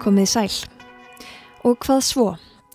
Komið 0.00 0.28
sæl. 0.30 0.52
Og 1.66 1.76
hvað 1.82 2.02
svo 2.06 2.26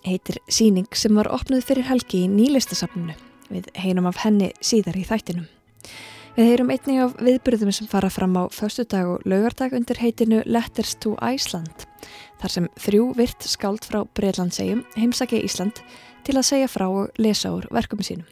heitir 0.06 0.38
síning 0.50 0.86
sem 0.98 1.14
var 1.16 1.30
opnuð 1.32 1.64
fyrir 1.66 1.86
helgi 1.88 2.24
í 2.26 2.30
nýlistasafnunu. 2.30 3.14
Við 3.52 3.68
heyrum 3.78 4.08
af 4.08 4.22
henni 4.22 4.52
síðar 4.64 4.98
í 4.98 5.04
þættinum. 5.06 5.48
Við 6.36 6.48
heyrum 6.48 6.70
einnig 6.72 7.00
af 7.04 7.16
viðbyrðum 7.20 7.72
sem 7.76 7.88
fara 7.90 8.08
fram 8.08 8.38
á 8.40 8.48
föstudag 8.48 9.10
og 9.10 9.24
laugardag 9.28 9.74
undir 9.76 10.00
heitinu 10.00 10.40
Letters 10.46 10.94
to 11.02 11.12
Iceland. 11.20 11.84
Þar 12.40 12.54
sem 12.54 12.68
þrjú 12.80 13.08
virt 13.18 13.44
skáld 13.44 13.84
frá 13.84 14.00
Breitlandsegjum 14.16 14.84
heimsaki 14.96 15.42
Ísland 15.44 15.82
til 16.24 16.38
að 16.38 16.48
segja 16.48 16.70
frá 16.70 16.86
og 16.88 17.18
lesa 17.20 17.52
úr 17.52 17.68
verkum 17.74 18.00
sínum. 18.00 18.28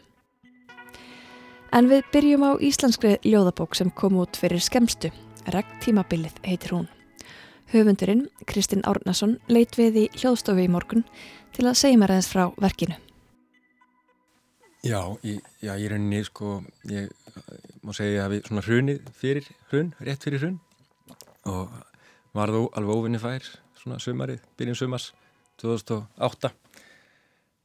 En 1.76 1.90
við 1.90 2.06
byrjum 2.14 2.46
á 2.46 2.52
íslenskri 2.58 3.18
ljóðabók 3.22 3.76
sem 3.78 3.92
kom 3.94 4.16
út 4.22 4.38
fyrir 4.38 4.62
skemstu. 4.64 5.12
Regntímabilið 5.50 6.40
heitir 6.46 6.74
hún. 6.74 6.88
Höfundurinn, 7.70 8.24
Kristinn 8.50 8.82
Árnason, 8.88 9.36
leit 9.46 9.76
við 9.78 9.98
í 10.00 10.08
hljóðstofu 10.16 10.64
í 10.64 10.70
morgun 10.70 11.04
til 11.54 11.68
að 11.68 11.78
segja 11.78 12.00
mér 12.00 12.16
aðeins 12.16 12.30
frá 12.32 12.48
verkinu. 12.58 12.96
Já, 14.80 15.00
í, 15.22 15.36
já, 15.60 15.74
í 15.76 15.88
rauninni 15.92 16.22
sko, 16.24 16.62
ég 16.88 17.12
má 17.84 17.92
segja 17.94 18.24
að 18.24 18.34
við 18.34 18.48
svona 18.48 18.64
hrunið 18.64 19.10
fyrir 19.20 19.50
hrun, 19.70 19.92
rétt 20.00 20.24
fyrir 20.24 20.42
hrun 20.42 20.58
og 21.50 21.74
var 22.36 22.52
þú 22.54 22.62
alveg 22.78 23.00
óvinni 23.02 23.20
fær 23.20 23.46
svona 23.78 24.00
sumarið, 24.02 24.40
byrjum 24.58 24.78
sumars 24.80 25.10
2008 25.60 26.50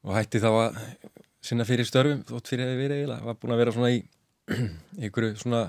og 0.05 0.13
hætti 0.15 0.41
þá 0.43 0.49
að 0.51 0.79
sinna 1.45 1.65
fyrir 1.67 1.87
störfum 1.87 2.23
þótt 2.27 2.51
fyrir 2.51 2.67
að 2.67 2.75
við 2.75 2.83
verið 2.83 3.01
eiginlega, 3.01 3.25
var 3.25 3.39
búin 3.41 3.55
að 3.55 3.61
vera 3.63 3.75
svona 3.75 3.91
í 3.95 3.99
einhverju 5.01 5.35
svona 5.41 5.65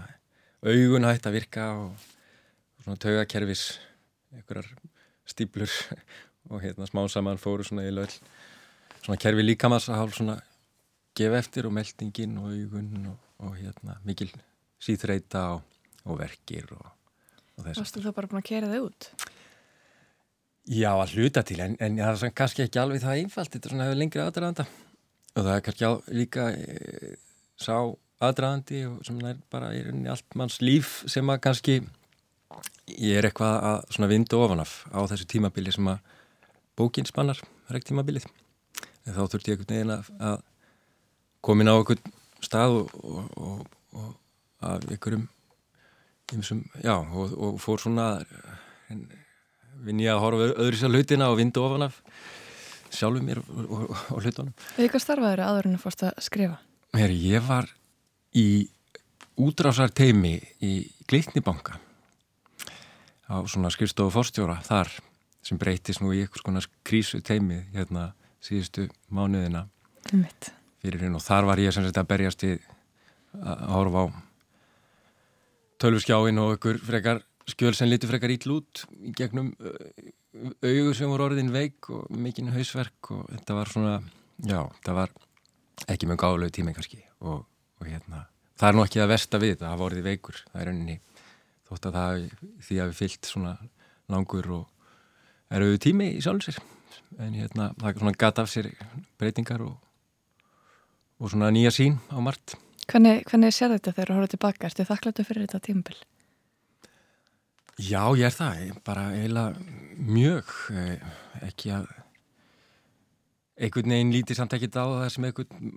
augun 0.66 1.08
hætti 1.08 1.30
að 1.30 1.38
virka 1.38 1.66
og 1.78 2.06
svona 2.84 3.00
taugakerfis 3.02 3.68
einhverjar 4.34 4.68
stíplur 5.26 5.70
og 6.50 6.62
hérna 6.62 6.88
smá 6.88 7.04
saman 7.10 7.40
fóru 7.42 7.66
svona 7.66 7.86
í 7.86 7.94
löll 7.94 8.12
svona 9.02 9.20
kerfi 9.22 9.44
líkamassa 9.46 9.98
hálf 9.98 10.18
svona 10.18 10.38
gefa 11.16 11.40
eftir 11.40 11.68
og 11.68 11.74
meldingin 11.76 12.36
og 12.40 12.52
augun 12.52 13.10
og, 13.12 13.18
og 13.46 13.56
hérna 13.56 13.98
mikil 14.04 14.30
síþreita 14.82 15.46
og, 15.56 15.62
og 16.04 16.20
verkir 16.20 16.68
og, 16.76 16.86
og 17.56 17.64
þess 17.64 17.76
að 17.76 17.82
Varstu 17.82 18.04
þú 18.04 18.14
bara 18.16 18.30
búin 18.30 18.42
að 18.42 18.48
kera 18.50 18.72
þau 18.72 18.88
út? 18.90 19.10
Já, 20.66 20.90
að 20.90 21.14
hluta 21.14 21.44
til 21.46 21.60
en, 21.62 21.76
en 21.78 22.00
það 22.02 22.26
er 22.26 22.34
kannski 22.34 22.64
ekki 22.66 22.82
alveg 22.82 23.04
það 23.04 23.20
einfalt 23.22 23.54
þetta 23.54 23.68
er 23.68 23.74
svona 23.74 23.86
hefur 23.86 24.00
lengri 24.00 24.24
aðdraðanda 24.24 24.66
og 25.36 25.44
það 25.44 25.52
er 25.52 25.64
kannski 25.68 25.86
á, 25.86 25.92
líka 26.10 26.48
e, 26.50 27.12
sá 27.60 27.76
aðdraðandi 28.26 28.82
og 28.88 28.98
sem 29.06 29.20
er 29.28 29.38
bara 29.52 29.70
í 29.76 29.84
allt 30.10 30.38
manns 30.38 30.58
líf 30.64 30.98
sem 31.10 31.30
að 31.30 31.42
kannski 31.46 31.78
ég 32.86 33.18
er 33.18 33.28
eitthvað 33.28 33.56
að 33.70 33.78
svona 33.96 34.10
vindu 34.10 34.40
ofanaf 34.40 34.74
á 34.94 35.00
þessu 35.10 35.26
tímabili 35.30 35.72
sem 35.74 35.88
að 35.90 36.12
bókinn 36.78 37.08
spannar 37.08 37.40
rekt 37.72 37.88
tímabilið 37.90 38.26
en 39.06 39.14
þá 39.16 39.22
þurfti 39.24 39.52
ég 39.52 39.56
einhvern 39.56 39.74
veginn 39.74 39.94
að, 39.96 40.10
að 40.20 40.38
komin 41.46 41.70
á 41.70 41.74
einhvern 41.74 42.14
stað 42.44 42.80
og, 42.80 42.94
og, 43.02 43.32
og, 43.36 43.64
og 43.96 44.12
af 44.66 44.86
einhverjum 44.90 45.26
ymsum, 46.34 46.64
já, 46.82 46.94
og 46.98 47.58
fór 47.62 47.78
svona 47.82 48.08
vinn 49.86 50.02
ég 50.02 50.10
að 50.10 50.22
horfa 50.24 50.48
öðru 50.56 50.80
sér 50.80 50.94
hlutina 50.94 51.30
og 51.30 51.38
vindu 51.38 51.62
ofanaf 51.62 52.00
sjálfum 52.94 53.26
mér 53.28 53.42
og 53.42 54.22
hlutunum. 54.22 54.54
Eða 54.76 54.90
hvað 54.94 55.04
starfaður 55.04 55.44
aður 55.46 55.68
en 55.70 55.76
að 55.78 55.84
fórst 55.84 56.06
að 56.06 56.22
skrifa? 56.26 56.58
Mér, 56.96 57.14
ég 57.14 57.46
var 57.46 57.68
í 58.36 58.46
útrásar 59.36 59.92
teimi 59.94 60.38
í 60.64 60.78
Gleitnibanka 61.06 61.78
á 63.26 63.36
svona 63.50 63.72
skrifstofu 63.74 64.14
fórstjóra 64.14 64.60
þar 64.66 64.90
sem 65.46 65.58
breytist 65.58 66.02
nú 66.02 66.12
í 66.14 66.22
einhvers 66.24 66.44
konar 66.46 66.66
krísu 66.86 67.20
teimi 67.24 67.62
hérna 67.74 68.10
síðustu 68.42 68.88
mánuðina 69.10 69.66
fyrir 70.06 71.02
hérna 71.02 71.20
og 71.20 71.26
þar 71.26 71.50
var 71.50 71.62
ég 71.62 71.74
sem 71.74 71.86
sagt 71.86 71.98
að 72.00 72.10
berjast 72.12 72.46
í 72.46 72.54
að 73.36 73.64
horfa 73.74 74.04
á 74.06 74.06
tölvskjáin 75.82 76.40
og 76.42 76.54
einhver 76.54 76.78
frekar 76.82 77.22
skjöl 77.46 77.74
sem 77.76 77.90
liti 77.90 78.08
frekar 78.10 78.32
ítl 78.34 78.56
út 78.56 78.86
í 78.96 79.12
gegnum 79.16 79.52
augur 80.62 80.96
sem 80.96 81.10
voru 81.10 81.28
orðin 81.30 81.52
veik 81.54 81.90
og 81.94 82.08
mikinn 82.12 82.52
hausverk 82.54 83.10
og 83.14 83.26
þetta 83.32 83.56
var 83.56 83.72
svona, 83.72 83.98
já, 84.44 84.60
það 84.84 84.98
var 85.00 85.12
ekki 85.92 86.08
mjög 86.10 86.22
gáðlegu 86.22 86.56
tími 86.56 86.74
kannski 86.76 87.00
og, 87.20 87.44
og 87.80 87.88
hérna, 87.88 88.26
það 88.58 88.68
er 88.68 88.78
nú 88.78 88.86
ekki 88.86 89.02
að 89.02 89.12
versta 89.14 89.40
við 89.42 89.54
þetta, 89.54 89.70
það 89.70 89.82
voruði 89.84 90.06
veikur, 90.06 90.42
það 90.50 90.62
er 90.62 90.70
rauninni 90.70 90.98
þótt 91.68 91.88
að 91.90 91.98
það 91.98 92.26
því 92.68 92.78
að 92.82 92.92
við 92.92 93.00
fyllt 93.00 93.30
svona 93.30 93.54
langur 94.12 94.50
og 94.60 95.54
eruðu 95.54 95.80
tími 95.86 96.12
í 96.16 96.22
sjálfsir 96.24 96.60
en 97.22 97.34
hérna 97.38 97.72
það 97.78 97.90
er 97.90 97.98
svona 98.02 98.18
gata 98.18 98.44
af 98.44 98.52
sér 98.52 98.70
breytingar 99.20 99.64
og, 99.66 99.76
og 101.18 101.32
svona 101.32 101.52
nýja 101.54 101.74
sín 101.74 101.98
á 102.10 102.18
margt 102.22 102.58
Hvernig, 102.86 103.24
hvernig 103.26 103.50
sér 103.50 103.72
þetta 103.74 103.92
þegar 103.96 104.10
þú 104.10 104.14
horfður 104.14 104.32
tilbaka? 104.36 104.68
Erstu 104.68 104.84
þakklættu 104.86 105.24
fyrir 105.26 105.42
þetta 105.42 105.58
tímbil? 105.64 105.96
Já, 107.82 108.02
ég 108.14 108.28
er 108.28 108.34
það, 108.36 108.60
ég 108.62 108.76
bara 108.86 109.08
eiginlega 109.10 110.04
mjög 110.06 110.52
eh, 110.70 111.08
ekki 111.48 111.72
að 111.74 111.88
einhvern 113.56 113.94
veginn 113.96 114.14
lítið 114.14 114.38
samt 114.38 114.54
ekkit 114.56 114.78
á 114.78 114.84
það 114.84 115.10
sem 115.12 115.26
einhvern 115.26 115.74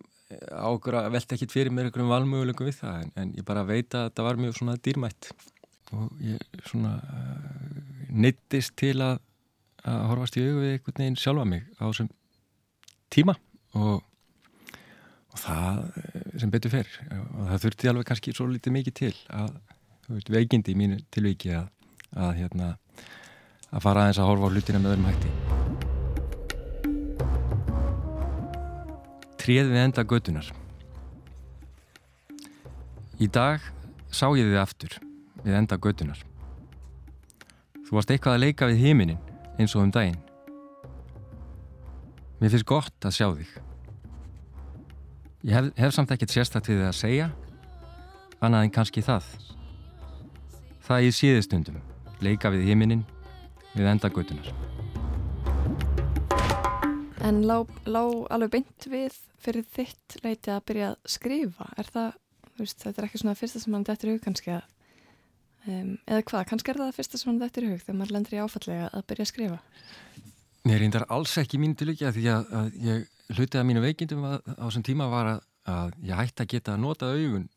águr 0.53 0.99
að 0.99 1.09
velta 1.15 1.35
ekkit 1.35 1.55
fyrir 1.55 1.73
mér 1.73 1.89
einhverjum 1.89 2.11
valmöguleikum 2.13 2.69
við 2.69 2.77
það 2.83 2.97
en, 3.03 3.13
en 3.17 3.31
ég 3.39 3.47
bara 3.47 3.65
veit 3.65 3.95
að 3.97 4.09
þetta 4.09 4.25
var 4.27 4.41
mjög 4.43 4.57
svona 4.59 4.77
dýrmætt 4.77 5.31
og 5.95 6.21
ég 6.21 6.61
svona 6.67 6.95
uh, 7.01 7.79
neittist 8.09 8.75
til 8.79 8.97
að, 9.03 9.19
að 9.87 10.05
horfast 10.11 10.37
í 10.37 10.43
augu 10.45 10.61
við 10.63 10.75
einhvern 10.75 11.01
veginn 11.01 11.19
sjálfa 11.19 11.45
mig 11.49 11.65
á 11.77 11.83
þessum 11.87 12.11
tíma. 13.13 13.35
Og, 13.77 14.01
og 15.29 15.37
það 15.37 15.81
eh, 16.01 16.21
sem 16.41 16.51
betur 16.53 16.73
fer 16.73 16.87
og 17.13 17.43
það 17.51 17.61
þurfti 17.65 17.89
alveg 17.91 18.07
kannski 18.09 18.33
svo 18.33 18.47
litið 18.49 18.75
mikið 18.79 18.95
til 18.97 19.11
að 19.29 19.51
veist, 20.09 20.31
veikindi 20.33 20.73
í 20.73 20.79
mínu 20.79 20.97
tilviki 21.13 21.53
að, 21.53 21.67
að 22.17 22.31
hérna 22.39 22.71
að 23.69 23.83
fara 23.85 24.07
aðeins 24.07 24.21
að 24.21 24.29
horfa 24.31 24.49
á 24.49 24.53
hlutina 24.53 24.81
með 24.81 24.95
öðrum 24.95 25.09
hætti. 25.11 25.31
Tríð 29.39 29.69
við 29.69 29.83
enda 29.83 30.03
gödunar 30.05 30.49
Í 33.19 33.27
dag 33.27 33.63
sá 34.15 34.29
ég 34.31 34.47
þið 34.47 34.59
aftur 34.61 34.93
við 35.43 35.57
enda 35.59 35.77
gödunar. 35.81 36.19
Þú 37.87 37.97
varst 37.97 38.11
eitthvað 38.13 38.37
að 38.37 38.43
leika 38.43 38.69
við 38.69 38.83
heiminin 38.83 39.21
eins 39.59 39.75
og 39.75 39.85
um 39.85 39.93
daginn. 39.93 40.19
Mér 42.39 42.53
finnst 42.53 42.67
gott 42.69 43.07
að 43.07 43.15
sjá 43.17 43.27
þig. 43.35 43.53
Ég 45.49 45.55
hef, 45.55 45.69
hef 45.79 45.95
samt 45.95 46.11
ekkert 46.13 46.35
sérstakt 46.35 46.69
við 46.69 46.81
þið 46.81 46.89
að 46.89 46.97
segja, 46.99 47.29
annað 48.43 48.65
en 48.67 48.73
kannski 48.75 49.03
það. 49.03 49.27
Það 50.87 51.07
í 51.07 51.11
síðustundum, 51.15 51.81
leika 52.23 52.51
við 52.53 52.69
heiminin 52.69 53.05
við 53.73 53.89
enda 53.91 54.11
gödunar. 54.13 54.51
En 57.25 57.43
lág 57.47 57.71
lá 57.89 58.03
alveg 58.31 58.53
beint 58.59 58.87
við 58.87 59.15
fyrir 59.43 59.65
þitt 59.67 60.19
leiti 60.23 60.51
að 60.53 60.65
byrja 60.69 60.91
að 60.93 60.99
skrifa? 61.15 61.67
Er 61.79 61.89
það, 61.91 62.11
veist, 62.59 62.83
þetta 62.83 63.01
er 63.01 63.07
ekki 63.09 63.21
svona 63.23 63.39
fyrsta 63.39 63.61
sem 63.63 63.73
mann 63.75 63.87
dættir 63.87 64.13
hug 64.13 64.21
kannski 64.23 64.53
að 64.55 64.67
Um, 65.67 65.97
eða 66.07 66.23
hvað, 66.29 66.45
kannski 66.53 66.71
er 66.71 66.79
það 66.79 66.95
fyrsta 66.95 67.19
sem 67.19 67.29
hann 67.29 67.41
þetta 67.41 67.59
er 67.59 67.65
hug 67.67 67.81
þegar 67.83 67.97
maður 67.99 68.15
lendur 68.15 68.35
í 68.37 68.41
áfallega 68.43 68.89
að 68.95 69.05
byrja 69.09 69.25
að 69.25 69.31
skrifa? 69.33 69.57
Mér 70.69 70.83
reyndar 70.83 71.05
alls 71.11 71.33
ekki 71.41 71.59
mín 71.59 71.75
til 71.75 71.89
ekki 71.91 72.07
að 72.07 72.15
því 72.15 72.27
að, 72.31 72.53
að 72.59 72.77
ég 72.85 73.35
hlutið 73.35 73.59
að 73.59 73.67
mínu 73.69 73.83
veikindum 73.83 74.27
að, 74.29 74.37
á 74.55 74.63
þessum 74.65 74.85
tíma 74.87 75.07
var 75.11 75.31
að, 75.33 75.41
að 75.73 75.97
ég 76.07 76.21
hætti 76.21 76.45
að 76.45 76.51
geta 76.53 76.75
að 76.75 76.83
nota 76.85 77.09
augun 77.11 77.49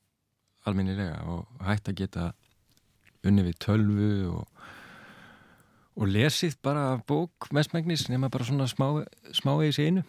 alminnilega 0.69 1.21
og 1.31 1.63
hætti 1.67 1.93
að 1.93 2.01
geta 2.03 2.27
unni 3.27 3.45
við 3.47 3.59
tölvu 3.63 4.11
og, 4.33 4.67
og 5.99 6.11
lesið 6.11 6.59
bara 6.65 6.85
bók 7.07 7.51
mestmægnis 7.55 8.09
nema 8.11 8.31
bara 8.33 8.47
svona 8.49 8.69
smá, 8.71 9.03
smá 9.35 9.55
í 9.63 9.71
einu. 9.79 10.05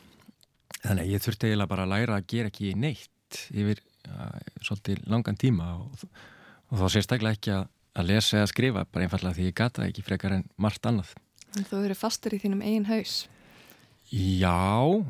Þannig 0.84 1.06
að 1.06 1.12
ég 1.13 1.24
þurfti 1.24 1.50
eiginlega 1.50 1.72
bara 1.72 1.86
að 1.86 1.94
læra 1.94 2.18
að 2.18 2.30
gera 2.34 2.51
ekki 2.51 2.74
neitt 2.75 3.42
yfir 3.54 3.80
uh, 4.10 4.40
svolítið 4.62 5.06
langan 5.10 5.38
tíma 5.40 5.69
og, 5.78 6.07
og 6.69 6.81
þá 6.81 6.86
sérstaklega 6.98 7.38
ekki 7.38 7.54
að 7.56 7.69
að 7.94 8.10
lesa 8.10 8.40
eða 8.40 8.50
skrifa 8.51 8.86
bara 8.90 9.06
einfallega 9.06 9.38
því 9.38 9.50
ég 9.50 9.57
gata 9.57 9.86
ekki 9.88 10.06
frekar 10.06 10.38
en 10.38 10.48
margt 10.62 10.86
annað. 10.90 11.13
En 11.54 11.68
þú 11.68 11.84
eru 11.86 11.98
fastur 11.98 12.34
í 12.34 12.40
þínum 12.42 12.63
eigin 12.66 12.88
haus? 12.90 13.28
Já, 14.13 15.04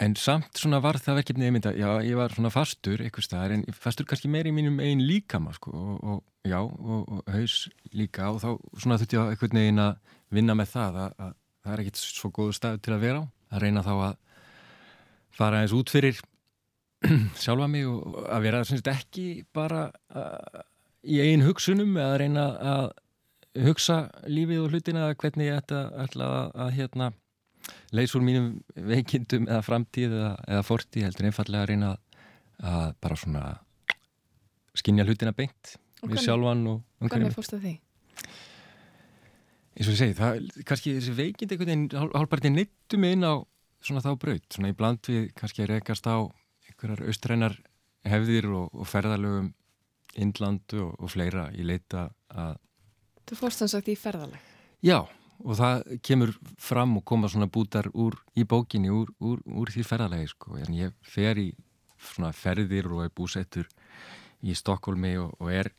en 0.00 0.16
samt 0.20 0.60
svona 0.60 0.80
var 0.84 0.98
það 1.00 1.22
verkefnið 1.22 1.48
einmitt 1.48 1.68
að 1.70 1.80
já, 1.80 1.88
ég 2.04 2.18
var 2.18 2.34
svona 2.36 2.52
fastur 2.52 3.02
eitthvað 3.04 3.26
staðar 3.28 3.56
en 3.56 3.64
fastur 3.72 4.08
kannski 4.08 4.30
meir 4.32 4.48
í 4.48 4.54
mínum 4.54 4.76
eigin 4.84 5.04
líkama 5.08 5.54
sko 5.56 5.72
og, 5.72 5.96
og 6.04 6.48
já, 6.48 6.58
og, 6.60 7.08
og 7.08 7.32
haus 7.32 7.56
líka 7.96 8.30
og 8.32 8.42
þá 8.44 8.50
svona 8.76 9.00
þurfti 9.00 9.18
ég 9.18 9.32
eitthvað 9.32 9.56
negin 9.56 9.82
að 9.86 10.14
vinna 10.36 10.56
með 10.58 10.72
það 10.74 11.00
að, 11.02 11.18
að 11.24 11.34
það 11.64 11.74
er 11.74 11.84
ekkit 11.84 12.04
svo 12.04 12.32
góðu 12.36 12.56
stað 12.56 12.80
til 12.84 12.96
að 12.96 13.04
vera 13.06 13.24
á. 13.24 13.24
Að 13.56 13.62
reyna 13.62 13.84
þá 13.86 13.92
að 13.94 14.14
fara 15.36 15.60
eins 15.62 15.74
út 15.76 15.92
fyrir 15.92 16.20
sjálfa 17.42 17.68
mig 17.70 17.86
og 17.88 18.16
að 18.24 18.48
vera 18.48 18.64
ekki 18.92 19.28
bara 19.54 19.88
að 20.10 20.64
í 21.04 21.20
einn 21.24 21.44
hugsunum 21.46 21.96
eða 21.96 22.14
að 22.14 22.18
reyna 22.22 22.46
að 22.72 22.88
hugsa 23.66 23.98
lífið 24.28 24.64
og 24.64 24.74
hlutina 24.74 25.06
hvernig 25.16 25.50
ég 25.50 25.60
ætla, 25.62 25.86
ætla 26.04 26.28
að, 26.28 26.50
að 26.64 26.74
hérna 26.76 27.12
leys 27.96 28.14
úr 28.14 28.24
mínum 28.26 28.50
veikindum 28.76 29.48
eða 29.48 29.62
framtíð 29.64 30.12
eða, 30.12 30.34
eða 30.46 30.66
fortíð 30.66 31.08
heldur 31.08 31.30
einfallega 31.30 31.64
að 31.64 31.72
reyna 31.72 31.94
að 32.62 32.92
bara 33.04 33.18
svona 33.20 33.46
skinja 34.76 35.06
hlutina 35.08 35.32
beint 35.36 35.76
við 36.06 36.20
sjálfan 36.20 36.62
og 36.68 36.82
umhverjum. 37.00 37.26
Hvernig 37.26 37.36
fórstu 37.36 37.58
því? 37.62 37.78
eins 39.76 39.90
og 39.90 39.92
ég 39.92 40.00
segi, 40.00 40.16
það, 40.16 40.46
kannski 40.68 40.94
þessi 40.96 41.14
veikind 41.16 41.52
einhvern 41.52 41.70
veginn, 41.70 42.12
hálfparti 42.16 42.52
neittu 42.52 43.00
mig 43.00 43.16
inn 43.16 43.26
á 43.28 43.44
svona 43.84 44.02
þá 44.04 44.12
braut, 44.22 44.46
svona 44.52 44.72
í 44.72 44.76
bland 44.76 45.04
við 45.04 45.28
kannski 45.36 45.64
að 45.64 45.72
rekast 45.74 46.08
á 46.08 46.24
einhverjar 46.70 47.04
austrænar 47.04 47.58
hefðir 48.08 48.48
og, 48.56 48.70
og 48.72 48.88
ferðalögum 48.88 49.50
innlandu 50.14 50.82
og, 50.86 50.94
og 51.00 51.12
fleira 51.12 51.48
í 51.54 51.66
leita 51.66 52.08
að 52.30 52.56
Þú 53.26 53.36
fórst 53.40 53.58
þannig 53.58 53.72
sagt 53.72 53.88
í 53.90 53.96
ferðaleg? 53.98 54.42
Já, 54.86 55.00
og 55.42 55.56
það 55.58 55.80
kemur 56.06 56.32
fram 56.62 56.92
og 57.00 57.04
koma 57.10 57.30
svona 57.32 57.48
bútar 57.50 57.88
úr 57.90 58.14
í 58.38 58.44
bókinni 58.46 58.92
úr, 58.94 59.10
úr, 59.18 59.40
úr 59.42 59.72
því 59.74 59.82
ferðalegi 59.88 60.30
sko, 60.30 60.54
en 60.62 60.76
ég 60.76 60.94
fer 61.02 61.40
í 61.42 61.48
svona 61.98 62.30
ferðir 62.36 62.86
og 62.92 63.02
er 63.06 63.14
búsettur 63.16 63.66
í 64.46 64.54
Stokkólmi 64.54 65.16
og, 65.18 65.34
og 65.40 65.50
er 65.50 65.72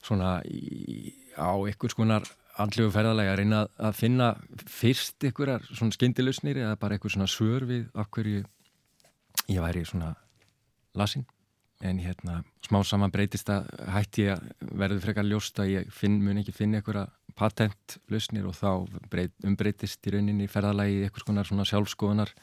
svona 0.00 0.38
í, 0.48 1.12
á 1.36 1.52
einhvers 1.52 1.98
konar 1.98 2.24
andlegu 2.60 2.92
ferðalega 2.94 3.34
að 3.34 3.40
reyna 3.42 3.60
að 3.76 3.98
finna 3.98 4.30
fyrst 4.64 5.26
einhverjar 5.26 5.66
svona 5.68 5.96
skindilusnir 5.96 6.62
eða 6.62 6.78
bara 6.80 6.96
einhver 6.96 7.12
svona 7.12 7.28
svör 7.30 7.66
við 7.68 7.90
hverju 7.92 8.44
ég 9.50 9.60
væri 9.62 9.84
svona 9.84 10.14
lasin 10.96 11.26
en 11.80 12.00
hérna 12.02 12.40
smá 12.66 12.82
saman 12.84 13.12
breytist 13.12 13.48
að 13.52 13.70
hætti 13.94 14.26
ég 14.26 14.36
að 14.36 14.74
verði 14.82 15.00
frekar 15.04 15.28
ljóst 15.28 15.62
að 15.62 15.72
ég 15.74 15.94
finn, 15.94 16.18
mun 16.24 16.42
ekki 16.42 16.54
finna 16.56 16.80
einhverja 16.80 17.06
patentlusnir 17.38 18.48
og 18.50 18.58
þá 18.58 19.00
breyt, 19.12 19.32
umbreytist 19.46 20.04
í 20.06 20.14
rauninni 20.16 20.50
ferðalagi 20.50 21.06
einhvers 21.06 21.26
konar 21.28 21.48
svona 21.48 21.64
sjálfskoðunar 21.68 22.34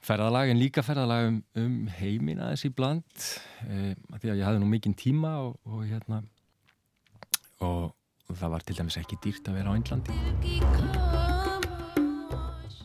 ferðalag 0.00 0.50
en 0.50 0.60
líka 0.62 0.82
ferðalag 0.82 1.28
um, 1.28 1.38
um 1.60 1.78
heimin 2.00 2.40
aðeins 2.40 2.66
í 2.66 2.72
bland 2.74 3.24
e, 3.68 3.94
því 4.16 4.32
að 4.32 4.40
ég 4.40 4.46
hafði 4.48 4.62
nú 4.64 4.70
mikinn 4.72 4.96
tíma 4.98 5.36
og, 5.44 5.58
og 5.68 5.84
hérna 5.86 6.22
og 7.60 7.90
og 8.30 8.38
það 8.38 8.52
var 8.54 8.64
til 8.64 8.76
dæmis 8.78 8.98
ekki 9.00 9.18
dýrt 9.24 9.48
að 9.50 9.56
vera 9.58 9.72
á 9.74 9.78
Índlandi. 9.78 10.14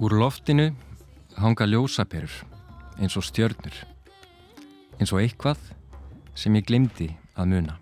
Úr 0.02 0.16
loftinu 0.18 0.72
hanga 1.38 1.68
ljósaperur 1.70 2.34
eins 2.98 3.16
og 3.20 3.26
stjörnur, 3.28 3.76
eins 5.00 5.12
og 5.14 5.22
eitthvað 5.22 5.62
sem 6.36 6.56
ég 6.56 6.68
glimti 6.68 7.10
að 7.36 7.52
muna. 7.54 7.76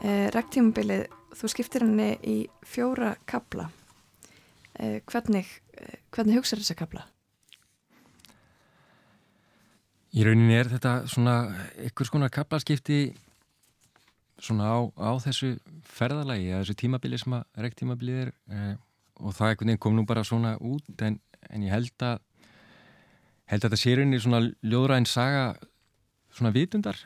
Eh, 0.00 0.26
Ræktímabilið, 0.34 1.06
þú 1.36 1.50
skiptir 1.52 1.84
henni 1.84 2.14
í 2.24 2.36
fjóra 2.66 3.14
kabla. 3.26 3.68
Eh, 4.78 5.00
hvernig, 5.06 5.46
eh, 5.76 5.98
hvernig 6.10 6.40
hugsaður 6.40 6.62
þessa 6.64 6.78
kabla? 6.78 7.06
Í 10.10 10.24
rauninni 10.26 10.56
er 10.58 10.66
þetta 10.66 11.06
svona 11.06 11.34
ykkur 11.86 12.06
skonar 12.06 12.30
kablaskipti 12.30 13.14
svona 14.40 14.72
á, 14.72 14.78
á 14.96 15.10
þessu 15.22 15.58
ferðalagi 15.84 16.48
eða 16.48 16.62
þessu 16.64 16.76
tímabili 16.80 17.18
sem 17.20 17.36
að 17.36 17.44
rektímabilið 17.66 18.22
er 18.24 18.32
eh, 18.50 18.74
og 19.20 19.36
það 19.36 19.76
kom 19.78 19.96
nú 19.96 20.06
bara 20.08 20.24
svona 20.24 20.56
út 20.58 21.04
en, 21.04 21.20
en 21.50 21.62
ég 21.66 21.74
held 21.74 22.06
að 22.06 22.18
held 23.50 23.64
að 23.64 23.68
þetta 23.68 23.80
sé 23.82 23.96
rauninni 23.96 24.22
svona 24.22 24.40
ljóðræðin 24.62 25.08
saga 25.10 25.44
svona 26.30 26.52
vitundar 26.54 26.98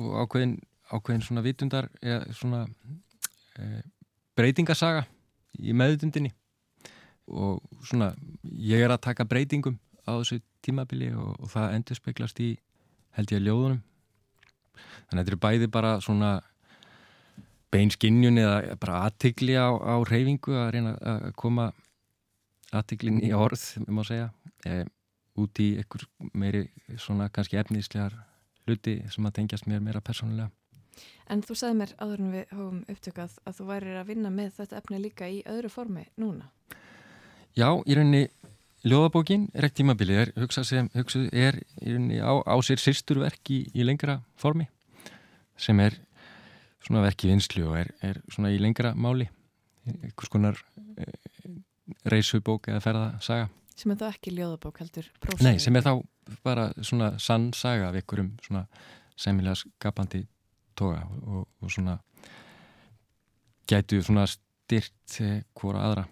og 0.00 0.12
ákveðin, 0.24 0.56
ákveðin 0.90 1.24
svona 1.26 1.44
vitundar 1.44 1.88
eða 2.02 2.36
svona 2.36 2.62
eh, 3.60 3.82
breytingasaga 4.38 5.04
í 5.60 5.74
meðutundinni 5.76 6.32
og 7.32 7.62
svona 7.86 8.12
ég 8.42 8.82
er 8.82 8.92
að 8.92 9.04
taka 9.06 9.28
breytingum 9.28 9.78
á 10.06 10.18
þessu 10.18 10.40
tímabili 10.64 11.12
og, 11.14 11.36
og 11.38 11.50
það 11.52 11.76
endur 11.76 11.98
speklast 11.98 12.40
í 12.42 12.54
held 13.16 13.34
ég 13.34 13.44
ljóðunum. 13.44 13.82
Þannig 15.08 15.20
að 15.20 15.22
þetta 15.22 15.34
er 15.36 15.42
bæði 15.44 15.68
bara 15.72 15.92
svona 16.02 16.32
beinskinnjun 17.72 18.40
eða 18.40 18.76
bara 18.80 19.04
aðtikli 19.06 19.56
á, 19.56 19.68
á 19.72 19.94
reyfingu 20.08 20.56
að 20.58 20.72
reyna 20.76 20.94
að 21.12 21.28
koma 21.40 21.70
aðtiklin 22.72 23.20
í 23.24 23.32
orð, 23.36 23.62
við 23.78 23.94
má 23.94 24.02
segja. 24.08 24.28
E, 24.64 24.82
út 25.38 25.60
í 25.62 25.68
einhver 25.80 26.04
meiri 26.32 26.66
svona 27.00 27.28
kannski 27.32 27.60
efnislegar 27.60 28.16
hluti 28.66 28.98
sem 29.10 29.26
að 29.26 29.38
tengjast 29.38 29.68
mér 29.70 29.80
meira 29.84 30.02
persónulega. 30.04 30.50
En 31.32 31.40
þú 31.40 31.56
sagði 31.56 31.78
mér 31.78 31.94
áður 32.02 32.20
en 32.20 32.32
við 32.34 32.52
hófum 32.52 32.80
upptökað 32.92 33.36
að 33.48 33.58
þú 33.58 33.68
værir 33.70 33.98
að 34.00 34.08
vinna 34.12 34.32
með 34.34 34.50
þetta 34.58 34.80
efni 34.82 35.00
líka 35.00 35.28
í 35.30 35.40
öðru 35.48 35.70
formi 35.72 36.04
núna. 36.20 36.50
Já, 37.56 37.68
í 37.86 37.96
rauninni 37.96 38.26
Ljóðabókin, 38.82 39.44
rekt 39.54 39.76
tímabilið, 39.78 40.16
er 40.18 40.30
hugsað 40.42 40.64
sem 40.66 40.88
hugsað 40.96 41.28
er 41.38 41.60
á, 42.18 42.34
á 42.42 42.56
sér 42.66 42.80
sýrsturverk 42.82 43.52
í, 43.54 43.60
í 43.78 43.84
lengra 43.86 44.16
formi 44.34 44.66
sem 45.54 45.78
er 45.84 45.94
svona 46.82 47.04
verk 47.04 47.22
í 47.22 47.30
vinslu 47.30 47.68
og 47.68 47.76
er, 47.78 47.92
er 48.02 48.18
svona 48.26 48.50
í 48.50 48.58
lengra 48.58 48.90
máli. 48.98 49.28
Einhvers 49.86 50.32
konar 50.32 50.58
e, 50.98 51.06
reysubók 52.10 52.66
eða 52.72 52.82
ferðasaga 52.82 53.46
sem 53.80 53.94
er 53.94 54.00
þá 54.00 54.06
ekki 54.10 54.34
ljóðabók 54.36 54.82
heldur 54.82 55.08
prófsaga. 55.22 55.48
Nei, 55.48 55.62
sem 55.62 55.76
er 55.76 55.86
þá 55.86 55.92
bara 56.44 56.68
svona 56.84 57.12
sann 57.22 57.50
saga 57.56 57.90
af 57.90 57.98
einhverjum 57.98 58.32
svona 58.44 58.66
semilega 59.16 59.58
skapandi 59.58 60.22
toga 60.78 61.02
og, 61.22 61.46
og 61.62 61.72
svona 61.72 61.98
gætu 63.68 64.00
svona 64.04 64.26
styrt 64.30 65.18
hvora 65.58 65.86
aðra 65.88 66.06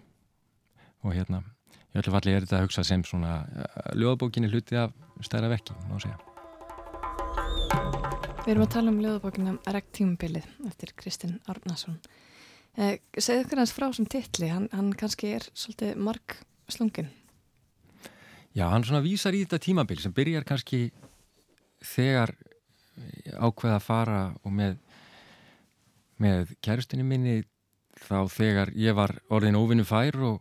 og 1.01 1.15
hérna 1.15 1.41
í 1.91 1.99
öllu 1.99 2.13
falli 2.13 2.33
er 2.33 2.45
þetta 2.45 2.59
að 2.59 2.67
hugsa 2.67 2.83
sem 2.87 3.03
svona 3.07 3.37
eh, 3.51 3.93
ljóðabókinni 3.99 4.49
hluti 4.51 4.77
af 4.79 4.93
stærra 5.25 5.49
vekki, 5.51 5.75
má 5.89 5.97
segja. 6.01 6.17
Við 8.41 8.53
erum 8.55 8.65
að 8.65 8.73
tala 8.73 8.93
um 8.93 9.01
ljóðabókinu 9.03 9.55
Rektímbilið 9.75 10.47
eftir 10.69 10.93
Kristinn 10.97 11.39
Árnason. 11.51 11.99
Eh, 12.79 13.01
segðu 13.17 13.45
ykkur 13.45 13.61
hans 13.61 13.75
frá 13.75 13.89
sem 13.93 14.07
titli, 14.09 14.49
hann, 14.49 14.69
hann 14.71 14.93
kannski 14.97 15.35
er 15.35 15.45
svolítið 15.51 15.99
marg 15.99 16.37
slungin. 16.71 17.11
Já, 18.51 18.67
hann 18.67 18.83
svona 18.83 19.03
vísar 19.03 19.35
í 19.37 19.45
þetta 19.45 19.61
tímabil 19.63 19.99
sem 20.03 20.13
byrjar 20.15 20.45
kannski 20.47 20.89
þegar 21.81 22.33
ákveða 23.39 23.77
að 23.77 23.85
fara 23.85 24.21
og 24.43 24.53
með, 24.53 24.77
með 26.21 26.55
kærustinni 26.61 27.05
minni 27.07 27.41
þá 28.01 28.27
þegar 28.31 28.73
ég 28.75 28.97
var 28.97 29.15
orðin 29.31 29.59
óvinnu 29.59 29.85
fær 29.87 30.17
og 30.19 30.39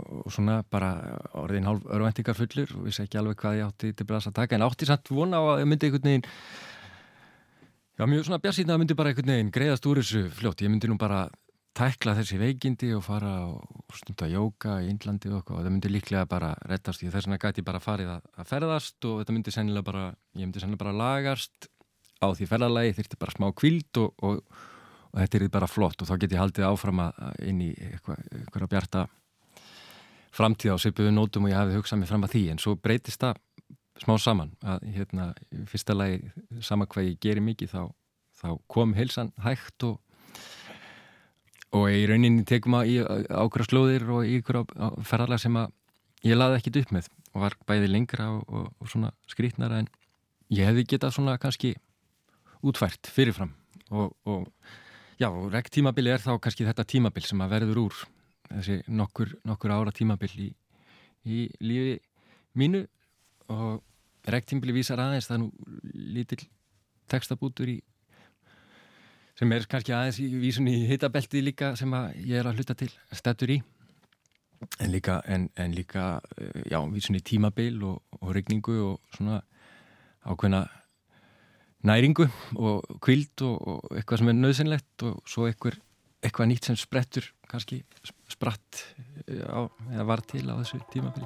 og 0.00 0.32
svona 0.32 0.60
bara 0.70 1.18
orðin 1.36 1.66
hálf 1.68 1.86
örvendingar 1.92 2.36
fullur 2.38 2.70
og 2.76 2.86
vissi 2.86 3.04
ekki 3.04 3.18
alveg 3.20 3.38
hvað 3.40 3.58
ég 3.58 3.66
átti 3.68 3.92
til 3.96 4.06
að 4.16 4.32
taka 4.36 4.56
en 4.56 4.64
átti 4.64 4.88
samt 4.88 5.10
vona 5.12 5.40
á 5.40 5.44
að 5.56 5.64
myndi 5.68 5.88
einhvern 5.88 6.08
veginn 6.08 6.26
já 7.98 8.06
mjög 8.08 8.26
svona 8.26 8.40
bjarsýtna 8.44 8.76
að 8.76 8.82
myndi 8.82 8.96
bara 8.96 9.12
einhvern 9.12 9.32
veginn 9.34 9.52
greiðast 9.54 9.86
úr 9.90 10.00
þessu 10.00 10.22
fljótt. 10.38 10.62
Ég 10.64 10.72
myndi 10.72 10.88
nú 10.88 10.96
bara 11.00 11.26
tækla 11.76 12.16
þessi 12.18 12.38
veikindi 12.40 12.90
og 12.96 13.04
fara 13.06 13.34
og 13.46 13.94
stunda 13.94 14.26
jóka 14.30 14.80
í 14.82 14.88
Índlandi 14.90 15.30
og, 15.30 15.44
og 15.54 15.60
það 15.62 15.70
myndi 15.70 15.92
líklega 15.92 16.26
bara 16.30 16.54
rettast 16.68 17.02
því 17.02 17.12
þess 17.12 17.28
vegna 17.28 17.38
gæti 17.42 17.64
bara 17.66 17.82
farið 17.82 18.14
að, 18.16 18.26
ferðast 18.48 19.06
og 19.06 19.20
þetta 19.20 19.36
myndi 19.36 19.54
sennilega 19.54 19.86
bara 19.86 20.06
ég 20.34 20.42
myndi 20.48 20.62
sennilega 20.62 20.82
bara 20.82 20.96
lagast 20.98 21.70
á 22.20 22.26
því 22.36 22.48
ferðalagi 22.50 22.96
þurfti 22.98 23.20
bara 23.20 23.36
smá 23.36 23.48
kvild 23.56 24.00
og, 24.02 24.26
og, 24.26 24.42
og 25.10 25.22
þetta 25.22 25.38
er 25.38 25.52
bara 25.52 25.70
flott. 25.70 26.02
Og 26.02 26.10
þá 26.10 26.14
get 26.20 26.34
ég 26.34 26.42
haldið 26.42 26.68
áfram 26.68 27.04
að 27.06 27.46
inn 27.48 27.62
í 27.64 27.70
eitthvað, 27.72 28.26
eitthvað 28.40 28.72
bjarta 28.74 29.06
framtíð 30.36 30.74
á 30.74 30.82
svipuðu 30.82 31.14
nótum 31.14 31.46
og 31.46 31.54
ég 31.54 31.58
hafi 31.58 31.78
hugsað 31.78 32.02
mig 32.02 32.10
fram 32.10 32.26
að 32.26 32.34
því. 32.34 32.44
En 32.52 32.60
svo 32.62 32.76
breytist 32.76 33.22
það 33.22 33.40
smá 34.00 34.14
saman 34.20 34.52
að 34.64 34.84
hérna 34.94 35.30
fyrsta 35.68 35.96
lagi 35.96 36.30
sama 36.64 36.86
hvað 36.90 37.10
ég 37.10 37.18
gerir 37.24 37.44
mikið 37.44 37.72
þá, 37.74 37.82
þá 38.40 38.48
kom 38.70 38.94
heilsan 38.96 39.32
hægt 39.44 39.88
og 39.88 39.98
og 41.76 41.86
í 41.94 42.02
rauninni 42.10 42.44
tekum 42.48 42.78
að 42.80 42.90
ákveða 43.28 43.68
slóðir 43.68 44.06
og 44.10 44.26
í 44.26 44.40
ykkur 44.40 44.64
ferðarlega 45.06 45.44
sem 45.44 45.58
að 45.60 45.72
ég 46.26 46.38
laði 46.38 46.58
ekkit 46.58 46.80
upp 46.82 46.94
með 46.96 47.10
og 47.30 47.44
var 47.44 47.56
bæði 47.68 47.90
lengra 47.90 48.28
og, 48.34 48.42
og, 48.48 48.70
og 48.80 48.90
svona 48.90 49.12
skrítnara 49.30 49.80
en 49.82 49.90
ég 50.50 50.66
hefði 50.66 50.86
getað 50.94 51.14
svona 51.16 51.36
kannski 51.40 51.76
útvært 52.66 53.10
fyrirfram. 53.10 53.52
Og, 53.90 54.14
og 54.26 54.48
já, 55.20 55.30
rekt 55.52 55.74
tímabili 55.76 56.12
er 56.12 56.22
þá 56.22 56.34
kannski 56.42 56.66
þetta 56.66 56.86
tímabil 56.88 57.24
sem 57.26 57.42
að 57.42 57.54
verður 57.54 57.82
úr 57.86 58.00
þessi 58.50 58.80
nokkur, 58.90 59.36
nokkur 59.46 59.74
ára 59.74 59.94
tímabill 59.94 60.32
í, 60.42 60.48
í 61.24 61.46
lífi 61.62 62.00
mínu. 62.58 62.84
Og 63.50 63.80
rektímbili 64.30 64.74
vísar 64.76 65.00
aðeins 65.02 65.26
það 65.30 65.36
er 65.36 65.42
nú 65.42 65.50
lítill 66.16 66.44
textabútur 67.10 67.70
í 67.72 67.78
sem 69.40 69.52
er 69.56 69.64
kannski 69.64 69.94
aðeins 69.96 70.18
í 70.20 70.26
vísun 70.36 70.68
í 70.68 70.82
hitabelti 70.90 71.40
líka 71.40 71.72
sem 71.78 71.94
ég 72.20 72.42
er 72.42 72.48
að 72.50 72.60
hluta 72.60 72.74
til 72.76 72.90
stættur 73.16 73.54
í. 73.54 73.60
En 74.84 74.90
líka, 74.92 75.22
en, 75.24 75.46
en 75.56 75.72
líka 75.72 76.18
já, 76.68 76.76
vísun 76.92 77.16
í 77.16 77.22
tímabil 77.24 77.78
og, 77.88 78.02
og 78.20 78.34
regningu 78.36 78.76
og 78.84 79.16
svona 79.16 79.38
ákveðna 80.28 80.66
næringu 81.88 82.26
og 82.60 82.84
kvild 83.00 83.46
og, 83.46 83.56
og 83.56 83.96
eitthvað 83.96 84.20
sem 84.20 84.32
er 84.34 84.36
nöðsynlegt 84.42 85.06
og 85.08 85.22
svo 85.24 85.48
eitthvað, 85.48 85.80
eitthvað 86.20 86.50
nýtt 86.50 86.68
sem 86.68 86.76
sprettur 86.76 87.30
kannski 87.48 87.80
spratt 88.28 88.84
eh, 89.24 89.40
á, 89.48 89.64
eða 89.94 90.08
var 90.12 90.24
til 90.28 90.44
á 90.52 90.60
þessu 90.60 90.82
tímafili 90.92 91.24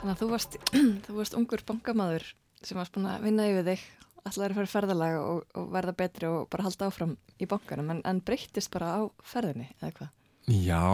Þannig 0.00 0.14
að 0.14 0.20
þú 0.22 0.32
varst, 0.32 0.56
þú 1.04 1.20
varst 1.20 1.36
ungur 1.36 1.68
bankamaður 1.68 2.30
sem 2.64 2.80
varst 2.80 2.96
búin 2.96 3.12
að 3.12 3.28
vinna 3.28 3.52
yfir 3.52 3.68
þig 3.68 3.84
allar 4.28 4.52
að 4.52 4.58
fara 4.60 4.72
ferðalag 4.74 5.18
og, 5.20 5.44
og 5.58 5.70
verða 5.74 5.94
betri 5.96 6.28
og 6.28 6.48
bara 6.52 6.66
halda 6.66 6.90
áfram 6.90 7.14
í 7.40 7.48
bankanum 7.50 7.94
en, 7.94 8.02
en 8.08 8.22
breyttist 8.24 8.72
bara 8.74 8.92
á 8.96 9.00
ferðinni 9.26 9.68
eða 9.80 9.92
hvað? 9.98 10.10
Já, 10.50 10.84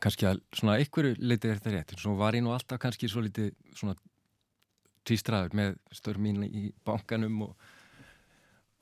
kannski 0.00 0.28
að 0.30 0.42
svona 0.56 0.78
einhverju 0.80 1.16
leitið 1.18 1.50
er 1.50 1.60
þetta 1.60 1.74
rétt 1.74 1.94
en 1.96 2.02
svo 2.04 2.14
var 2.20 2.38
ég 2.38 2.44
nú 2.46 2.54
alltaf 2.54 2.80
kannski 2.82 3.10
svo 3.10 3.24
litið 3.24 3.52
svona 3.74 3.96
tvístraður 5.08 5.56
með 5.56 5.76
störf 5.96 6.20
mín 6.22 6.44
í 6.46 6.68
bankanum 6.86 7.42
og, 7.48 7.68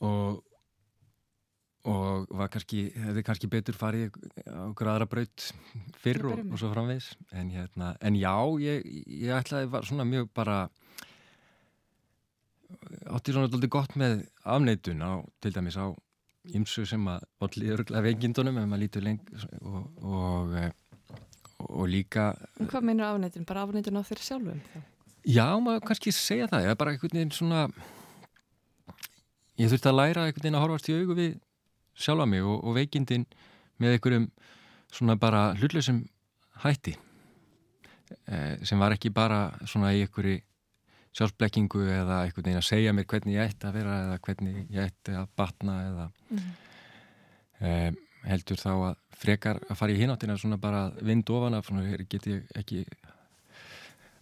og 0.04 0.44
og 1.88 2.26
var 2.36 2.50
kannski, 2.52 2.88
hefði 2.96 3.22
kannski 3.26 3.50
betur 3.50 3.76
farið 3.78 4.16
á 4.50 4.68
aðra 4.68 5.06
braut 5.08 5.46
fyrr 6.02 6.26
og, 6.32 6.42
og 6.50 6.60
svo 6.60 6.70
framvegs 6.72 7.12
en, 7.32 7.52
hérna, 7.54 7.94
en 8.04 8.18
já, 8.18 8.34
ég, 8.60 8.88
ég 9.06 9.34
ætlaði 9.38 9.70
var 9.72 9.86
svona 9.88 10.06
mjög 10.08 10.28
bara 10.36 10.58
átti 13.08 13.34
svona 13.34 13.50
doldið 13.50 13.72
gott 13.72 13.96
með 14.00 14.20
afneitun 14.44 15.00
á, 15.04 15.12
til 15.42 15.54
dæmis 15.54 15.78
á 15.80 15.92
ymsu 16.56 16.84
sem 16.88 17.02
að 17.10 17.24
allir 17.44 17.74
örglega 17.76 18.04
vengindunum 18.04 18.60
ef 18.60 18.68
maður 18.68 18.82
lítur 18.84 19.04
lengt 19.04 19.32
og, 19.60 19.88
og, 20.04 20.54
og 21.68 21.88
líka 21.90 22.30
en 22.60 22.70
Hvað 22.70 22.88
meinur 22.88 23.08
afneitun? 23.08 23.46
Bara 23.48 23.64
afneitun 23.66 24.00
á 24.00 24.02
þér 24.08 24.24
sjálfum? 24.24 24.62
Já, 25.28 25.46
maður 25.60 25.84
kannski 25.88 26.12
segja 26.14 26.48
það, 26.48 26.64
ég 26.64 26.72
er 26.72 26.80
bara 26.80 26.94
einhvern 26.94 27.18
veginn 27.18 27.34
svona 27.34 27.66
ég 29.58 29.72
þurfti 29.72 29.90
að 29.90 29.98
læra 29.98 30.26
einhvern 30.26 30.44
veginn 30.44 30.58
að 30.60 30.64
horfast 30.66 30.88
í 30.88 30.96
augu 30.96 31.18
við 31.18 31.36
sjálfa 31.98 32.28
mig 32.30 32.46
og, 32.46 32.62
og 32.62 32.78
veikindin 32.78 33.26
með 33.82 33.96
einhverjum 33.96 34.30
svona 34.94 35.18
bara 35.20 35.48
hlutlausum 35.58 36.04
hætti 36.62 36.94
eh, 38.26 38.54
sem 38.62 38.80
var 38.80 38.94
ekki 38.94 39.12
bara 39.14 39.48
svona 39.66 39.92
í 39.96 40.04
einhverju 40.06 40.38
sjálfsblekkingu 41.16 41.84
eða 41.88 42.22
einhvern 42.24 42.46
veginn 42.46 42.60
að 42.60 42.68
segja 42.68 42.94
mér 42.96 43.08
hvernig 43.10 43.38
ég 43.38 43.52
ætti 43.52 43.68
að 43.68 43.78
vera 43.78 43.96
eða 44.04 44.18
hvernig 44.26 44.58
ég 44.74 44.90
ætti 44.90 45.16
að 45.18 45.30
batna 45.38 45.76
eða 45.86 46.06
mm. 46.28 46.50
eh, 47.68 47.90
heldur 48.28 48.60
þá 48.60 48.70
að 48.74 48.96
frekar 49.18 49.62
að 49.66 49.80
fara 49.80 49.94
í 49.94 50.00
hináttina 50.00 50.36
svona 50.38 50.60
bara 50.60 50.88
vind 51.00 51.30
ofan 51.30 51.58
af 51.58 51.70
get 52.08 52.26
ég 52.26 52.44
ekki 52.58 52.84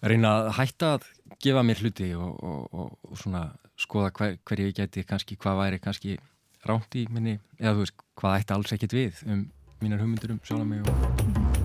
reyna 0.02 0.32
að 0.38 0.52
hætta 0.60 0.94
að 0.96 1.10
gefa 1.42 1.62
mér 1.66 1.82
hluti 1.82 2.12
og, 2.14 2.42
og, 2.44 2.96
og 3.02 3.18
svona 3.18 3.48
skoða 3.76 4.12
hver, 4.16 4.38
hver 4.44 4.60
ég 4.60 4.76
geti 4.76 5.04
kannski 5.04 5.36
hvað 5.36 5.60
væri 5.62 5.82
kannski 5.82 6.18
ránt 6.66 6.94
í 6.96 7.06
minni 7.10 7.38
eða 7.58 7.74
þú 7.74 7.84
veist 7.84 8.04
hvað 8.16 8.40
ætti 8.40 8.56
alls 8.56 8.76
ekkit 8.76 8.96
við 8.96 9.24
um 9.26 9.46
mínar 9.82 10.00
hugmyndur 10.00 10.36
um 10.36 10.40
sjálf 10.44 10.64
mig 10.64 10.80
og 10.86 11.56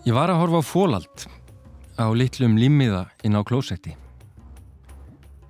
Ég 0.00 0.16
var 0.16 0.30
að 0.32 0.38
horfa 0.40 0.60
á 0.60 0.64
fólald 0.64 1.24
á 2.00 2.08
litlum 2.16 2.56
limmiða 2.56 3.04
inn 3.28 3.36
á 3.36 3.44
klósetti. 3.44 3.92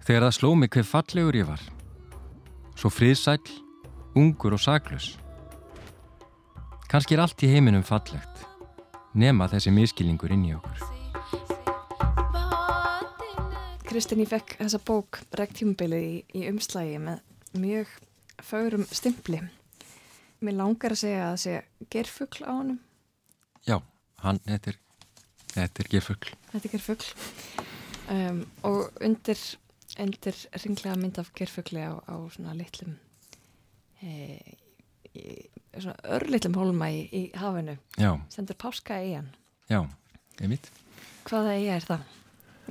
Þegar 0.02 0.26
það 0.26 0.34
sló 0.34 0.50
mig 0.58 0.72
hver 0.74 0.86
fallegur 0.88 1.38
ég 1.38 1.46
var. 1.46 1.62
Svo 2.74 2.90
friðsæl, 2.90 3.42
ungur 4.18 4.56
og 4.56 4.62
saglus. 4.62 5.12
Kanski 6.90 7.14
er 7.14 7.22
allt 7.22 7.44
í 7.46 7.52
heiminum 7.52 7.86
fallegt, 7.86 8.42
nema 9.14 9.46
þessi 9.52 9.70
miskilningur 9.74 10.34
inn 10.34 10.48
í 10.48 10.56
okkur. 10.56 10.82
Kristinn, 13.86 14.22
ég 14.22 14.30
fekk 14.30 14.56
þessa 14.58 14.82
bók 14.86 15.22
Rektjúmbilið 15.38 16.02
í, 16.02 16.12
í 16.34 16.44
umslægi 16.50 16.98
með 17.02 17.22
mjög 17.58 17.94
fögurum 18.42 18.86
stimpli. 18.90 19.42
Mér 20.42 20.58
langar 20.58 20.94
að 20.96 21.02
segja 21.04 21.24
að 21.28 21.32
það 21.32 21.42
sé 21.44 21.88
gerfugl 21.94 22.46
á 22.46 22.50
honum. 22.50 22.78
Já, 23.66 23.82
hann, 24.24 24.38
er 24.46 24.78
Þetta 25.54 25.82
er 25.82 25.90
gerfugl. 25.90 26.32
Þetta 26.52 26.68
er 26.68 26.74
gerfugl. 26.74 27.10
Um, 28.10 28.40
og 28.66 29.02
undir, 29.06 29.40
undir 30.02 30.38
ringlega 30.64 30.96
mynd 30.98 31.20
af 31.22 31.30
gerfugli 31.38 31.82
á, 31.86 31.94
á 31.94 32.14
svona 32.34 32.54
litlum, 32.58 32.96
e, 34.02 34.38
í, 35.14 35.36
svona 35.76 35.94
örlitlum 36.18 36.56
hólma 36.58 36.90
í, 36.94 37.04
í 37.06 37.22
hafinu. 37.38 37.76
Já. 38.00 38.12
Sendur 38.34 38.58
páska 38.58 38.98
eigan. 39.02 39.30
Já, 39.70 39.84
einmitt. 40.40 40.70
Hvaða 41.28 41.54
eiga 41.58 41.76
er 41.78 41.86
það? 41.86 42.08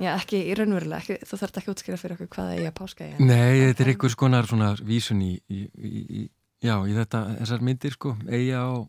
Já, 0.00 0.10
ekki 0.14 0.38
í 0.48 0.52
raunverulega, 0.56 1.00
ekki, 1.00 1.28
þú 1.28 1.38
þarf 1.40 1.58
ekki 1.60 1.68
að 1.68 1.74
útskýra 1.74 2.00
fyrir 2.00 2.16
okkur 2.16 2.30
hvaða 2.36 2.52
eiga 2.56 2.76
páska 2.76 3.08
eiga. 3.08 3.24
Nei, 3.24 3.66
þetta 3.68 3.84
er 3.84 3.90
einhvers 3.92 4.16
konar 4.20 4.48
svona 4.48 4.70
vísun 4.84 5.20
í, 5.24 5.34
í 5.52 6.22
já, 6.64 6.76
í 6.88 6.94
þetta, 6.96 7.24
þessar 7.40 7.64
myndir 7.64 7.96
sko, 7.96 8.14
eiga 8.28 8.62
og, 8.72 8.86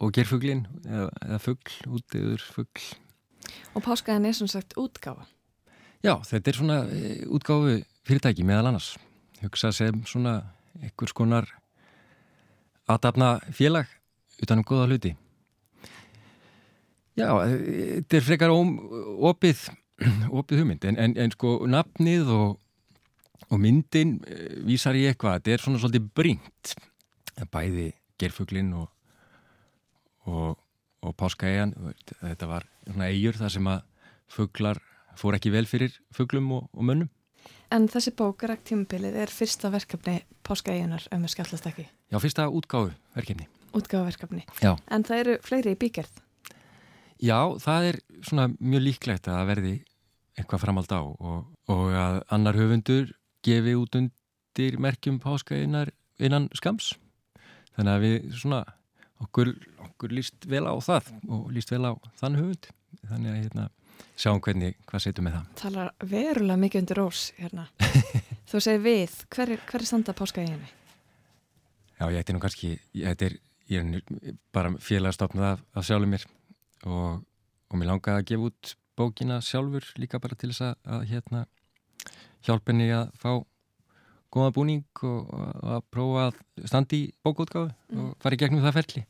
og 0.00 0.12
gerfuglin, 0.16 0.66
eða, 0.84 1.08
eða 1.28 1.40
fuggl, 1.46 1.78
útiður 2.00 2.44
fuggl 2.56 2.90
Og 3.72 3.80
páskaðin 3.84 4.28
er 4.28 4.36
sem 4.36 4.50
sagt 4.50 4.76
útgáfa? 4.76 5.24
Já, 6.02 6.16
þetta 6.26 6.50
er 6.50 6.58
svona 6.58 6.78
e, 6.90 7.12
útgáfu 7.30 7.78
fyrirtæki 8.06 8.44
meðal 8.44 8.72
annars. 8.72 8.96
Hugsa 9.42 9.70
sem 9.74 10.02
svona 10.08 10.40
einhvers 10.82 11.14
konar 11.16 11.48
aðdafna 12.90 13.36
félag 13.54 13.90
utanum 14.42 14.66
goða 14.66 14.88
hluti. 14.90 15.14
Já, 17.16 17.28
e, 17.46 18.02
þetta 18.02 18.18
er 18.18 18.26
frekar 18.26 18.52
opið, 18.52 19.64
opið 20.40 20.62
hugmynd 20.62 20.88
en, 20.90 20.98
en, 21.06 21.16
en 21.24 21.34
sko 21.34 21.60
nafnið 21.70 22.32
og, 22.34 22.58
og 23.48 23.62
myndin 23.62 24.18
e, 24.26 24.40
vísar 24.68 24.98
í 24.98 25.06
eitthvað. 25.08 25.40
Þetta 25.40 25.54
er 25.56 25.64
svona 25.64 25.82
svolítið 25.82 26.10
brínt. 26.18 26.74
Bæði 27.52 27.88
gerfuglinn 28.20 28.74
og, 28.76 28.90
og, 30.28 30.58
og 31.02 31.16
páskaegan. 31.18 31.74
Þetta 32.20 32.48
var 32.50 32.66
svona 32.86 33.10
eigur 33.10 33.38
þar 33.38 33.54
sem 33.56 33.68
að 33.72 33.82
fugglar 34.32 34.80
fór 35.18 35.36
ekki 35.36 35.52
vel 35.52 35.66
fyrir 35.68 35.98
fugglum 36.14 36.50
og, 36.56 36.70
og 36.72 36.88
mönnum. 36.88 37.10
En 37.72 37.86
þessi 37.88 38.12
bók, 38.16 38.44
Ræktímabilið, 38.44 39.16
er 39.16 39.32
fyrsta 39.32 39.70
verkefni 39.72 40.18
páskaeginar 40.44 41.06
um 41.14 41.24
að 41.24 41.32
skallast 41.32 41.68
ekki? 41.70 41.86
Já, 42.12 42.18
fyrsta 42.20 42.48
útgáðu 42.52 42.92
verkefni. 43.16 43.48
Útgáðu 43.72 44.10
verkefni. 44.10 44.44
Já. 44.60 44.74
En 44.92 45.06
það 45.08 45.22
eru 45.22 45.36
fleiri 45.46 45.72
í 45.72 45.78
bígerð? 45.80 46.20
Já, 47.22 47.38
það 47.62 47.88
er 47.88 47.98
svona 48.26 48.48
mjög 48.58 48.84
líklegt 48.84 49.30
að 49.30 49.48
verði 49.48 49.72
eitthvað 50.36 50.62
framald 50.64 50.92
á 50.92 51.00
og, 51.00 51.48
og 51.72 51.96
að 51.96 52.20
annar 52.34 52.58
höfundur 52.58 53.12
gefi 53.46 53.74
út 53.78 53.96
undir 53.98 54.78
merkjum 54.80 55.20
páskaeginar 55.22 55.92
innan 56.20 56.50
skams. 56.58 56.92
Þannig 57.76 57.92
að 57.94 58.04
við 58.04 58.36
svona 58.36 58.62
okkur, 59.22 59.54
okkur 60.02 60.16
líst 60.18 60.48
vel 60.50 60.66
á 60.66 60.74
það 60.82 61.12
og 61.30 61.46
líst 61.54 61.70
vel 61.70 61.86
á 61.86 61.92
þann 62.18 62.38
höfund 62.40 62.68
þannig 63.06 63.30
að 63.30 63.38
hérna, 63.38 63.66
sjáum 64.18 64.40
hvernig 64.42 64.74
hvað 64.88 65.04
setjum 65.04 65.28
við 65.28 65.36
það. 65.36 65.46
Talar 65.60 65.92
verulega 66.10 66.58
mikið 66.58 66.82
undir 66.82 67.00
ós 67.02 67.22
hérna. 67.38 67.66
Þú 68.50 68.62
segir 68.66 68.82
við, 68.82 69.14
hver 69.32 69.54
er, 69.54 69.62
hver 69.68 69.80
er 69.84 69.88
standa 69.88 70.14
páskaðinni? 70.16 70.70
Já, 72.00 72.04
ég 72.10 72.18
ætti 72.18 72.34
nú 72.34 72.42
kannski 72.42 72.74
ég 72.98 73.24
er, 73.28 73.38
ég 73.70 73.94
er 73.94 74.36
bara 74.54 74.74
félagstofnað 74.82 75.52
af, 75.52 75.64
af 75.78 75.86
sjálfur 75.86 76.10
mér 76.10 76.26
og, 76.82 77.22
og 77.70 77.78
mér 77.78 77.92
langaði 77.92 78.18
að 78.18 78.28
gefa 78.32 78.50
út 78.50 78.74
bókina 78.98 79.40
sjálfur 79.44 79.86
líka 80.02 80.20
bara 80.22 80.36
til 80.36 80.50
þess 80.50 80.66
að, 80.66 80.76
að 80.98 81.08
hérna, 81.12 81.46
hjálpenni 82.42 82.90
að 82.90 83.14
fá 83.22 83.30
góða 84.32 84.54
búning 84.56 85.04
og, 85.04 85.28
og 85.28 85.76
að 85.76 85.84
prófa 85.92 86.30
að 86.30 86.40
standi 86.70 87.04
í 87.06 87.12
bókútgáðu 87.22 87.70
mm. 87.70 88.02
og 88.02 88.16
fara 88.24 88.36
í 88.36 88.42
gegnum 88.42 88.64
það 88.64 88.80
ferli. 88.80 89.04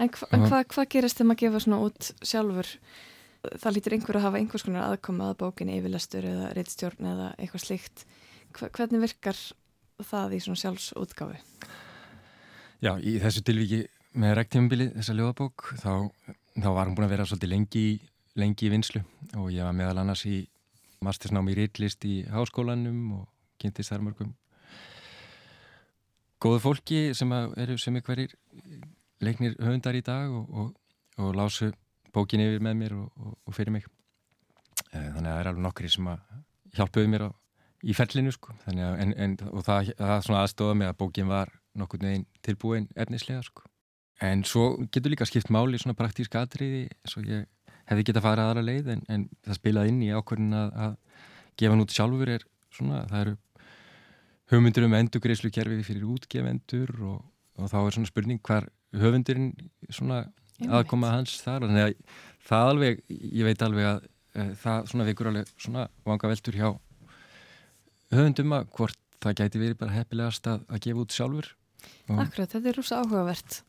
En, 0.00 0.08
hva, 0.08 0.28
en 0.32 0.44
hvað 0.48 0.66
hva 0.72 0.86
gerist 0.88 1.18
þegar 1.18 1.28
maður 1.28 1.42
gefa 1.44 1.62
svona 1.64 1.80
út 1.84 2.10
sjálfur? 2.24 2.70
Það 3.60 3.74
lítur 3.76 3.96
einhver 3.96 4.18
að 4.18 4.26
hafa 4.26 4.40
einhvers 4.40 4.64
konar 4.64 4.86
aðkoma 4.86 5.30
að 5.30 5.38
bókinni 5.42 5.78
yfirlestur 5.80 6.26
eða 6.28 6.50
reittstjórn 6.56 7.08
eða 7.12 7.28
eitthvað 7.40 7.64
slíkt. 7.66 8.04
Hva, 8.56 8.68
hvernig 8.76 9.04
virkar 9.04 9.40
það 10.10 10.36
í 10.36 10.42
svona 10.44 10.62
sjálfsútgáfi? 10.62 11.40
Já, 12.80 12.94
í 12.96 13.18
þessu 13.20 13.44
tilviki 13.44 13.82
með 14.20 14.36
rektífumbili, 14.40 14.88
þessa 14.96 15.16
ljóðabók, 15.16 15.66
þá, 15.80 15.92
þá 16.56 16.70
var 16.74 16.88
hún 16.88 16.96
búin 16.96 17.06
að 17.06 17.14
vera 17.14 17.26
svolítið 17.28 17.52
lengi, 17.52 17.84
lengi 18.40 18.66
í 18.66 18.72
vinslu 18.72 19.02
og 19.36 19.50
ég 19.52 19.68
var 19.68 19.76
meðal 19.76 20.00
annars 20.02 20.24
í 20.28 20.40
mastersnámi 21.04 21.54
í 21.54 21.58
reitlist 21.60 22.04
í 22.08 22.22
háskólanum 22.28 23.20
og 23.20 23.26
kynntist 23.60 23.92
þar 23.92 24.08
mörgum 24.08 24.32
góðu 26.40 26.62
fólki 26.64 27.00
sem 27.16 27.32
eru 27.36 27.76
sem 27.80 27.96
er 27.98 28.04
hverjir 28.04 28.34
leiknir 29.24 29.56
höfundar 29.60 29.98
í 29.98 30.02
dag 30.04 30.32
og, 30.32 30.50
og, 30.50 30.70
og 31.20 31.34
lásu 31.36 31.70
bókin 32.14 32.42
yfir 32.44 32.62
með 32.64 32.78
mér 32.80 32.96
og, 32.98 33.34
og 33.46 33.56
fyrir 33.56 33.74
mig. 33.74 33.86
Eh, 34.90 35.10
þannig 35.14 35.28
að 35.28 35.32
það 35.32 35.40
er 35.40 35.50
alveg 35.52 35.64
nokkri 35.66 35.90
sem 35.92 36.10
að 36.10 36.22
hjálpuðu 36.78 37.12
mér 37.12 37.26
á, 37.28 37.30
í 37.84 37.96
ferlinu 37.96 38.34
sko. 38.34 38.54
Að, 38.66 38.80
en, 39.04 39.14
en, 39.14 39.36
og 39.50 39.64
það, 39.66 39.92
það 39.98 40.16
svona 40.26 40.44
aðstofa 40.44 40.78
mig 40.78 40.90
að 40.90 40.98
bókin 41.02 41.30
var 41.30 41.52
nokkur 41.78 42.02
neginn 42.02 42.26
tilbúin 42.46 42.88
efnislega 42.98 43.44
sko. 43.46 43.66
En 44.20 44.42
svo 44.44 44.74
getur 44.92 45.14
líka 45.14 45.28
skipt 45.28 45.52
máli 45.52 45.78
svona 45.80 45.96
praktíska 45.96 46.42
atriði 46.44 46.88
svo 47.08 47.22
ég 47.24 47.46
hefði 47.90 48.06
geta 48.10 48.22
farið 48.24 48.46
aðra 48.46 48.64
leið 48.64 48.90
en, 48.94 49.04
en 49.08 49.28
það 49.46 49.58
spilaði 49.58 49.92
inn 49.94 50.02
í 50.04 50.10
ákvörðin 50.12 50.56
að, 50.56 50.74
að 50.84 50.96
gefa 51.58 51.74
hann 51.74 51.84
út 51.84 51.94
sjálfur 51.94 52.32
er 52.36 52.44
svona, 52.74 53.04
það 53.10 53.22
eru 53.24 53.36
hugmyndur 54.50 54.86
um 54.86 54.96
endugreislu 54.98 55.50
kerfi 55.54 55.80
fyrir 55.86 56.06
útgefendur 56.10 56.92
og, 57.06 57.22
og 57.60 57.70
þá 57.70 57.78
er 57.80 57.96
svona 57.96 58.10
spurning 58.10 58.40
hvar 58.46 58.68
höfundurinn 58.96 59.52
svona 59.92 60.24
aðkoma 60.66 61.12
hans 61.14 61.38
þar. 61.44 61.66
Þannig 61.68 61.86
að 61.86 62.18
það 62.48 62.72
alveg, 62.72 63.02
ég 63.10 63.48
veit 63.48 63.64
alveg 63.64 63.88
að 63.90 64.02
e, 64.06 64.46
það 64.62 64.90
svona 64.92 65.08
vikur 65.08 65.30
alveg 65.30 65.54
svona 65.56 65.86
vanga 66.08 66.32
veldur 66.32 66.58
hjá 66.58 66.68
höfundum 68.10 68.54
að 68.56 68.68
hvort 68.76 69.00
það 69.20 69.40
gæti 69.42 69.62
verið 69.62 69.80
bara 69.80 69.96
heppilegast 69.98 70.48
að, 70.50 70.62
að 70.68 70.84
gefa 70.86 71.04
út 71.04 71.16
sjálfur. 71.16 71.50
Akkurat, 72.10 72.50
þetta 72.50 72.70
er 72.70 72.78
rúsa 72.78 73.00
áhugavert. 73.00 73.60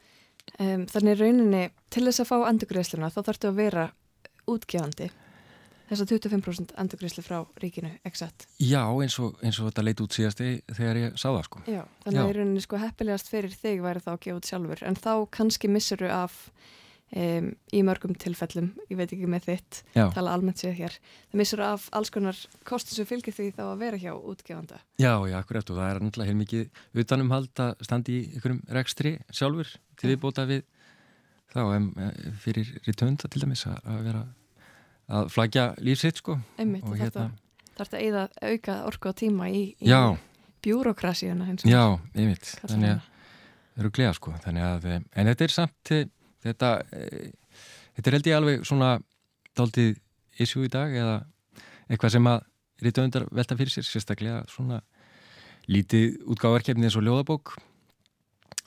Um, 0.58 0.86
þannig 0.90 1.20
rauninni 1.20 1.66
til 1.94 2.08
þess 2.08 2.24
að 2.24 2.32
fá 2.32 2.38
endugreisluna 2.50 3.12
þá 3.14 3.20
þarftu 3.28 3.52
að 3.52 3.60
vera 3.60 3.84
útgefandi 4.50 5.12
þess 5.92 6.06
að 6.06 6.14
25% 6.16 6.76
endugreislu 6.82 7.24
frá 7.26 7.38
ríkinu, 7.62 7.92
exakt? 8.08 8.48
Já, 8.64 8.84
eins 8.90 9.18
og, 9.22 9.38
eins 9.44 9.60
og 9.60 9.70
þetta 9.70 9.86
leit 9.86 10.04
út 10.04 10.16
síðast 10.18 10.44
þegar 10.72 11.02
ég 11.04 11.18
sá 11.20 11.28
það 11.30 11.42
sko. 11.50 11.64
Já, 11.68 11.82
þannig 12.06 12.22
að 12.24 12.36
rauninni 12.40 12.64
sko 12.64 12.82
heppilegast 12.82 13.32
fyrir 13.32 13.56
þig 13.56 13.84
væri 13.84 14.04
þá 14.04 14.14
að 14.16 14.22
gefa 14.26 14.42
út 14.42 14.52
sjálfur. 14.52 14.86
En 14.88 15.00
þá 15.00 15.14
kannski 15.36 15.72
missuru 15.72 16.12
af 16.12 16.46
Um, 17.12 17.50
í 17.76 17.82
mörgum 17.84 18.14
tilfellum, 18.16 18.70
ég 18.88 18.96
veit 18.96 19.12
ekki 19.12 19.28
með 19.28 19.50
þitt 19.50 19.80
Já. 19.98 20.06
tala 20.16 20.32
almennt 20.32 20.62
séð 20.62 20.78
hér 20.78 20.94
það 20.96 21.42
missur 21.42 21.62
af 21.66 21.90
alls 21.92 22.08
konar 22.16 22.38
kostin 22.64 22.96
sem 22.96 23.08
fylgir 23.10 23.36
því 23.36 23.50
þá 23.58 23.66
að 23.66 23.82
vera 23.82 24.00
hjá 24.00 24.14
útgefanda. 24.16 24.80
Já, 24.96 25.12
já, 25.28 25.36
akkurat 25.42 25.74
og 25.74 25.82
það 25.82 25.90
er 25.90 26.00
náttúrulega 26.06 26.32
heil 26.32 26.40
mikið 26.40 27.02
utanum 27.04 27.34
hald 27.36 27.64
að 27.66 27.84
standi 27.84 28.16
í 28.16 28.22
einhverjum 28.30 28.62
rekstri 28.80 29.12
sjálfur 29.28 29.74
til 30.00 30.08
við 30.14 30.22
bóta 30.24 30.48
við 30.48 30.64
þá 31.52 31.62
um, 31.66 31.90
fyrir 32.46 32.72
ritönda 32.88 33.28
til 33.28 33.44
dæmis 33.44 33.66
að 33.68 34.00
vera 34.08 34.24
að 35.08 35.32
flagja 35.34 35.72
lífsitt 35.82 36.22
sko. 36.22 36.38
Einmitt, 36.62 36.86
og 36.86 37.00
hérna 37.00 37.32
Það 37.72 37.94
er 37.98 38.02
þetta 38.04 38.22
að 38.22 38.52
auka 38.52 38.74
orku 38.86 39.10
á 39.10 39.14
tíma 39.18 39.48
í, 39.50 39.62
í 39.80 39.94
bjúrokrasíuna 40.62 41.48
Já, 41.66 41.98
einmitt. 42.14 42.52
Þannig 42.62 42.92
að 42.92 43.00
það 43.72 43.82
eru 43.82 43.92
glega 43.96 44.14
sko 44.18 44.34
að, 44.36 44.88
en 44.92 45.30
þetta 45.32 45.46
er 45.48 45.54
samt 45.56 45.94
þetta, 46.44 46.72
e, 46.92 47.32
þetta 47.98 48.12
er 48.12 48.18
held 48.18 48.30
ég 48.30 48.38
alveg 48.38 48.66
svona 48.68 48.92
daldið 49.58 49.98
issue 50.42 50.68
í 50.68 50.72
dag 50.72 50.94
eða 50.94 51.18
eitthvað 51.90 52.16
sem 52.16 52.30
að 52.30 52.46
rítuöndar 52.82 53.28
velta 53.32 53.58
fyrir 53.58 53.74
sér, 53.74 53.88
sérstaklega 53.88 54.44
svona 54.52 54.82
lítið 55.72 56.22
útgáðarkefni 56.34 56.88
eins 56.88 56.98
og 57.00 57.06
ljóðabók 57.06 57.56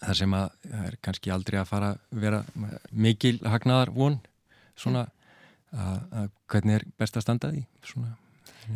þar 0.04 0.18
sem 0.18 0.36
að 0.36 0.46
það 0.64 0.86
er 0.88 0.98
kannski 1.04 1.32
aldrei 1.34 1.58
að 1.60 1.70
fara 1.70 1.90
að 1.94 2.22
vera 2.24 2.40
mikil 2.90 3.36
hagnaðar 3.42 3.92
von 3.94 4.18
svona 4.78 5.06
að, 5.74 5.98
að 6.20 6.28
hvernig 6.52 6.78
er 6.78 6.86
best 7.00 7.18
að 7.18 7.26
standa 7.26 7.50
því? 7.52 7.64
Svona. 7.90 8.14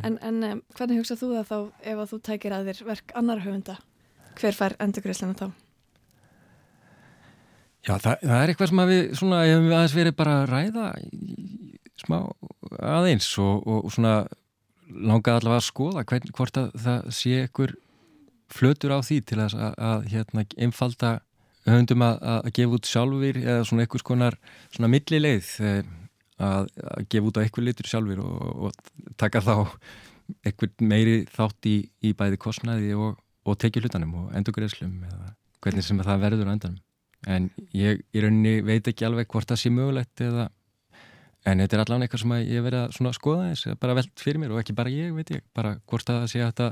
En, 0.05 0.19
en 0.21 0.43
um, 0.45 0.61
hvernig 0.77 1.01
hugsað 1.01 1.23
þú 1.23 1.31
það 1.37 1.49
þá 1.49 1.87
ef 1.93 2.03
að 2.03 2.11
þú 2.11 2.19
tækir 2.29 2.55
að 2.55 2.69
þér 2.69 2.83
verk 2.91 3.15
annar 3.19 3.43
höfunda? 3.45 3.79
Hver 4.39 4.59
fær 4.59 4.77
endurgriðslega 4.83 5.39
þá? 5.39 5.49
Já, 7.87 7.95
það, 7.95 8.15
það 8.25 8.41
er 8.41 8.53
eitthvað 8.53 8.71
sem 8.71 8.83
við 8.91 9.03
svona, 9.17 9.45
hefum 9.47 9.69
við 9.69 9.77
aðeins 9.79 9.97
verið 9.97 10.17
bara 10.19 10.35
að 10.43 10.51
ræða 10.51 10.87
smá 11.99 12.19
aðeins 12.85 13.29
og, 13.43 13.63
og, 13.65 13.87
svona 13.95 14.15
langað 14.89 15.39
allavega 15.41 15.63
að 15.63 15.69
skoða 15.69 16.05
hvern, 16.09 16.35
hvort 16.37 16.61
að 16.61 16.69
það 16.85 17.09
sé 17.17 17.39
ekkur 17.47 17.75
flötur 18.53 18.95
á 18.97 18.99
því 19.05 19.19
til 19.29 19.41
að, 19.45 19.57
að, 19.57 19.75
að 19.89 20.07
hérna, 20.13 20.45
einfalda 20.57 21.15
höfundum 21.69 22.05
að, 22.07 22.21
að 22.35 22.51
gefa 22.59 22.79
út 22.79 22.89
sjálfur 22.89 23.41
eða 23.43 23.65
svona 23.69 23.85
einhvers 23.85 24.07
konar 24.07 24.39
svona 24.73 24.91
millileið 24.93 25.51
eh, 25.65 25.81
að 26.39 26.69
gefa 27.11 27.31
út 27.31 27.41
á 27.41 27.45
einhver 27.45 27.67
litur 27.67 27.89
sjálfur 27.91 28.21
og, 28.25 28.69
og 28.69 29.17
taka 29.21 29.43
þá 29.45 29.55
einhver 30.47 30.73
meiri 30.85 31.23
þátt 31.33 31.71
í, 31.71 31.77
í 32.05 32.13
bæði 32.17 32.41
kostnaði 32.41 32.93
og 32.99 33.57
tekið 33.59 33.89
hlutanum 33.89 34.15
og 34.23 34.37
endurgreðslum 34.39 35.01
eða 35.09 35.33
hvernig 35.65 35.87
sem 35.87 36.05
það 36.05 36.23
verður 36.27 36.51
á 36.51 36.55
endanum. 36.55 36.83
En 37.27 37.49
ég 37.75 38.05
í 38.15 38.23
rauninni 38.23 38.61
veit 38.63 38.87
ekki 38.87 39.07
alveg 39.09 39.27
hvort 39.33 39.49
það 39.51 39.63
sé 39.65 39.73
mögulegt 39.75 40.23
eða 40.23 40.51
en 41.49 41.63
þetta 41.63 41.77
er 41.77 41.83
allavega 41.83 42.07
eitthvað 42.07 42.23
sem 42.23 42.35
ég 42.45 42.67
verið 42.67 42.85
að 42.85 43.17
skoða 43.17 43.49
þess 43.49 43.79
bara 43.81 43.97
veld 43.99 44.13
fyrir 44.21 44.43
mér 44.43 44.55
og 44.55 44.61
ekki 44.63 44.77
bara 44.77 44.93
ég 44.93 45.15
veit 45.17 45.33
ég 45.33 45.43
bara 45.57 45.77
hvort 45.89 46.07
það 46.07 46.27
sé 46.31 46.45
að 46.45 46.69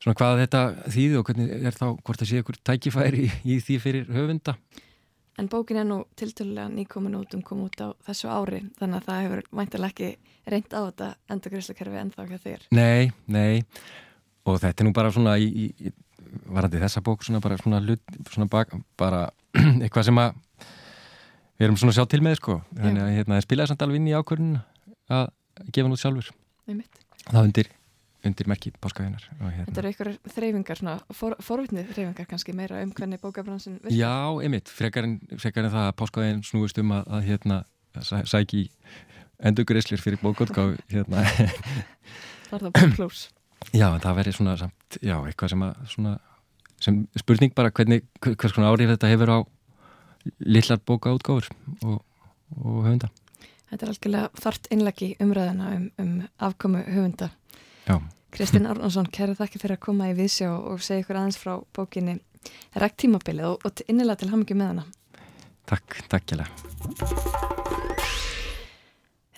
svona 0.00 0.16
hvað 0.16 0.42
þetta 0.44 0.60
þýði 0.94 1.18
og 1.18 1.26
hvernig 1.28 1.50
er 1.58 1.76
þá 1.76 1.86
hvort 1.90 2.22
það 2.22 2.30
sé 2.30 2.40
ykkur 2.40 2.60
tækifæri 2.64 3.26
í, 3.26 3.32
í 3.44 3.58
því 3.64 3.78
fyrir 3.82 4.12
höfunda 4.14 4.56
En 5.38 5.48
bókin 5.48 5.78
er 5.80 5.86
nú 5.88 6.02
tiltölulega 6.18 6.68
nýkomin 6.72 7.16
út 7.20 7.34
um 7.36 7.42
kom 7.46 7.62
út 7.64 7.78
á 7.80 7.94
þessu 8.06 8.28
ári 8.28 8.64
þannig 8.80 8.98
að 8.98 9.06
það 9.06 9.22
hefur 9.24 9.42
mæntilega 9.56 9.90
ekki 9.92 10.08
reynd 10.50 10.74
á 10.74 10.80
þetta 10.90 11.08
endurgriðsleikkerfi 11.34 12.00
ennþá 12.02 12.26
hjá 12.28 12.38
þér. 12.44 12.66
Nei, 12.76 13.12
nei. 13.30 13.62
Og 14.48 14.58
þetta 14.60 14.82
er 14.82 14.88
nú 14.88 14.94
bara 14.96 15.12
svona 15.14 15.36
í, 15.38 15.48
í 15.48 15.92
varandi 16.50 16.80
þessa 16.82 17.02
bók 17.04 17.24
svona 17.24 17.40
bara 17.44 17.58
svona, 17.60 17.80
hlut, 17.84 18.02
svona 18.30 18.48
bak, 18.50 18.74
bara 19.00 19.26
eitthvað 19.82 20.10
sem 20.10 20.20
að 20.20 20.34
við 21.60 21.66
erum 21.68 21.80
svona 21.80 21.96
sjá 21.96 22.06
til 22.10 22.22
með 22.24 22.38
sko. 22.40 22.60
Þannig 22.76 23.04
að 23.04 23.14
hérna, 23.18 23.42
spilaði 23.44 23.72
samt 23.72 23.84
alveg 23.86 24.00
inn 24.00 24.10
í 24.10 24.16
ákvörðun 24.16 24.56
að 25.10 25.26
gefa 25.70 25.86
hann 25.86 25.96
út 25.96 26.02
sjálfur. 26.02 26.32
Það 27.30 27.42
undir, 27.44 27.70
undir 28.26 28.48
merki 28.50 28.72
páskaðunar 28.76 29.24
hérna. 29.24 29.64
Þetta 29.66 29.80
eru 29.82 29.90
einhverjar 29.90 30.34
þreyfingar 30.34 30.82
for, 31.16 31.36
forvitnið 31.44 31.92
þreyfingar 31.94 32.28
kannski 32.30 32.54
meira 32.56 32.82
um 32.84 32.92
hvernig 32.96 33.22
bókabransin 33.22 33.78
virkar 33.80 33.96
Já, 33.96 34.14
einmitt, 34.44 34.68
frekar 34.68 35.08
en, 35.08 35.18
frekar 35.40 35.66
en 35.66 35.74
það 35.74 35.88
að 35.88 35.98
páskaðin 36.02 36.42
snúist 36.46 36.80
um 36.82 36.94
að, 36.98 37.10
að 37.16 37.28
hérna 37.30 37.60
sæki 38.28 38.66
endugrislir 39.40 40.02
fyrir 40.02 40.20
bókotgáð 40.22 40.76
hérna 40.94 41.24
Það 41.30 42.56
er 42.56 42.66
það 42.66 42.72
bara 42.74 42.92
klús 42.98 43.28
Já, 43.76 43.86
það 44.02 44.18
verður 44.18 44.36
svona 44.36 44.58
samt, 44.58 44.98
já, 45.04 45.14
eitthvað 45.20 45.52
sem 45.52 45.64
að 45.66 45.80
svona, 45.92 46.12
sem 46.82 47.00
spurning 47.20 47.52
bara 47.56 47.72
hvernig, 47.74 48.06
hvers 48.24 48.54
konar 48.56 48.74
árið 48.74 48.94
þetta 48.94 49.10
hefur 49.12 49.32
á 49.36 49.38
lillar 50.42 50.80
bóka 50.86 51.12
útgáður 51.16 51.50
og, 51.84 52.00
og 52.56 52.80
höfunda. 52.86 53.10
Þetta 53.70 53.86
er 53.86 53.92
algjörlega 53.92 54.42
þart 54.42 54.70
innleggi 54.74 55.10
umræðina 55.22 55.74
um, 55.76 55.84
um 56.02 56.14
afkomu 56.48 56.82
höfunda. 56.88 57.30
Kristinn 58.30 58.68
Árnarsson, 58.70 59.08
kæra 59.10 59.34
þakki 59.34 59.58
fyrir 59.58 59.76
að 59.78 59.84
koma 59.88 60.10
í 60.12 60.16
viðsjá 60.18 60.50
og 60.54 60.82
segja 60.86 61.02
ykkur 61.02 61.18
aðeins 61.18 61.40
frá 61.40 61.56
bókinni 61.74 62.20
Rekt 62.80 63.00
tímabilið 63.02 63.48
og, 63.50 63.64
og 63.66 63.82
innilega 63.90 64.22
til 64.22 64.30
hamingi 64.32 64.56
með 64.56 64.72
hana. 64.72 64.84
Takk, 65.68 65.98
takk 66.10 66.32
ég 66.32 66.40
lega. 66.40 67.50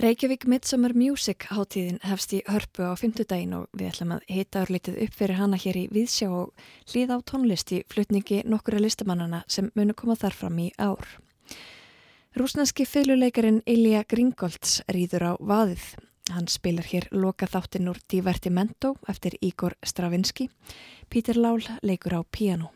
Reykjavík 0.02 0.46
Midsummer 0.50 0.94
Music 0.98 1.46
hátíðin 1.52 2.00
hefst 2.02 2.32
í 2.34 2.40
hörpu 2.48 2.88
á 2.90 2.98
fymtudaginn 2.98 3.52
og 3.54 3.66
við 3.76 3.92
ætlum 3.92 4.14
að 4.16 4.24
hita 4.34 4.62
árlítið 4.64 4.96
upp 5.04 5.18
fyrir 5.18 5.38
hana 5.38 5.60
hér 5.62 5.78
í 5.78 5.84
Víðsjá 5.92 6.30
og 6.32 6.64
hlýða 6.90 7.20
á 7.20 7.26
tónlist 7.28 7.70
í 7.76 7.82
flutningi 7.92 8.40
nokkura 8.48 8.80
listamannana 8.82 9.44
sem 9.46 9.70
munu 9.78 9.94
koma 9.94 10.16
þar 10.18 10.38
fram 10.38 10.58
í 10.58 10.72
ár. 10.80 11.06
Rúsnanski 12.34 12.88
fylguleikarin 12.88 13.60
Ilja 13.68 14.02
Gringolds 14.08 14.80
rýður 14.90 15.28
á 15.28 15.32
vaðið. 15.38 15.84
Hann 16.30 16.46
spilar 16.46 16.87
hér 16.87 17.08
loka 17.11 17.48
þáttinn 17.50 17.90
úr 17.90 17.98
Divertimento 18.06 18.94
eftir 19.11 19.35
Igor 19.40 19.74
Stravinsky. 19.82 20.48
Pítur 21.11 21.40
Lál 21.42 21.66
leikur 21.82 22.14
á 22.14 22.22
piano. 22.22 22.70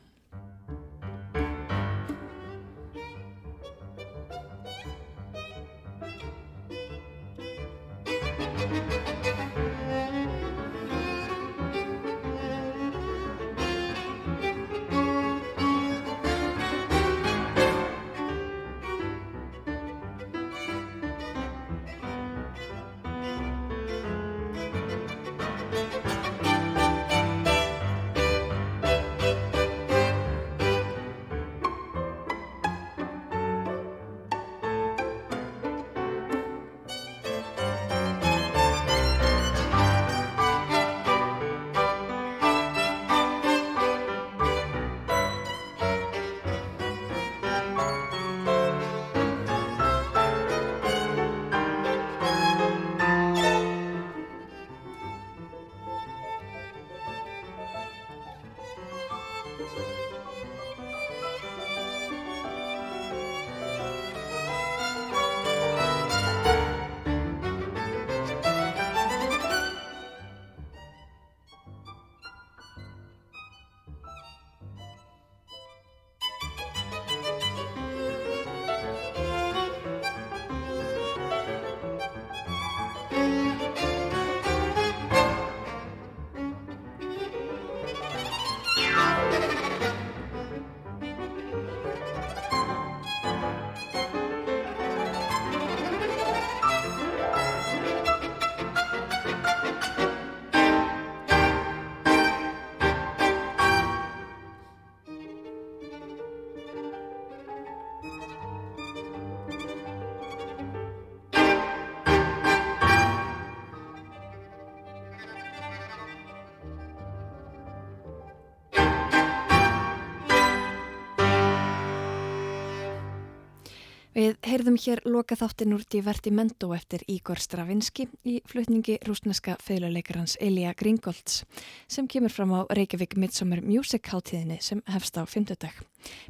Við 124.26 124.38
heyrðum 124.42 124.76
hér 124.82 125.00
loka 125.06 125.36
þáttinn 125.38 125.74
úr 125.76 125.84
Divertimento 125.86 126.72
eftir 126.74 127.04
Ígor 127.06 127.38
Stravinski 127.38 128.08
í 128.26 128.40
flutningi 128.50 128.96
rúsneska 129.06 129.54
feðluleikarans 129.62 130.34
Elia 130.42 130.72
Gringolds 130.74 131.44
sem 131.86 132.08
kemur 132.10 132.32
fram 132.34 132.50
á 132.58 132.66
Reykjavík 132.74 133.14
Midsummer 133.22 133.60
Music 133.62 134.08
háttíðinni 134.10 134.56
sem 134.66 134.80
hefst 134.90 135.14
á 135.14 135.22
50 135.22 135.60
dag. 135.62 135.76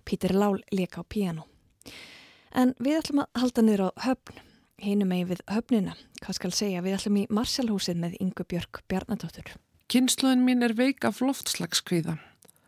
Pítur 0.05 0.35
Lál 0.37 0.61
leika 0.69 1.01
á 1.01 1.05
piano. 1.09 1.47
En 2.53 2.75
við 2.77 2.99
ætlum 2.99 3.23
að 3.23 3.41
halda 3.41 3.65
niður 3.65 3.85
á 3.89 3.91
höfn, 4.11 4.43
hinum 4.83 5.09
megi 5.15 5.29
við 5.31 5.41
höfnina. 5.55 5.95
Hvað 6.21 6.39
skal 6.41 6.53
segja, 6.53 6.83
við 6.85 6.99
ætlum 6.99 7.21
í 7.23 7.27
Marshallhúsið 7.31 8.03
með 8.03 8.19
Ingu 8.21 8.45
Björk 8.45 8.83
Bjarnadóttur. 8.91 9.55
Kynsluðin 9.89 10.45
mín 10.45 10.67
er 10.67 10.77
veik 10.77 11.07
af 11.09 11.23
loftslagskvíða. 11.25 12.19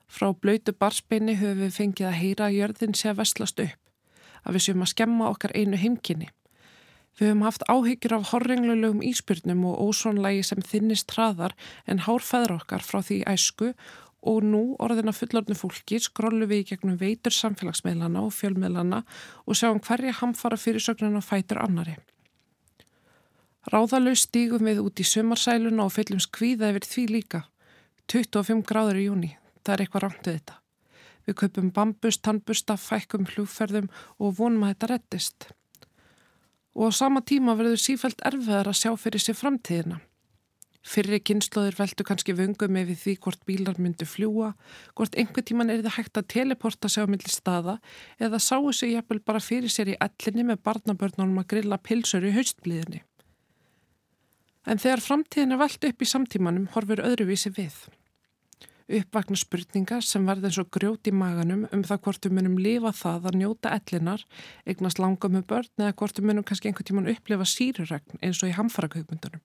Frá 0.09 0.33
blöytu 0.33 0.73
barsbeini 0.73 1.37
höfum 1.37 1.67
við 1.67 1.77
fengið 1.77 2.09
að 2.09 2.19
heyra 2.23 2.49
að 2.49 2.59
jörðin 2.63 2.97
sé 2.97 3.13
að 3.13 3.21
vestlast 3.21 3.61
upp 3.67 3.85
að 4.45 4.59
við 4.59 4.67
séum 4.67 4.85
að 4.85 4.93
skemma 4.95 5.31
okkar 5.33 5.55
einu 5.55 5.79
heimkynni. 5.81 6.29
Við 7.19 7.33
höfum 7.33 7.47
haft 7.47 7.65
áhyggjur 7.67 8.15
af 8.15 8.29
horrenglulegum 8.31 9.01
íspyrnum 9.03 9.65
og 9.67 9.81
ósónlægi 9.89 10.45
sem 10.47 10.61
þinnist 10.63 11.11
hraðar 11.17 11.57
en 11.91 12.05
hárfæður 12.07 12.61
okkar 12.61 12.85
frá 12.87 13.01
því 13.03 13.25
æsku 13.27 13.73
og 14.23 14.45
nú 14.47 14.61
orðina 14.83 15.15
fullorðnu 15.15 15.57
fólki 15.59 15.99
skrollu 16.03 16.47
við 16.51 16.63
í 16.63 16.69
gegnum 16.71 16.99
veitur 17.01 17.35
samfélagsmeilana 17.35 18.23
og 18.23 18.35
fjölmeilana 18.35 19.03
og 19.47 19.59
sjáum 19.59 19.83
hverja 19.83 20.15
hamfara 20.21 20.59
fyrirsögnun 20.59 21.19
og 21.19 21.27
fætur 21.27 21.63
annari. 21.63 21.97
Ráðalög 23.69 24.17
stígum 24.17 24.65
við 24.71 24.81
út 24.85 25.03
í 25.03 25.07
sömarsæluna 25.07 25.89
og 25.89 25.95
fyllum 25.95 26.23
skvíða 26.23 26.71
yfir 26.73 26.87
því 26.87 27.07
líka. 27.13 27.43
25 28.09 28.65
gráður 28.65 29.03
í 29.03 29.11
júni, 29.11 29.35
það 29.67 29.75
er 29.75 29.85
eitthvað 29.85 30.07
rámt 30.07 30.25
við 30.25 30.39
þetta. 30.39 30.61
Við 31.29 31.37
köpum 31.43 31.69
bambust, 31.77 32.23
tannbusta, 32.25 32.79
fækkum 32.81 33.27
hlugferðum 33.29 33.91
og 34.17 34.39
vonum 34.39 34.65
að 34.65 34.71
þetta 34.73 34.89
rettist. 34.95 35.49
Og 36.73 36.89
á 36.89 36.91
sama 36.97 37.21
tíma 37.21 37.53
verður 37.59 37.83
sífælt 37.83 38.23
erfiðar 38.25 38.71
að 38.71 38.79
sjá 38.81 38.95
fyrir 38.97 39.21
sér 39.21 39.37
framtíðina. 39.37 39.99
Fyrri 40.89 41.19
kynnslóðir 41.21 41.77
veldu 41.77 42.05
kannski 42.07 42.33
vöngum 42.33 42.79
við 42.79 42.95
því 43.03 43.15
hvort 43.21 43.43
bílar 43.45 43.77
myndu 43.83 44.07
fljúa, 44.09 44.55
hvort 44.97 45.19
einhver 45.21 45.45
tíman 45.45 45.69
er 45.75 45.83
það 45.85 45.97
hægt 45.99 46.21
að 46.21 46.31
teleporta 46.33 46.89
sig 46.89 47.05
á 47.05 47.11
milli 47.13 47.33
staða 47.35 47.77
eða 48.17 48.41
sáu 48.41 48.73
sig 48.73 48.95
jæfnvel 48.95 49.21
bara 49.21 49.43
fyrir 49.43 49.69
sér 49.69 49.93
í 49.93 49.99
ellinni 50.01 50.47
með 50.49 50.63
barnabörnunum 50.65 51.43
að 51.43 51.51
grilla 51.53 51.83
pilsur 51.83 52.25
í 52.25 52.33
haustblíðinni. 52.39 53.03
En 54.65 54.81
þegar 54.81 55.05
framtíðin 55.05 55.59
er 55.59 55.61
veld 55.67 55.89
upp 55.91 56.01
í 56.01 56.09
samtímanum 56.09 56.71
horfur 56.73 57.05
öðruvísi 57.05 57.53
við 57.53 57.77
uppvakna 58.89 59.37
spurningar 59.37 60.05
sem 60.05 60.25
verða 60.27 60.49
eins 60.49 60.59
og 60.61 60.71
grjót 60.73 61.09
í 61.11 61.13
maganum 61.13 61.67
um 61.75 61.83
það 61.85 62.03
hvort 62.07 62.27
við 62.27 62.35
munum 62.39 62.59
lifa 62.63 62.93
það 62.97 63.27
að 63.29 63.39
njóta 63.43 63.73
ellinar, 63.77 64.23
eignast 64.65 65.01
langa 65.03 65.29
með 65.33 65.45
börn 65.51 65.83
eða 65.83 65.97
hvort 66.01 66.21
við 66.21 66.29
munum 66.31 66.47
kannski 66.49 66.71
einhvern 66.71 66.89
tíman 66.89 67.11
upplifa 67.13 67.49
síruregn 67.49 68.23
eins 68.23 68.41
og 68.43 68.49
í 68.49 68.55
hamfarakökmyndunum. 68.57 69.43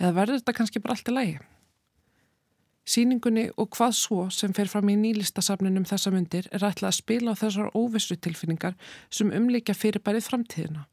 Eða 0.00 0.16
verður 0.16 0.40
þetta 0.40 0.56
kannski 0.56 0.82
bara 0.82 0.96
allt 0.96 1.12
í 1.12 1.14
lægi? 1.14 1.36
Sýningunni 2.86 3.48
og 3.58 3.70
hvað 3.74 3.94
svo 3.98 4.26
sem 4.30 4.52
fer 4.54 4.68
fram 4.70 4.90
í 4.90 4.96
nýlistasafninum 4.98 5.86
þessa 5.88 6.12
myndir 6.14 6.46
er 6.54 6.66
ætlað 6.66 6.92
að 6.92 6.98
spila 7.00 7.34
á 7.34 7.40
þessar 7.40 7.72
óvissu 7.74 8.14
tilfinningar 8.18 8.76
sem 9.10 9.32
umlíkja 9.34 9.74
fyrirbærið 9.74 10.28
framtíðina. 10.28 10.84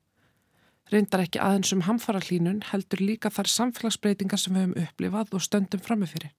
Reyndar 0.90 1.26
ekki 1.26 1.42
aðeins 1.42 1.74
um 1.74 1.84
hamfarahlínun 1.86 2.64
heldur 2.72 3.02
líka 3.02 3.30
þar 3.34 3.50
samfélagsbreytingar 3.50 4.42
sem 4.42 4.58
við 4.58 4.66
höfum 4.66 4.88
upplifað 4.88 5.38
og 5.38 5.46
stöndum 5.46 5.86
framifyrir 5.86 6.34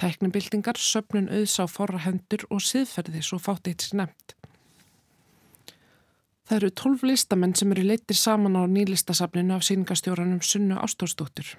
tæknibildingar, 0.00 0.78
söpnun 0.78 1.30
auðs 1.32 1.58
á 1.60 1.64
forra 1.70 2.02
hendur 2.04 2.44
og 2.50 2.64
siðferði 2.64 3.22
svo 3.24 3.38
fátt 3.42 3.70
eitt 3.70 3.86
sér 3.86 4.02
nefnt. 4.02 4.36
Það 6.46 6.56
eru 6.60 6.70
tólf 6.78 7.02
listamenn 7.02 7.56
sem 7.58 7.72
eru 7.74 7.82
leytir 7.88 8.18
saman 8.18 8.54
á 8.54 8.62
nýlistasafninu 8.70 9.56
af 9.56 9.64
síningastjóranum 9.66 10.44
Sunnu 10.46 10.76
Ástórsdóttur. 10.78 11.56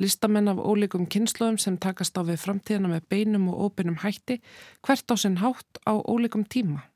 Listamenn 0.00 0.48
af 0.48 0.56
ólíkum 0.56 1.04
kynnslóðum 1.06 1.58
sem 1.60 1.76
takast 1.76 2.16
á 2.16 2.24
við 2.24 2.40
framtíðana 2.40 2.94
með 2.94 3.04
beinum 3.12 3.50
og 3.52 3.68
óbeinum 3.68 4.00
hætti 4.00 4.40
hvert 4.86 5.12
á 5.12 5.14
sinn 5.20 5.38
hátt 5.44 5.82
á 5.84 6.00
ólíkum 6.00 6.48
tíma. 6.48 6.88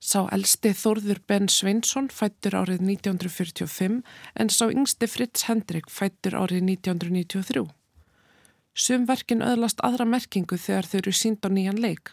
Sá 0.00 0.28
elsti 0.32 0.74
Þórður 0.76 1.24
Ben 1.28 1.48
Sveinsson 1.48 2.12
fættur 2.12 2.54
árið 2.60 2.84
1945 2.84 3.98
en 4.36 4.52
sá 4.52 4.64
yngsti 4.68 5.08
Fritz 5.08 5.48
Hendrik 5.48 5.88
fættur 5.88 6.36
árið 6.36 6.68
1993. 6.68 7.79
Sumverkin 8.70 9.42
öðlast 9.42 9.80
aðra 9.82 10.06
merkingu 10.06 10.54
þegar 10.54 10.86
þau 10.86 10.98
eru 11.00 11.12
sínd 11.12 11.42
á 11.42 11.50
nýjan 11.50 11.80
leik. 11.82 12.12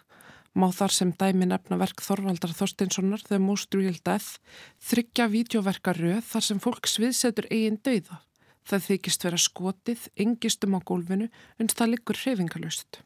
Má 0.57 0.71
þar 0.73 0.93
sem 0.95 1.11
dæmi 1.13 1.45
nefna 1.45 1.77
verk 1.77 2.01
Þorvaldar 2.01 2.55
Þorstinssonar 2.57 3.21
The 3.27 3.37
Most 3.37 3.75
Real 3.77 3.99
Death 4.01 4.39
þryggja 4.81 5.27
vídeoverkaröð 5.29 6.23
þar 6.25 6.47
sem 6.47 6.61
fólk 6.63 6.89
sviðsetur 6.89 7.45
eigin 7.51 7.77
dauða. 7.85 8.23
Það 8.67 8.87
þykist 8.87 9.27
vera 9.27 9.39
skotið, 9.39 10.07
engistum 10.17 10.73
á 10.73 10.79
gólfinu, 10.81 11.29
unst 11.61 11.77
það 11.77 11.93
liggur 11.93 12.17
hrefingalust. 12.23 13.03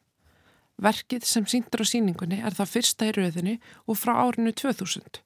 Verkið 0.80 1.28
sem 1.28 1.44
síndur 1.46 1.84
á 1.84 1.86
síningunni 1.86 2.40
er 2.40 2.56
það 2.56 2.72
fyrsta 2.72 3.10
í 3.10 3.14
röðinni 3.18 3.58
og 3.84 4.00
frá 4.00 4.16
árinu 4.16 4.54
2000. 4.56 5.20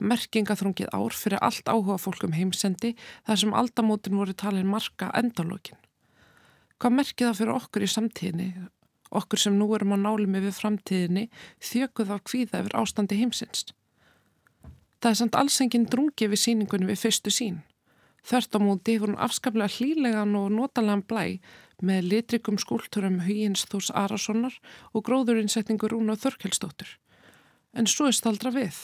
Merkingaþrungið 0.00 0.90
ár 0.96 1.14
fyrir 1.14 1.44
allt 1.44 1.68
áhuga 1.68 2.00
fólkum 2.00 2.34
heimsendi 2.34 2.96
þar 3.28 3.42
sem 3.44 3.54
aldamótin 3.54 4.16
voru 4.16 4.32
talin 4.32 4.66
marka 4.66 5.12
endalókin. 5.14 5.78
Hvað 6.76 6.92
merkir 6.92 7.30
það 7.30 7.38
fyrir 7.40 7.54
okkur 7.56 7.84
í 7.86 7.88
samtíðinni? 7.88 8.46
Okkur 9.16 9.40
sem 9.40 9.54
nú 9.56 9.70
erum 9.76 9.94
á 9.96 9.98
nálumi 10.00 10.42
við 10.44 10.58
framtíðinni 10.58 11.28
þjökuð 11.64 12.12
af 12.12 12.24
kvíða 12.28 12.60
yfir 12.60 12.76
ástandi 12.76 13.16
heimsins. 13.16 13.70
Það 15.00 15.10
er 15.10 15.18
samt 15.20 15.38
alls 15.40 15.56
enginn 15.64 15.88
drungi 15.88 16.28
við 16.28 16.42
síningunni 16.42 16.90
við 16.90 17.00
fyrstu 17.06 17.32
sín. 17.32 17.62
Þörst 18.26 18.56
á 18.56 18.60
móti 18.60 18.98
voru 18.98 19.14
hún 19.14 19.22
afskaplega 19.22 19.72
hlýlegan 19.76 20.36
og 20.36 20.50
notalega 20.52 21.04
blæ 21.08 21.24
með 21.86 22.08
litrikum 22.10 22.58
skúlturum 22.58 23.20
Huyins 23.24 23.64
Þús 23.70 23.92
Arasonar 23.94 24.56
og 24.92 25.04
gróðurinnsetningur 25.06 25.94
Rúna 25.94 26.16
Þorkelsdóttur. 26.18 26.88
En 27.76 27.88
svo 27.88 28.08
er 28.10 28.16
staldra 28.16 28.52
við. 28.52 28.76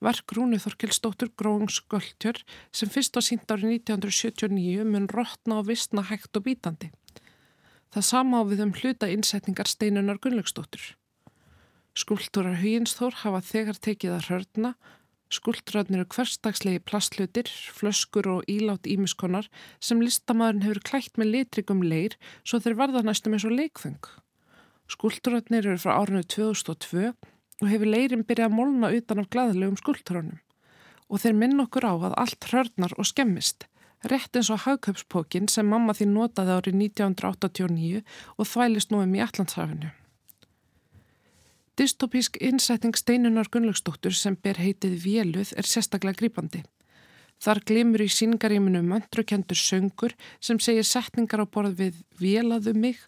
Verk 0.00 0.32
Rúni 0.36 0.60
Þorkelsdóttur 0.62 1.32
Gróðungsgöldtjör 1.40 2.44
sem 2.72 2.92
fyrst 2.92 3.16
var 3.16 3.24
sínt 3.26 3.50
árið 3.50 3.80
1979 3.80 4.84
mun 4.88 5.08
rótna 5.10 5.60
og 5.60 5.68
vissna 5.72 6.04
hægt 6.06 6.36
og 6.36 6.46
bítandi. 6.46 6.92
Það 7.96 8.04
sama 8.04 8.38
á 8.38 8.42
við 8.44 8.58
um 8.60 8.72
hluta 8.76 9.08
innsetningar 9.08 9.70
steinunar 9.72 10.18
Gunnlaugsdóttur. 10.20 10.82
Skultúrar 11.96 12.58
Huginsþór 12.60 13.14
hafa 13.22 13.38
þegar 13.40 13.78
tekið 13.86 14.12
að 14.12 14.26
hörna, 14.28 14.72
skultúrarnir 15.32 16.02
eru 16.02 16.08
hverstagslegi 16.12 16.82
plastlutir, 16.84 17.48
flöskur 17.48 18.28
og 18.34 18.50
ílátt 18.52 18.84
ímiskonar 18.84 19.48
sem 19.80 20.02
listamæðurinn 20.04 20.66
hefur 20.66 20.82
klætt 20.90 21.16
með 21.16 21.30
litrygum 21.38 21.80
leir 21.88 22.18
svo 22.44 22.60
þeir 22.60 22.76
verða 22.82 23.02
næstum 23.06 23.38
eins 23.38 23.48
og 23.48 23.56
leikfeng. 23.56 24.10
Skultúrarnir 24.92 25.64
eru 25.64 25.80
frá 25.80 25.96
árinu 25.96 26.20
2002 26.20 27.14
og 27.62 27.70
hefur 27.72 27.92
leirin 27.96 28.26
byrjað 28.28 28.50
að 28.50 28.58
molna 28.58 28.92
utan 28.92 29.24
af 29.24 29.30
glæðilegum 29.32 29.80
skultúrarnum 29.80 30.42
og 31.08 31.24
þeir 31.24 31.40
minn 31.40 31.64
okkur 31.64 31.88
á 31.88 31.94
að 31.96 32.20
allt 32.26 32.50
hörnar 32.52 32.92
og 33.00 33.08
skemmist 33.08 33.64
rétt 34.04 34.36
eins 34.36 34.50
og 34.52 34.64
hagköpspókin 34.66 35.48
sem 35.48 35.66
mamma 35.68 35.94
þín 35.96 36.12
notaði 36.16 36.56
árið 36.56 36.80
1989 36.80 38.02
og 38.36 38.50
þvælist 38.50 38.92
nú 38.92 39.02
um 39.02 39.14
í 39.16 39.22
Allandshafinu. 39.24 39.92
Dystopísk 41.76 42.38
innsetning 42.40 42.96
Steinunar 42.96 43.50
Gunnlaugsdóttur 43.52 44.14
sem 44.16 44.36
ber 44.40 44.56
heitið 44.56 44.96
Véluð 45.02 45.52
er 45.60 45.68
sérstaklega 45.68 46.16
grípandi. 46.22 46.62
Þar 47.36 47.60
glimur 47.68 48.00
í 48.00 48.08
síngaríminu 48.08 48.80
möndrukendur 48.80 49.58
söngur 49.60 50.14
sem 50.40 50.56
segir 50.56 50.86
setningar 50.88 51.44
á 51.44 51.46
borð 51.46 51.76
við 51.82 51.98
Vélaðu 52.16 52.72
mig 52.72 53.02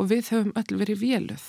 og 0.00 0.08
við 0.08 0.32
höfum 0.32 0.56
öll 0.56 0.80
verið 0.80 1.02
Véluð. 1.02 1.44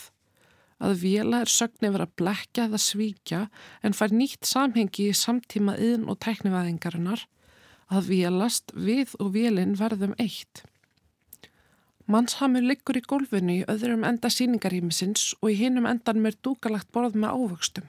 Að 0.84 1.00
Véla 1.00 1.40
er 1.46 1.52
sögn 1.52 1.88
yfir 1.88 2.04
að 2.04 2.16
blekja 2.20 2.66
eða 2.68 2.82
svíkja 2.84 3.42
en 3.80 3.96
fær 3.96 4.12
nýtt 4.12 4.44
samhengi 4.44 5.08
í 5.08 5.16
samtíma 5.16 5.78
yðn 5.80 6.10
og 6.12 6.20
tæknivæðingarinnar 6.28 7.24
að 7.92 8.10
vélast 8.12 8.72
við 8.74 9.14
og 9.20 9.34
vélinn 9.36 9.76
verðum 9.80 10.16
eitt. 10.22 10.64
Mannshamur 12.06 12.62
liggur 12.62 13.00
í 13.00 13.02
gólfinu 13.02 13.54
í 13.62 13.66
öðrum 13.72 14.06
enda 14.06 14.30
síningarhýmisins 14.30 15.32
og 15.42 15.54
í 15.54 15.60
hinum 15.64 15.88
endan 15.90 16.22
með 16.22 16.38
dúkalagt 16.46 16.92
borð 16.94 17.18
með 17.18 17.34
ávöxtum. 17.34 17.88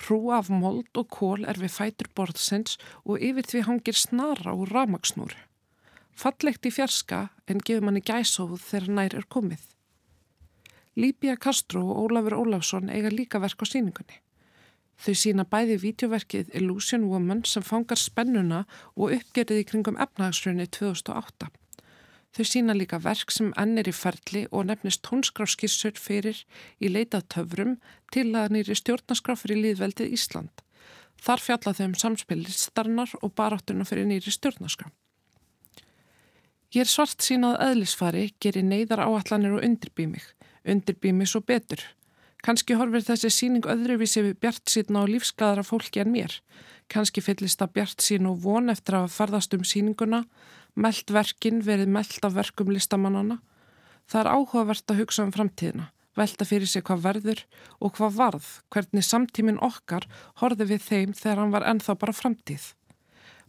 Hrú 0.00 0.30
af 0.32 0.48
mold 0.48 0.96
og 0.96 1.10
kól 1.12 1.44
er 1.44 1.58
við 1.60 1.74
fætur 1.74 2.08
borðsins 2.16 2.78
og 3.04 3.18
yfir 3.18 3.48
því 3.50 3.64
hangir 3.66 3.98
snara 3.98 4.54
og 4.54 4.70
ramagsnúr. 4.70 5.34
Fallegt 6.14 6.66
í 6.66 6.72
fjarska 6.72 7.28
en 7.50 7.60
gefur 7.60 7.88
manni 7.88 8.04
gæsóð 8.06 8.56
þegar 8.62 8.94
nær 8.96 9.18
er 9.18 9.28
komið. 9.28 9.66
Líbia 10.96 11.36
Castro 11.36 11.82
og 11.90 12.06
Ólafur 12.06 12.38
Ólafsson 12.38 12.90
eiga 12.90 13.10
líka 13.12 13.42
verk 13.42 13.62
á 13.62 13.66
síningunni. 13.66 14.22
Þau 15.00 15.14
sína 15.16 15.46
bæði 15.48 15.78
vítjóverkið 15.80 16.50
Illusion 16.58 17.06
Woman 17.08 17.40
sem 17.48 17.64
fangar 17.64 17.96
spennuna 17.96 18.66
og 18.96 19.14
uppgerðið 19.16 19.62
í 19.62 19.66
kringum 19.70 19.96
efnahagsrunni 19.96 20.66
2008. 20.68 21.48
Þau 22.36 22.44
sína 22.46 22.76
líka 22.76 23.00
verk 23.02 23.32
sem 23.34 23.48
ennir 23.58 23.88
í 23.90 23.94
ferli 23.96 24.44
og 24.52 24.68
nefnist 24.68 25.02
tónskráskissur 25.08 25.96
fyrir 25.98 26.44
í 26.78 26.90
leitað 26.92 27.26
töfrum 27.34 27.78
til 28.14 28.28
að 28.38 28.52
nýri 28.54 28.76
stjórnaskráfur 28.78 29.56
í 29.56 29.62
líðveldið 29.64 30.12
Ísland. 30.14 30.52
Þar 31.20 31.44
fjalla 31.46 31.74
þau 31.76 31.86
um 31.88 31.96
samspil 32.02 32.42
listarinnar 32.44 33.16
og 33.20 33.34
baráttuna 33.36 33.88
fyrir 33.88 34.06
nýri 34.08 34.32
stjórnarskrá. 34.36 34.92
Ég 36.70 36.84
er 36.84 36.90
svart 36.92 37.24
sínað 37.24 37.56
eðlisfari, 37.64 38.28
gerir 38.38 38.62
neyðar 38.62 39.02
áallanir 39.08 39.56
og 39.56 39.64
undirbý 39.66 40.06
mig. 40.06 40.28
Undirbý 40.62 41.10
mig 41.10 41.32
svo 41.32 41.40
betur. 41.42 41.82
Kanski 42.46 42.76
horfir 42.78 43.04
þessi 43.04 43.30
síning 43.34 43.68
öðruvísi 43.68 44.24
við 44.24 44.38
bjart 44.40 44.72
síðan 44.72 45.02
á 45.02 45.10
lífsgæðara 45.10 45.66
fólki 45.66 46.00
en 46.00 46.12
mér. 46.14 46.38
Kanski 46.90 47.22
fyllist 47.22 47.60
það 47.60 47.74
bjart 47.76 48.02
sín 48.02 48.26
og 48.30 48.40
von 48.44 48.72
eftir 48.72 48.96
að 48.98 49.12
farðast 49.14 49.54
um 49.54 49.64
síninguna, 49.64 50.24
meld 50.74 51.12
verkin 51.12 51.60
verið 51.62 51.92
meld 51.92 52.26
af 52.26 52.36
verkum 52.38 52.72
listamannana. 52.72 53.38
Það 54.10 54.20
er 54.24 54.32
áhugavert 54.34 54.92
að 54.92 55.02
hugsa 55.04 55.26
um 55.26 55.34
framtíðina 55.34 55.90
velta 56.18 56.46
fyrir 56.48 56.68
sig 56.68 56.84
hvað 56.86 57.04
verður 57.04 57.40
og 57.80 57.94
hvað 57.96 58.18
varð, 58.18 58.50
hvernig 58.72 59.06
samtímin 59.06 59.62
okkar 59.64 60.06
horfi 60.42 60.66
við 60.72 60.84
þeim 60.86 61.16
þegar 61.16 61.42
hann 61.42 61.54
var 61.54 61.66
ennþá 61.70 61.96
bara 62.00 62.16
framtíð. 62.16 62.72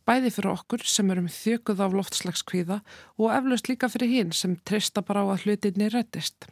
Bæði 0.08 0.32
fyrir 0.34 0.54
okkur 0.56 0.86
sem 0.90 1.12
erum 1.14 1.30
þjökuð 1.30 1.84
af 1.86 1.98
loftslagskvíða 1.98 2.80
og 3.22 3.36
eflaust 3.36 3.70
líka 3.70 3.90
fyrir 3.92 4.12
hinn 4.16 4.34
sem 4.34 4.58
treysta 4.66 5.04
bara 5.06 5.26
á 5.26 5.34
að 5.34 5.46
hlutinni 5.46 5.92
reddist. 5.94 6.48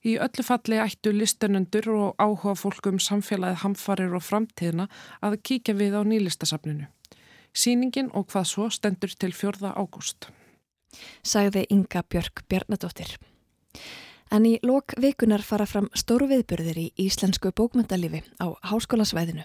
Í 0.00 0.14
öllu 0.16 0.44
falli 0.46 0.78
ættu 0.80 1.12
listenundur 1.12 1.90
og 1.92 2.22
áhuga 2.22 2.54
fólkum 2.56 3.00
samfélagið 3.04 3.62
hamfarir 3.64 4.14
og 4.16 4.24
framtíðina 4.24 4.86
að 5.20 5.36
kíkja 5.44 5.74
við 5.76 5.98
á 6.00 6.02
nýlistasafninu. 6.08 6.86
Sýningin 7.52 8.08
og 8.16 8.30
hvað 8.32 8.46
svo 8.48 8.68
stendur 8.72 9.12
til 9.12 9.34
fjörða 9.36 9.74
ágúst. 9.76 10.30
Sagði 11.22 11.66
Inga 11.68 12.02
Björk 12.02 12.46
Bjarnadóttir. 12.48 13.18
En 14.30 14.46
í 14.46 14.56
lok 14.62 14.94
vikunar 15.02 15.42
fara 15.42 15.66
fram 15.66 15.90
stóru 15.92 16.30
viðbyrðir 16.30 16.78
í 16.78 16.86
íslensku 17.04 17.52
bókmyndalífi 17.52 18.22
á 18.40 18.56
háskólasvæðinu. 18.70 19.44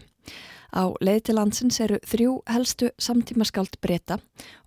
Á 0.72 0.84
leið 1.02 1.22
til 1.26 1.36
landsins 1.36 1.82
eru 1.84 2.00
þrjú 2.06 2.38
helstu 2.48 2.94
samtímaskáld 2.96 3.76
breyta 3.82 4.22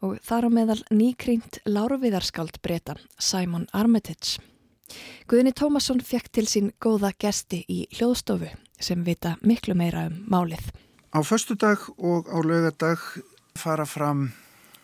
og 0.05 0.19
þar 0.27 0.49
á 0.49 0.51
meðal 0.53 0.81
nýkrýnt 0.93 1.63
láruviðarskáld 1.65 2.61
breyta 2.61 2.99
Simon 3.19 3.69
Armitage. 3.73 4.43
Guðni 5.29 5.53
Tómasson 5.53 6.01
fekk 6.01 6.31
til 6.33 6.47
sín 6.49 6.71
góða 6.81 7.13
gesti 7.21 7.63
í 7.69 7.83
hljóðstofu 7.99 8.49
sem 8.81 9.03
vita 9.05 9.37
miklu 9.43 9.75
meira 9.77 10.07
um 10.09 10.23
málið. 10.31 10.71
Á 11.13 11.21
förstu 11.25 11.57
dag 11.57 11.79
og 11.97 12.29
á 12.29 12.39
lögadag 12.45 13.01
fara 13.57 13.87
fram 13.87 14.31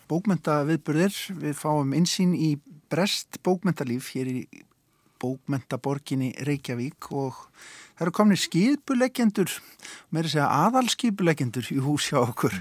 bókmyndaviðbyrðir. 0.09 1.15
Við 1.41 1.57
fáum 1.57 1.93
insýn 1.97 2.35
í 2.37 2.55
brest 2.89 3.39
bókmyndalíf 3.45 4.11
hér 4.13 4.29
í 4.29 4.39
bókmentaborginni 5.21 6.33
Reykjavík 6.45 7.09
og 7.15 7.37
það 7.95 8.05
eru 8.05 8.15
komni 8.19 8.37
skipuleggjendur, 8.39 9.53
með 10.11 10.27
að 10.27 10.33
segja 10.35 10.49
aðalskipuleggjendur 10.65 11.71
í 11.73 11.79
hús 11.85 12.09
hjá 12.11 12.19
okkur. 12.21 12.59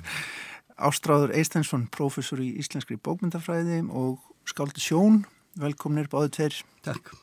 Ástráður 0.74 1.34
Eistensson, 1.38 1.88
professor 1.92 2.40
í 2.42 2.54
íslenskri 2.62 2.96
bókmentafræði 2.96 3.82
og 3.90 4.22
skáldi 4.48 4.82
sjón, 4.82 5.22
velkomnir 5.60 6.10
báðu 6.10 6.32
tveir. 6.38 6.62
Takk. 6.86 7.14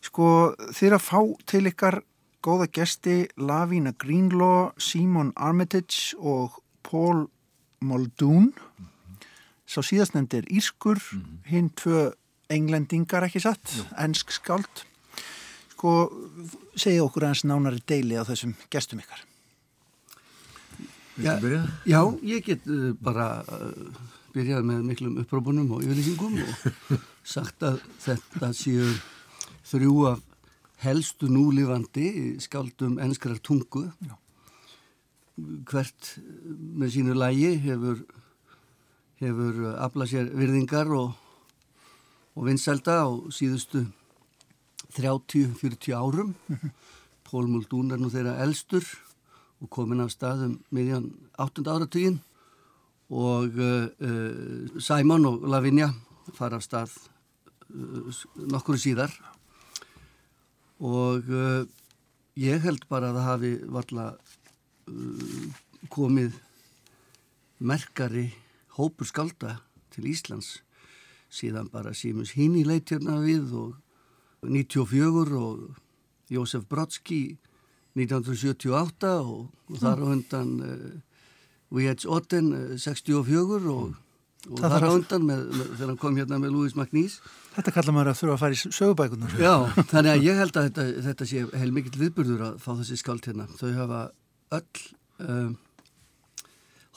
Sko 0.00 0.54
þeir 0.72 0.98
að 0.98 1.04
fá 1.04 1.20
til 1.46 1.64
ykkar 1.66 2.02
góða 2.44 2.68
gesti 2.72 3.28
Lavína 3.36 3.92
Greenlaw, 3.98 4.72
Simon 4.78 5.32
Armitage 5.36 6.14
og 6.18 6.62
Paul 6.82 7.26
Muldoon. 7.80 8.52
Mm 8.52 8.52
-hmm. 8.54 9.26
Sá 9.66 9.82
síðastnefndir 9.82 10.44
Írskur, 10.50 10.98
mm 11.12 11.20
-hmm. 11.20 11.48
hinn 11.50 11.70
tvö 11.70 12.12
englendingar 12.48 13.24
ekki 13.24 13.40
satt, 13.40 13.74
Jú. 13.76 13.84
ensk 13.96 14.30
skáld 14.30 14.84
sko, 15.78 15.94
segja 16.78 17.04
okkur 17.06 17.28
aðeins 17.28 17.44
nánari 17.46 17.82
deili 17.86 18.18
á 18.18 18.26
þessum 18.26 18.56
gestum 18.72 19.02
ykkar 19.04 19.24
Já, 21.18 21.34
já, 21.82 21.98
ég 22.22 22.44
get 22.46 22.62
uh, 22.70 22.92
bara 23.02 23.42
uh, 23.42 23.94
byrjað 24.36 24.66
með 24.68 24.84
miklum 24.86 25.16
upprópunum 25.18 25.72
og 25.74 25.82
yfirlýsingum 25.82 26.36
og 26.44 26.92
sagt 27.28 27.62
að 27.66 27.82
þetta 28.00 28.52
séu 28.56 28.88
þrjú 29.68 29.94
af 30.14 30.24
helstu 30.80 31.28
núlifandi 31.28 32.38
skáldum 32.40 32.96
enskrar 33.02 33.40
tungu 33.44 33.88
já. 34.00 34.14
hvert 35.68 36.14
með 36.78 36.94
sínu 36.94 37.16
lægi 37.18 37.54
hefur 37.66 38.04
hefur 39.18 39.64
aflað 39.76 40.12
sér 40.12 40.30
virðingar 40.38 40.92
og 40.94 41.16
og 42.38 42.46
vinselda 42.46 43.02
á 43.02 43.08
síðustu 43.34 43.82
30-40 44.94 45.90
árum. 45.90 46.34
Pól 47.26 47.48
Múldún 47.50 47.90
er 47.92 47.98
nú 47.98 48.08
þeirra 48.12 48.38
elstur 48.44 48.86
og 49.58 49.68
komin 49.74 50.04
af 50.04 50.14
staðum 50.14 50.60
miðjan 50.70 51.10
8. 51.34 51.66
áratugin 51.66 52.20
og 53.10 53.58
uh, 53.58 53.90
uh, 53.90 54.78
Simon 54.78 55.26
og 55.26 55.48
Lavinia 55.50 55.90
fara 56.36 56.60
af 56.60 56.64
stað 56.64 56.94
uh, 57.74 58.22
nokkru 58.50 58.78
síðar. 58.80 59.12
Og 60.78 61.26
ég 62.38 62.62
held 62.62 62.84
bara 62.86 63.08
að 63.10 63.16
það 63.18 63.24
hafi 63.26 63.48
varla 63.74 64.04
komið 65.90 66.36
merkari 67.58 68.28
hópur 68.78 69.10
skalda 69.10 69.56
til 69.90 70.06
Íslands. 70.06 70.60
Síðan 71.28 71.68
bara 71.72 71.96
Símus 71.98 72.36
Híni 72.38 72.62
leitt 72.64 72.92
hérna 72.94 73.18
við 73.20 73.52
og 73.58 73.74
94 74.46 75.42
og 75.42 75.76
Jósef 76.30 76.64
Brodski 76.68 77.38
1978 77.98 79.12
og, 79.24 79.48
og 79.68 79.80
þar 79.80 80.04
á 80.04 80.06
hundan 80.06 80.52
uh, 80.62 80.92
Viets 81.74 82.06
Otten 82.06 82.52
uh, 82.54 82.76
64 82.78 83.72
og, 83.72 83.96
og 84.48 84.62
þar 84.62 84.86
á 84.86 84.90
hundan 84.90 85.26
með, 85.28 85.44
með, 85.52 85.70
þegar 85.74 85.90
hann 85.92 86.00
kom 86.02 86.18
hérna 86.18 86.40
með 86.42 86.54
Louis 86.56 86.76
MacNeese 86.78 87.32
Þetta 87.58 87.74
kallar 87.74 87.96
maður 87.96 88.10
að 88.12 88.18
þurfa 88.20 88.34
að 88.34 88.42
fara 88.42 88.56
í 88.56 88.74
sögubækunar 88.78 89.38
Já, 89.40 89.54
þannig 89.92 90.12
að 90.12 90.26
ég 90.26 90.42
held 90.42 90.58
að 90.58 90.68
þetta, 90.68 90.86
þetta 91.08 91.28
sé 91.30 91.44
heil 91.62 91.70
mikill 91.76 92.02
viðburður 92.02 92.44
að 92.48 92.60
fá 92.64 92.70
þessi 92.72 93.00
skald 93.00 93.28
hérna 93.28 93.48
þau 93.58 93.70
hafa 93.76 94.02
öll 94.58 94.84
uh, 95.24 95.50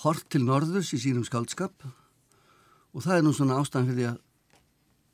hort 0.05 0.27
til 0.31 0.43
norðurs 0.45 0.93
í 0.95 1.01
sínum 1.01 1.25
skaldskap 1.27 1.87
og 2.91 3.03
það 3.03 3.17
er 3.17 3.25
nú 3.25 3.33
svona 3.35 3.59
ástæðan 3.61 3.91
fyrir 3.91 4.11
að, 4.11 4.21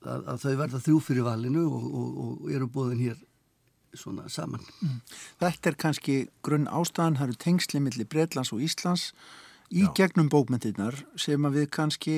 að, 0.05 0.29
að 0.33 0.43
þau 0.43 0.53
verða 0.61 0.83
þrjú 0.85 1.01
fyrir 1.07 1.27
valinu 1.27 1.65
og, 1.69 1.87
og, 1.87 2.21
og 2.25 2.53
eru 2.53 2.69
bóðin 2.71 3.03
hér 3.05 3.17
svona 3.97 4.27
saman. 4.29 4.63
Mm. 4.83 4.97
Þetta 5.41 5.69
er 5.69 5.77
kannski 5.79 6.15
grunn 6.45 6.67
ástæðan, 6.69 7.17
það 7.19 7.27
eru 7.27 7.37
tengsli 7.43 7.81
millir 7.81 8.09
Breitlands 8.09 8.53
og 8.53 8.63
Íslands 8.63 9.11
í 9.73 9.83
já. 9.83 9.91
gegnum 9.97 10.29
bókmyndirnar 10.31 10.95
sem 11.19 11.47
að 11.47 11.61
við 11.61 11.69
kannski, 11.75 12.15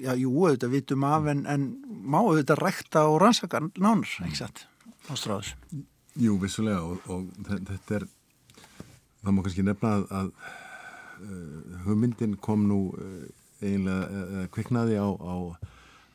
já, 0.00 0.12
jú, 0.16 0.32
auðvitað 0.32 0.72
vitum 0.72 1.06
af 1.08 1.28
en, 1.32 1.44
en 1.50 1.66
má 1.84 2.20
auðvitað 2.22 2.62
rækta 2.62 3.06
og 3.10 3.20
rannsaka 3.22 3.60
nánar, 3.76 4.12
ekki 4.24 4.40
satt, 4.40 4.66
ástráðus. 5.12 5.54
Jú, 6.16 6.38
vissulega 6.40 6.80
og, 6.80 7.02
og 7.12 7.26
þetta 7.44 7.98
er, 8.00 8.06
það 9.22 9.36
má 9.36 9.42
kannski 9.44 9.66
nefna 9.66 9.94
að, 9.98 10.06
að 10.20 10.30
uh, 11.20 11.80
hugmyndin 11.86 12.38
kom 12.40 12.64
nú 12.70 12.80
uh, 12.96 13.26
eiginlega 13.60 14.24
uh, 14.24 14.46
kviknaði 14.54 14.96
á, 14.96 15.08
á, 15.12 15.36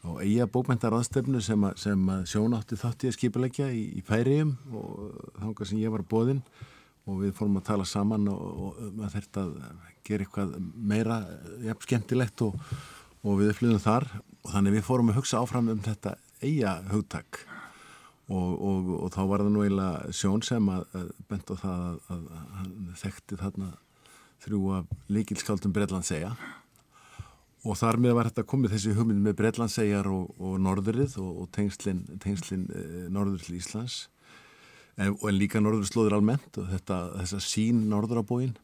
á 0.02 0.10
eiga 0.26 0.50
bókmyndaraðstöfnu 0.50 1.44
sem, 1.46 1.70
a, 1.70 1.76
sem 1.78 2.10
að 2.16 2.26
sjónátti 2.34 2.80
þátti 2.82 3.12
að 3.12 3.18
skipulegja 3.20 3.70
í, 3.70 3.86
í 4.02 4.06
Færiðum 4.06 4.58
og 4.74 5.32
þángar 5.38 5.70
sem 5.70 5.82
ég 5.84 5.94
var 5.94 6.06
bóðinn 6.10 6.42
og 7.06 7.22
við 7.22 7.38
fórum 7.38 7.62
að 7.62 7.68
tala 7.70 7.86
saman 7.90 8.28
og, 8.30 8.42
og 8.42 8.84
maður 8.98 9.20
þurfti 9.20 9.46
að 9.46 9.56
gera 10.08 10.26
eitthvað 10.26 10.58
meira 10.76 11.22
ja, 11.66 11.76
skemmtilegt 11.86 12.44
og, 12.46 12.58
og 13.24 13.42
við 13.42 13.56
flöðum 13.60 13.84
þar. 13.84 14.08
Og 14.42 14.54
þannig 14.56 14.78
við 14.78 14.88
fórum 14.88 15.12
að 15.14 15.22
hugsa 15.22 15.42
áfram 15.42 15.70
um 15.74 15.84
þetta 15.86 16.16
eiga 16.42 16.80
hugtak. 16.92 17.44
Og, 18.32 18.52
og 18.96 19.08
þá 19.12 19.22
var 19.28 19.44
það 19.44 19.52
nú 19.52 19.64
eiginlega 19.66 20.16
sjón 20.16 20.44
sem 20.48 20.68
að, 20.72 20.86
að 20.96 21.08
bent 21.28 21.50
á 21.52 21.56
það 21.60 21.82
að, 21.86 21.96
að, 22.16 22.28
að 22.62 22.74
þekkti 23.02 23.40
þarna 23.42 23.72
þrjú 24.42 24.62
af 24.78 24.94
líkilskáldum 25.12 25.74
Breitlandsega 25.76 26.32
og 27.62 27.78
þar 27.78 28.00
með 28.02 28.16
var 28.18 28.30
þetta 28.32 28.48
komið 28.50 28.74
þessi 28.76 28.96
hugmynd 28.98 29.22
með 29.22 29.36
Breitlandsegjar 29.42 30.08
og, 30.10 30.32
og 30.42 30.56
Norðurið 30.66 31.20
og, 31.22 31.44
og 31.44 31.52
tengslinn 31.54 32.02
tengslin, 32.24 32.66
e, 32.74 33.04
Norður 33.14 33.44
til 33.46 33.60
Íslands. 33.60 34.08
En, 34.98 35.14
en 35.14 35.38
líka 35.38 35.62
Norðurslóður 35.62 36.18
almennt 36.18 36.58
og 36.60 36.68
þetta, 36.72 36.98
þessa 37.22 37.42
sín 37.46 37.86
Norður 37.92 38.24
á 38.26 38.30
bóin 38.32 38.56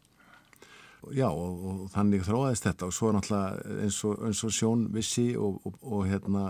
já 1.13 1.27
og, 1.29 1.59
og 1.69 1.81
þannig 1.93 2.23
þróaðist 2.25 2.65
þetta 2.67 2.87
og 2.87 2.95
svo 2.95 3.11
náttúrulega 3.13 3.75
eins 3.85 3.97
og, 4.07 4.23
eins 4.27 4.41
og 4.47 4.53
Sjón 4.55 4.85
vissi 4.93 5.25
og 5.37 5.99
hérna 6.09 6.43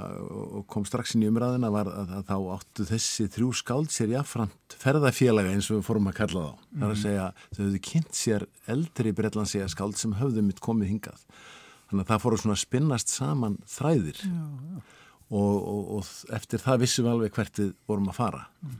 kom 0.71 0.85
strax 0.87 1.15
inn 1.15 1.25
í 1.25 1.29
umræðina 1.29 1.71
var 1.73 1.89
að, 1.91 2.13
að 2.19 2.29
þá 2.29 2.37
áttu 2.55 2.87
þessi 2.87 3.27
þrjú 3.33 3.51
skáld 3.59 3.91
sér 3.93 4.13
jáfnframt 4.15 4.77
ferðafélaga 4.81 5.53
eins 5.53 5.69
og 5.71 5.79
við 5.79 5.87
fórum 5.89 6.09
að 6.11 6.17
kalla 6.21 6.45
þá 6.47 6.53
mm. 6.53 6.79
þar 6.79 6.87
að 6.87 6.95
mhm. 6.95 7.03
segja 7.03 7.27
þau 7.43 7.61
hefðu 7.61 7.83
kynnt 7.89 8.19
sér 8.21 8.47
eldri 8.75 9.15
Breitlandsegja 9.19 9.69
skáld 9.73 9.99
sem 9.99 10.17
höfðu 10.21 10.45
mitt 10.47 10.63
komið 10.63 10.93
hingað 10.95 11.23
þannig 11.89 12.03
að 12.03 12.11
það 12.13 12.23
fóru 12.25 12.41
svona 12.41 12.57
að 12.57 12.63
spinnast 12.63 13.13
saman 13.13 13.61
þræðir 13.67 14.23
já, 14.23 14.43
já. 14.71 14.83
Og, 15.27 15.55
og, 15.59 15.87
og 15.97 16.35
eftir 16.37 16.61
það 16.63 16.85
vissum 16.85 17.03
við 17.03 17.13
alveg 17.13 17.33
hvert 17.35 17.59
við 17.59 17.73
vorum 17.89 18.13
að 18.13 18.21
fara 18.21 18.45
mm. 18.63 18.77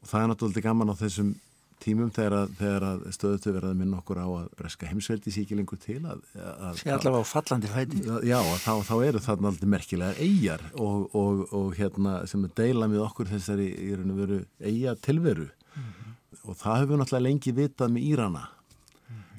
og 0.00 0.08
það 0.08 0.22
er 0.22 0.30
náttúrulega 0.32 0.70
gaman 0.70 0.92
á 0.92 0.96
þessum 0.96 1.34
tímum 1.82 2.10
þegar 2.14 2.36
að, 2.40 2.54
þegar 2.58 2.86
að 2.88 3.04
stöðutu 3.16 3.52
verða 3.54 3.70
að 3.72 3.78
minna 3.80 4.00
okkur 4.00 4.20
á 4.22 4.26
að 4.26 4.48
breska 4.58 4.88
heimsveldi 4.90 5.32
síkilingu 5.34 5.78
til 5.80 5.98
að, 6.08 6.24
að 6.36 6.80
fallandi 7.28 7.70
fæti. 7.70 8.02
Já, 8.26 8.38
þá, 8.64 8.72
þá 8.88 8.94
eru 9.06 9.22
þarna 9.26 9.52
aldrei 9.52 9.70
merkilegar 9.76 10.20
eigjar 10.22 10.66
og, 10.74 11.06
og, 11.16 11.46
og 11.56 11.70
hérna 11.78 12.18
sem 12.30 12.44
er 12.48 12.54
deila 12.58 12.90
með 12.90 13.06
okkur 13.06 13.32
þessari 13.34 13.70
eigja 13.76 14.96
tilveru 15.04 15.48
mm 15.48 15.86
-hmm. 15.86 16.12
og 16.42 16.60
það 16.62 16.78
hefur 16.82 17.02
náttúrulega 17.02 17.26
lengi 17.28 17.56
vitað 17.56 17.96
með 17.96 18.12
Írana. 18.12 18.46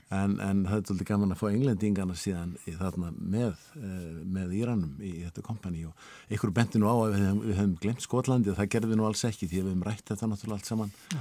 En, 0.07 0.37
en 0.39 0.61
það 0.63 0.77
er 0.77 0.83
svolítið 0.87 1.07
gaman 1.07 1.33
að 1.33 1.39
fá 1.41 1.47
englendingana 1.49 2.13
síðan 2.15 2.53
þarna 2.63 3.09
með, 3.11 3.57
uh, 3.75 4.21
með 4.23 4.53
Íranum 4.55 5.01
í 5.03 5.25
þetta 5.25 5.41
kompani. 5.43 5.83
Og 5.83 6.31
einhverju 6.31 6.53
benti 6.55 6.79
nú 6.79 6.87
á 6.87 6.95
að 6.95 7.09
við 7.11 7.25
hefum, 7.25 7.41
við 7.43 7.57
hefum 7.59 7.73
glemt 7.83 8.05
Skotlandi 8.05 8.53
og 8.53 8.55
það 8.55 8.69
gerðum 8.71 8.93
við 8.93 9.01
nú 9.01 9.07
alls 9.09 9.25
ekki 9.27 9.49
því 9.49 9.59
að 9.59 9.65
við 9.65 9.73
hefum 9.73 9.83
rætt 9.89 10.05
þetta 10.07 10.29
náttúrulega 10.31 10.61
allt 10.61 10.71
saman. 10.71 10.93
Já 11.11 11.19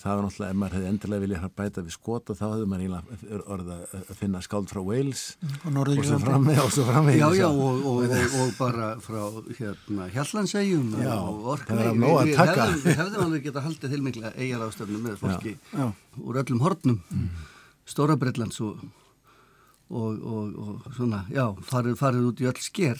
það 0.00 0.16
var 0.16 0.24
náttúrulega, 0.24 0.52
ef 0.52 0.58
maður 0.60 0.76
hefði 0.76 0.90
endilega 0.90 1.22
viljað 1.22 1.42
bæta 1.58 1.82
við 1.84 1.94
skota, 1.94 2.36
þá 2.36 2.44
hefði 2.46 2.68
maður 2.70 2.84
eiginlega 2.84 3.40
orða 3.54 3.76
að 3.98 4.12
finna 4.16 4.40
skáld 4.44 4.70
frá 4.72 4.80
Wales 4.86 5.24
og, 5.42 5.76
og 5.82 6.06
svo 6.08 6.18
framveg 6.22 6.62
og 6.62 6.72
svo 6.72 6.86
framveg 6.88 7.18
Já, 7.20 7.26
já, 7.36 7.48
og, 7.50 7.84
og, 7.90 8.14
og 8.40 8.54
bara 8.56 8.88
frá 9.04 9.20
hérna 9.58 10.08
Hjallansegjum 10.14 10.96
og 11.02 11.50
Orknei 11.56 11.92
við, 11.92 12.88
hefðum, 12.88 13.20
alveg 13.26 13.46
geta 13.50 13.66
haldið 13.66 13.94
til 13.96 14.02
mikla 14.06 14.32
eigjar 14.32 14.64
ástöfnum 14.68 15.04
með 15.10 15.20
fólki 15.20 15.54
já. 15.58 15.86
úr 16.22 16.40
öllum 16.40 16.64
hornum. 16.64 16.98
Mm. 17.12 17.28
Stóra 17.92 18.16
Breitlands 18.16 18.60
og 18.62 18.80
svona, 20.96 21.26
já, 21.28 21.50
farið, 21.68 21.96
farið 22.00 22.28
út 22.32 22.40
í 22.40 22.48
öll 22.48 22.60
sker. 22.64 22.98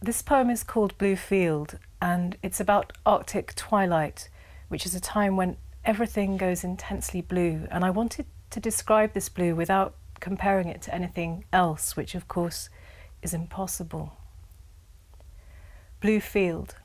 This 0.00 0.22
poem 0.22 0.50
is 0.50 0.62
called 0.62 0.96
Blue 0.98 1.16
Field 1.16 1.78
and 2.00 2.36
it's 2.42 2.60
about 2.60 2.92
Arctic 3.04 3.56
twilight 3.56 4.28
which 4.68 4.86
is 4.86 4.94
a 4.94 5.00
time 5.00 5.36
when 5.36 5.56
everything 5.84 6.36
goes 6.36 6.64
intensely 6.64 7.20
blue. 7.20 7.66
And 7.70 7.84
I 7.84 7.90
wanted 7.90 8.26
to 8.50 8.60
describe 8.60 9.12
this 9.12 9.28
blue 9.28 9.54
without 9.54 9.94
comparing 10.20 10.68
it 10.68 10.82
to 10.82 10.94
anything 10.94 11.44
else, 11.52 11.96
which 11.96 12.14
of 12.14 12.28
course 12.28 12.68
is 13.22 13.34
impossible. 13.34 14.12
Blue 16.00 16.20
field. 16.20 16.76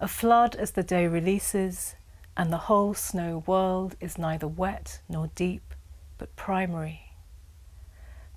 A 0.00 0.08
flood 0.08 0.54
as 0.56 0.72
the 0.72 0.82
day 0.82 1.06
releases, 1.06 1.94
and 2.36 2.52
the 2.52 2.66
whole 2.68 2.92
snow 2.92 3.42
world 3.46 3.96
is 4.00 4.18
neither 4.18 4.46
wet 4.46 5.00
nor 5.08 5.30
deep, 5.34 5.74
but 6.18 6.36
primary. 6.36 7.12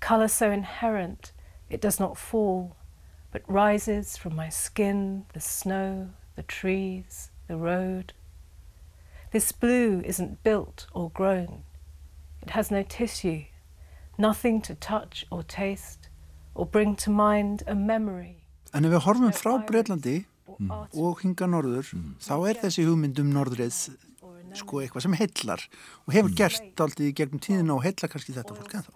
Colour 0.00 0.28
so 0.28 0.50
inherent 0.50 1.32
it 1.68 1.80
does 1.80 2.00
not 2.00 2.16
fall, 2.16 2.76
but 3.30 3.42
rises 3.46 4.16
from 4.16 4.34
my 4.34 4.48
skin, 4.48 5.26
the 5.34 5.40
snow, 5.40 6.10
the 6.34 6.42
trees, 6.42 7.29
the 7.50 7.56
road. 7.56 8.12
This 9.32 9.52
blue 9.52 10.02
isn't 10.04 10.42
built 10.42 10.86
or 10.94 11.10
grown. 11.10 11.64
It 12.42 12.50
has 12.50 12.70
no 12.70 12.82
tissue, 12.82 13.42
nothing 14.16 14.62
to 14.62 14.74
touch 14.74 15.26
or 15.30 15.42
taste 15.42 16.08
or 16.54 16.64
bring 16.66 16.94
to 17.04 17.10
mind 17.10 17.62
a 17.66 17.74
memory. 17.74 18.36
En 18.72 18.86
ef 18.86 18.94
við 18.94 19.02
horfum 19.06 19.34
frá 19.34 19.56
Breitlandi 19.66 20.16
mm. 20.46 20.70
og 21.02 21.24
hinga 21.24 21.48
norður, 21.50 21.90
mm. 21.96 22.14
þá 22.22 22.34
er 22.52 22.62
þessi 22.62 22.86
hugmyndum 22.86 23.34
norðrið 23.34 23.74
sko 24.58 24.80
eitthvað 24.82 25.06
sem 25.06 25.14
heillar 25.18 25.62
og 26.06 26.14
hefur 26.14 26.30
mm. 26.30 26.38
gert 26.38 26.82
aldrei 26.86 27.10
í 27.10 27.14
gegnum 27.18 27.42
tíðina 27.42 27.76
og 27.76 27.84
heillar 27.86 28.10
kannski 28.12 28.34
þetta 28.34 28.56
fólk 28.56 28.78
en 28.78 28.86
þá. 28.86 28.92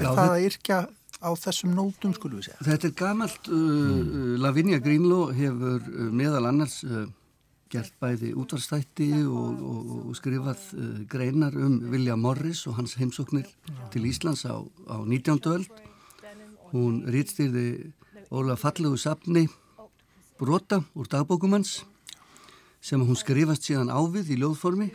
Er 0.00 0.08
það 0.08 0.26
að 0.26 0.44
yrkja 0.48 0.78
á 1.20 1.30
þessum 1.38 1.74
nótum 1.76 2.16
skulum 2.16 2.40
við 2.40 2.50
segja? 2.50 2.64
Þetta 2.66 2.88
er 2.88 2.94
gamalt, 2.98 3.48
uh, 3.48 3.56
uh 3.56 4.36
Lavinia 4.40 4.80
Greenlaw 4.84 5.32
hefur 5.36 5.84
uh, 5.84 6.08
meðal 6.08 6.48
annars 6.48 6.80
uh, 6.88 7.04
gert 7.72 7.94
bæði 8.02 8.34
útvarstætti 8.36 9.08
og, 9.24 9.62
og, 9.64 9.92
og 10.10 10.16
skrifað 10.18 10.66
uh, 10.76 11.00
greinar 11.08 11.56
um 11.56 11.78
William 11.92 12.20
Morris 12.20 12.66
og 12.68 12.76
hans 12.76 12.98
heimsóknir 13.00 13.48
til 13.94 14.08
Íslands 14.08 14.44
á, 14.44 14.60
á 14.60 14.96
19. 15.04 15.40
öld. 15.54 15.70
Hún 16.72 17.02
rýtstýrði 17.08 17.92
ólega 18.32 18.56
fallegu 18.60 18.96
sapni 18.96 19.46
brota 20.40 20.82
úr 20.98 21.08
dagbókumans 21.08 21.82
sem 22.82 23.00
hún 23.00 23.16
skrifast 23.16 23.68
síðan 23.68 23.92
ávið 23.92 24.34
í 24.34 24.38
ljóðformi. 24.42 24.90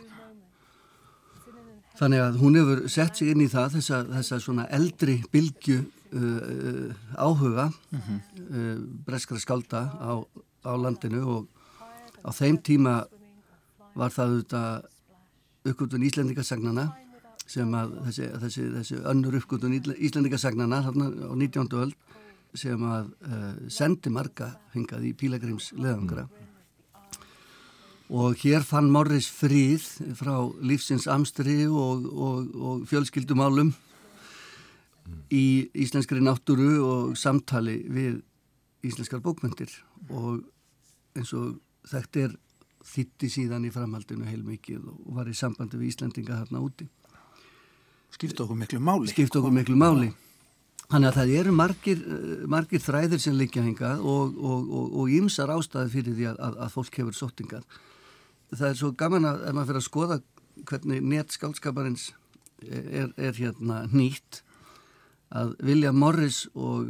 Þannig 1.98 2.22
að 2.22 2.40
hún 2.42 2.58
hefur 2.58 2.82
sett 2.92 3.18
sig 3.18 3.32
inn 3.32 3.42
í 3.42 3.50
það, 3.50 3.78
þessa, 3.78 4.02
þessa 4.12 4.40
svona 4.44 4.66
eldri 4.70 5.16
bylgu 5.32 5.80
uh, 5.82 6.18
uh, 6.22 6.98
áhuga 7.18 7.70
mm 7.72 8.00
-hmm. 8.00 8.18
uh, 8.50 8.76
breskara 9.06 9.40
skálda 9.40 9.80
á, 9.98 10.22
á 10.62 10.72
landinu 10.78 11.24
og 11.26 11.48
á 12.24 12.30
þeim 12.34 12.58
tíma 12.64 12.94
var 13.98 14.14
það 14.14 14.32
auðvitað 14.32 15.68
uppgötun 15.68 16.06
Íslendingasagnana 16.08 16.88
sem 17.48 17.72
að 17.74 17.94
þessi, 18.08 18.28
þessi, 18.42 18.66
þessi 18.76 19.00
önnur 19.12 19.38
uppgötun 19.40 19.78
Íslendingasagnana 19.78 20.82
þarna 20.86 21.08
á 21.08 21.32
19. 21.34 21.72
öld 21.82 21.96
sem 22.56 22.84
að 22.88 23.10
uh, 23.28 23.48
sendi 23.72 24.12
marga 24.12 24.54
hingað 24.74 25.08
í 25.10 25.14
Pílagrims 25.16 25.72
leðangra 25.76 26.28
og 28.08 28.38
hér 28.40 28.64
fann 28.64 28.88
Morris 28.92 29.28
fríð 29.28 29.84
frá 30.16 30.32
lífsins 30.64 31.04
amstri 31.12 31.66
og, 31.68 32.06
og, 32.08 32.54
og 32.56 32.86
fjölskyldumálum 32.88 33.74
í 35.32 35.68
íslenskri 35.76 36.22
náttúru 36.24 36.70
og 36.84 37.18
samtali 37.20 37.82
við 37.84 38.22
íslenskar 38.88 39.20
bókmyndir 39.24 39.72
og 40.08 40.40
eins 41.18 41.34
og 41.36 41.58
Þetta 41.88 42.22
er 42.26 42.36
þitti 42.88 43.28
síðan 43.32 43.66
í 43.68 43.72
framhaldinu 43.74 44.28
heilmikið 44.28 44.86
og 44.92 45.10
var 45.18 45.28
í 45.28 45.36
sambandi 45.36 45.80
við 45.80 45.92
Íslandinga 45.92 46.40
þarna 46.42 46.62
úti. 46.64 46.88
Skipt 48.14 48.40
okkur 48.40 48.56
miklu 48.56 48.80
máli. 48.80 49.10
Skipt 49.12 49.36
okkur 49.36 49.52
miklu 49.52 49.76
máli. 49.78 50.08
Þannig 50.88 51.10
að 51.10 51.18
það 51.18 51.32
eru 51.36 51.52
margir, 51.52 51.98
eh, 52.00 52.46
margir 52.48 52.80
þræðir 52.80 53.20
sem 53.20 53.36
liggja 53.36 53.62
hengað 53.62 54.00
og 54.00 55.10
ímsar 55.12 55.52
ástæði 55.52 55.92
fyrir 55.92 56.16
því 56.16 56.28
að, 56.30 56.38
að, 56.46 56.58
að 56.64 56.72
fólk 56.72 57.00
hefur 57.02 57.18
sóttingað. 57.18 57.64
Það 58.54 58.68
er 58.70 58.78
svo 58.80 58.92
gaman 58.96 59.28
að 59.28 59.42
ef 59.44 59.54
maður 59.54 59.68
fyrir 59.68 59.82
að 59.82 59.88
skoða 59.88 60.20
hvernig 60.68 61.02
nett 61.04 61.34
skálskaparins 61.36 62.12
er, 62.64 63.12
er 63.16 63.36
hérna 63.36 63.82
nýtt 63.92 64.40
að 65.28 65.52
William 65.60 65.98
Morris 66.00 66.46
og 66.56 66.88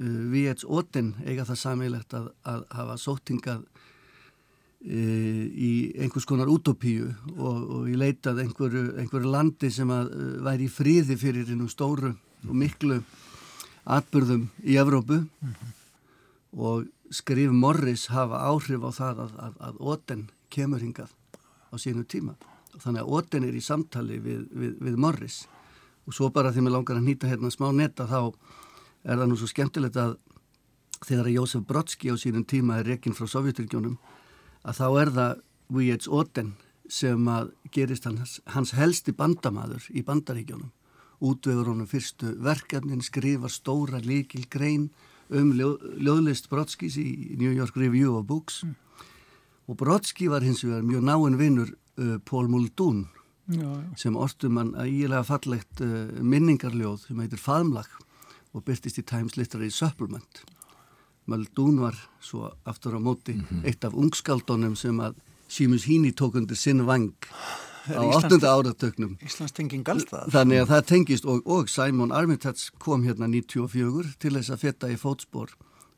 uh, 0.00 0.24
Viets 0.32 0.64
Oten 0.64 1.14
eiga 1.26 1.46
það 1.48 1.62
samilegt 1.62 2.14
að, 2.16 2.30
að 2.48 2.64
hafa 2.78 2.96
sótingað 3.02 3.64
uh, 3.64 5.44
í 5.68 5.72
einhvers 5.98 6.28
konar 6.28 6.50
utopíu 6.52 7.12
og, 7.36 7.56
og 7.78 7.88
í 7.90 7.96
leitað 7.98 8.42
einhverju, 8.44 8.84
einhverju 9.02 9.32
landi 9.32 9.70
sem 9.74 9.90
að 9.94 10.12
uh, 10.12 10.28
væri 10.48 10.68
í 10.68 10.72
fríði 10.72 11.18
fyrir 11.20 11.48
hennum 11.50 11.70
stóru 11.72 12.14
og 12.46 12.54
miklu 12.54 13.00
atbyrðum 13.88 14.48
í 14.64 14.76
Evrópu 14.78 15.22
mm 15.22 15.28
-hmm. 15.40 15.74
og 16.52 16.86
skrif 17.10 17.50
Morris 17.50 18.06
hafa 18.12 18.44
áhrif 18.50 18.84
á 18.84 18.90
það 18.92 19.20
að, 19.24 19.32
að, 19.38 19.54
að 19.60 19.74
Oten 19.80 20.28
kemur 20.50 20.80
hingað 20.80 21.10
á 21.72 21.74
sínu 21.76 22.04
tíma 22.04 22.36
og 22.74 22.80
þannig 22.82 23.02
að 23.02 23.12
Oten 23.18 23.44
er 23.44 23.54
í 23.56 23.64
samtali 23.64 24.18
við, 24.20 24.48
við, 24.52 24.76
við 24.80 24.96
Morris 24.96 25.46
og 26.06 26.14
svo 26.14 26.30
bara 26.32 26.52
því 26.52 26.64
mér 26.64 26.76
langar 26.76 26.96
að 26.96 27.08
nýta 27.08 27.28
hérna 27.28 27.50
smá 27.52 27.72
netta 27.72 28.06
þá 28.08 28.32
er 29.08 29.18
það 29.18 29.30
nú 29.30 29.40
svo 29.40 29.48
skemmtilegt 29.50 29.98
að 30.00 30.16
þegar 31.06 31.30
Jósef 31.32 31.66
Brodsky 31.66 32.12
á 32.12 32.16
sínum 32.20 32.46
tíma 32.48 32.80
er 32.80 32.88
rekinn 32.92 33.16
frá 33.16 33.28
Sovjeturgjónum 33.30 33.98
að 34.66 34.80
þá 34.80 34.88
er 35.02 35.12
það 35.18 35.44
Víets 35.68 36.08
Oten 36.08 36.54
sem 36.88 37.28
að 37.28 37.52
gerist 37.72 38.08
hans, 38.08 38.38
hans 38.48 38.72
helsti 38.76 39.12
bandamaður 39.16 39.84
í 39.92 40.02
bandaríkjónum 40.06 40.72
útvegur 41.18 41.72
honum 41.72 41.88
fyrstu 41.90 42.32
verkefnin 42.42 43.02
skrifa 43.04 43.50
stóra 43.50 44.00
líkil 44.02 44.46
grein 44.50 44.88
um 45.28 45.52
ljóð, 45.56 45.82
ljóðlist 46.00 46.48
Brodskys 46.48 46.96
í 47.00 47.36
New 47.36 47.52
York 47.52 47.76
Review 47.76 48.16
of 48.16 48.26
Books 48.28 48.62
mm. 48.64 48.74
og 49.68 49.78
Brodsky 49.82 50.30
var 50.32 50.46
hins 50.46 50.64
vegar 50.64 50.86
mjög 50.86 51.04
náinn 51.04 51.38
vinnur 51.40 51.72
uh, 51.74 52.16
Paul 52.24 52.48
Muldoon 52.48 53.06
já. 53.50 53.68
sem 53.98 54.16
ortum 54.16 54.60
hann 54.60 54.74
að 54.78 54.94
ílega 54.94 55.26
fallegt 55.28 55.82
uh, 55.84 56.08
minningarljóð 56.22 57.08
sem 57.08 57.20
heitir 57.20 57.42
Faðmlag 57.42 57.90
og 58.54 58.64
byrtist 58.64 59.00
í 59.00 59.04
Times 59.06 59.36
Literary 59.36 59.70
Supplement. 59.74 60.42
Maldún 61.28 61.80
var 61.82 61.96
svo 62.24 62.48
aftur 62.64 62.96
á 62.96 63.00
móti 63.00 63.34
mm 63.34 63.44
-hmm. 63.44 63.66
eitt 63.66 63.84
af 63.84 63.94
ungskaldunum 63.94 64.76
sem 64.76 65.00
að 65.00 65.14
Símus 65.48 65.84
Híni 65.84 66.12
tók 66.12 66.34
undir 66.36 66.56
sinn 66.56 66.86
vang 66.86 67.12
á 67.88 68.00
8. 68.00 68.44
áratöknum. 68.44 69.16
Íslands 69.24 69.52
tenging 69.52 69.88
alltaf. 69.88 70.28
Þannig 70.32 70.60
að 70.60 70.68
það 70.68 70.86
tengist 70.86 71.24
og, 71.24 71.46
og 71.46 71.68
Simon 71.68 72.12
Armitage 72.12 72.70
kom 72.78 73.02
hérna 73.02 73.26
94 73.26 74.14
til 74.18 74.32
þess 74.32 74.50
að 74.50 74.60
fetta 74.60 74.90
í 74.92 74.96
fótspor 74.96 75.48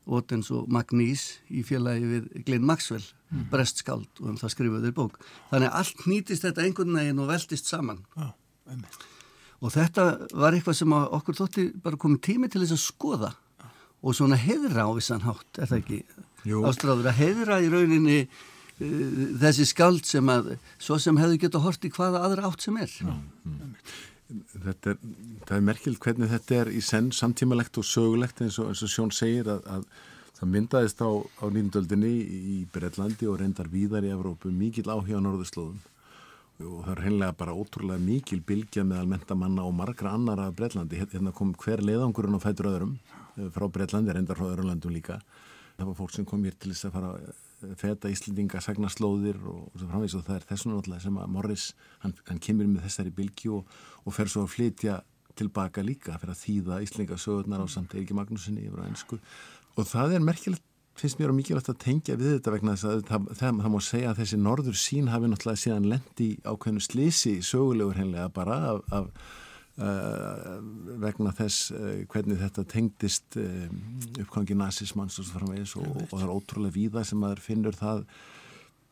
Otens 0.05 0.51
og 0.51 0.67
Magnís 0.67 1.39
í 1.49 1.63
félagi 1.63 2.05
við 2.05 2.43
Glenn 2.45 2.65
Maxwell, 2.65 3.03
mm. 3.29 3.49
brestskáld 3.51 4.09
og 4.19 4.29
um 4.29 4.37
það 4.37 4.49
skrifuður 4.49 4.91
bók. 4.91 5.19
Þannig 5.51 5.69
að 5.69 5.77
allt 5.79 6.05
nýtist 6.07 6.41
þetta 6.47 6.61
einhvern 6.61 6.95
veginn 6.95 7.19
og 7.19 7.27
veldist 7.27 7.65
saman. 7.65 8.05
Já, 8.15 8.33
einmitt 8.67 9.20
og 9.61 9.73
þetta 9.75 10.05
var 10.33 10.57
eitthvað 10.57 10.79
sem 10.79 10.95
okkur 10.97 11.37
þótti 11.37 11.67
bara 11.83 11.99
komið 12.01 12.21
tími 12.27 12.49
til 12.51 12.63
þess 12.63 12.77
að 12.77 12.83
skoða. 12.85 13.31
Og 14.01 14.15
svona 14.17 14.39
heðra 14.41 14.87
á 14.89 14.91
vissan 14.97 15.21
hátt, 15.21 15.59
er 15.61 15.69
það 15.69 15.81
ekki 15.83 15.99
ástráður? 16.65 17.11
Að 17.11 17.19
heðra 17.19 17.59
í 17.61 17.69
rauninni 17.69 18.21
þessi 19.41 19.67
skald 19.69 20.07
sem 20.09 20.29
að 20.33 20.55
svo 20.81 20.97
sem 21.01 21.19
hefðu 21.21 21.41
geta 21.43 21.61
hort 21.61 21.85
í 21.85 21.91
hvaða 21.93 22.23
aðra 22.25 22.49
átt 22.49 22.65
sem 22.65 22.79
er. 22.81 22.95
Þetta 24.31 24.93
er, 24.93 24.97
það 25.45 25.57
er 25.57 25.67
merkild 25.67 25.99
hvernig 26.01 26.31
þetta 26.31 26.57
er 26.61 26.71
í 26.71 26.81
senn 26.85 27.11
samtímalegt 27.13 27.77
og 27.77 27.85
sögulegt 27.85 28.41
eins 28.41 28.57
og, 28.63 28.71
eins 28.71 28.81
og 28.85 28.89
Sjón 28.93 29.11
segir 29.13 29.49
að, 29.51 29.65
að 29.67 29.85
það 30.39 30.53
myndaðist 30.55 31.03
á, 31.03 31.11
á 31.21 31.45
nýndöldinni 31.51 32.13
í 32.55 32.57
Breitlandi 32.73 33.27
og 33.29 33.41
reyndar 33.43 33.69
víðar 33.69 34.07
í 34.07 34.13
Evrópu 34.15 34.49
mikil 34.55 34.87
áhuga 34.87 35.19
á 35.19 35.25
norðurslóðum 35.27 35.77
og 36.65 36.83
það 36.85 36.93
er 36.93 37.03
hennilega 37.05 37.37
bara 37.37 37.55
ótrúlega 37.57 38.03
mikil 38.03 38.41
bilgja 38.47 38.83
með 38.87 39.03
almentamanna 39.03 39.65
og 39.67 39.75
margra 39.77 40.15
annara 40.15 40.49
af 40.49 40.57
Breitlandi. 40.57 40.99
Hérna 41.01 41.33
kom 41.35 41.53
hver 41.57 41.83
leiðangurinn 41.85 42.37
og 42.37 42.43
fætur 42.43 42.71
öðrum 42.71 42.97
eh, 43.37 43.47
frá 43.53 43.67
Breitlandi, 43.67 44.13
reyndar 44.15 44.39
frá 44.39 44.49
öðrum 44.49 44.69
landum 44.71 44.93
líka. 44.93 45.21
Það 45.77 45.89
var 45.89 45.97
fólk 46.01 46.13
sem 46.15 46.27
kom 46.27 46.43
hér 46.45 46.57
til 46.59 46.73
þess 46.73 46.89
að 46.89 46.97
fara 46.97 47.13
feta 47.77 48.09
Íslendinga 48.09 48.61
sagnarslóðir 48.63 49.37
og, 49.45 49.67
og 49.69 49.77
svo 49.77 49.89
framvegs 49.89 50.17
og 50.17 50.25
það 50.25 50.39
er 50.39 50.47
þessum 50.49 50.73
náttúrulega 50.73 51.05
sem 51.05 51.21
að 51.21 51.31
Morris, 51.35 51.65
hann, 52.01 52.15
hann 52.29 52.41
kemur 52.41 52.69
með 52.69 52.87
þessari 52.87 53.13
bylgi 53.17 53.51
og, 53.53 53.77
og 54.05 54.15
fer 54.15 54.31
svo 54.31 54.45
að 54.45 54.53
flytja 54.55 54.97
tilbaka 55.37 55.83
líka 55.85 56.17
fyrir 56.21 56.33
að 56.33 56.41
þýða 56.41 56.81
Íslendinga 56.85 57.19
sögurnar 57.21 57.63
á 57.63 57.67
samt 57.71 57.95
Eiki 57.95 58.17
Magnúsinni 58.17 58.65
yfir 58.67 58.81
á 58.81 58.89
ennsku 58.89 59.19
og 59.77 59.87
það 59.87 60.17
er 60.17 60.25
merkilegt 60.25 60.65
finnst 61.01 61.19
mér 61.19 61.33
á 61.33 61.35
mikilvægt 61.35 61.69
að 61.73 61.81
tengja 61.83 62.17
við 62.19 62.35
þetta 62.37 62.55
vegna 62.55 62.75
þess 62.77 62.89
að 62.89 63.05
það, 63.09 63.29
það, 63.41 63.61
það 63.65 63.73
má 63.73 63.79
segja 63.87 64.09
að 64.11 64.19
þessi 64.21 64.41
norður 64.41 64.81
sín 64.81 65.11
hafi 65.11 65.29
náttúrulega 65.31 65.63
síðan 65.65 65.91
lendi 65.91 66.31
ákveðinu 66.45 66.83
slísi 66.85 67.37
sögulegur 67.45 68.01
hennilega 68.01 68.33
bara 68.33 68.59
af, 68.73 68.83
af 68.91 69.31
Uh, 69.81 70.59
vegna 70.99 71.31
þess 71.31 71.71
uh, 71.71 72.01
hvernig 72.11 72.41
þetta 72.41 72.65
tengdist 72.69 73.37
uh, 73.39 73.69
uppgangi 74.19 74.53
nazismanns 74.59 75.15
og 75.15 75.25
svo 75.25 75.39
framvegis 75.39 75.77
og, 75.79 75.87
og 75.87 76.11
það 76.11 76.25
er 76.25 76.33
ótrúlega 76.33 76.75
víða 76.75 77.03
sem 77.07 77.21
maður 77.23 77.39
finnur 77.45 77.77
það 77.79 78.03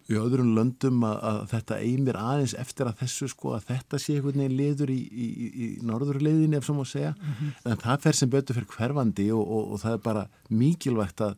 í 0.09 0.17
öðrum 0.17 0.53
löndum 0.55 1.03
að, 1.05 1.19
að 1.29 1.39
þetta 1.51 1.77
eimir 1.83 2.17
aðeins 2.17 2.55
eftir 2.63 2.89
að 2.89 3.03
þessu 3.03 3.29
sko 3.29 3.53
að 3.57 3.67
þetta 3.69 3.99
sé 4.01 4.15
einhvern 4.15 4.41
veginn 4.41 4.57
liður 4.57 4.93
í, 4.95 4.97
í, 5.03 5.27
í 5.51 5.67
norðurleiðinni 5.85 6.57
ef 6.57 6.65
svo 6.65 6.79
má 6.79 6.81
segja 6.87 7.11
mm 7.11 7.35
-hmm. 7.35 7.53
en 7.73 7.83
það 7.83 8.03
fer 8.07 8.19
sem 8.21 8.33
betur 8.33 8.57
fyrir 8.57 8.71
hverfandi 8.73 9.29
og, 9.35 9.43
og, 9.43 9.71
og 9.75 9.83
það 9.83 9.97
er 9.97 10.03
bara 10.07 10.25
mikilvægt 10.49 11.25
að, 11.27 11.35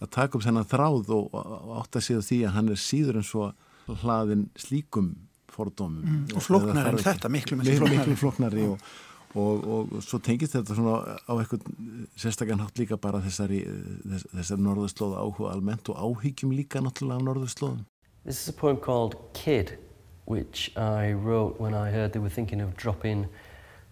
að 0.00 0.12
taka 0.16 0.38
upp 0.38 0.46
þennan 0.46 0.68
þráð 0.70 1.12
og 1.16 1.74
átta 1.82 2.00
sig 2.04 2.16
á 2.16 2.22
því 2.24 2.38
að 2.48 2.54
hann 2.56 2.72
er 2.72 2.80
síður 2.80 3.20
en 3.20 3.26
svo 3.26 3.50
hlaðin 4.00 4.48
slíkum 4.58 5.12
fordómum. 5.50 6.02
Mm, 6.04 6.24
og 6.36 6.44
floknar 6.46 6.90
en 6.92 6.98
þetta, 7.00 7.30
miklu, 7.32 7.58
miklu 7.60 7.76
floknari. 7.80 7.98
Miklu 7.98 8.16
floknari 8.20 8.66
og, 8.70 8.84
og, 9.34 9.66
og, 9.74 9.92
og 9.98 10.04
svo 10.06 10.20
tengist 10.24 10.56
þetta 10.56 10.76
svona 10.78 11.18
á 11.26 11.32
eitthvað 11.34 11.66
sérstaklega 12.14 12.60
nátt 12.62 12.80
líka 12.80 12.98
bara 13.02 13.22
þessari, 13.24 13.60
þess, 14.06 14.28
þessari 14.36 14.66
norðurslóða 14.66 15.24
áhuga 15.24 15.52
almennt 15.54 15.90
og 15.92 16.00
áhyggjum 16.00 16.54
líka 16.56 16.82
náttúrulega 16.84 17.20
á 17.20 17.26
norðurslóðum. 17.28 17.84
This 18.24 18.42
is 18.42 18.48
a 18.48 18.56
poem 18.56 18.76
called 18.76 19.16
Kid 19.34 19.78
which 20.26 20.70
I 20.76 21.12
wrote 21.12 21.58
when 21.58 21.74
I 21.74 21.90
heard 21.90 22.12
they 22.12 22.20
were 22.20 22.30
thinking 22.30 22.60
of 22.60 22.76
dropping 22.76 23.26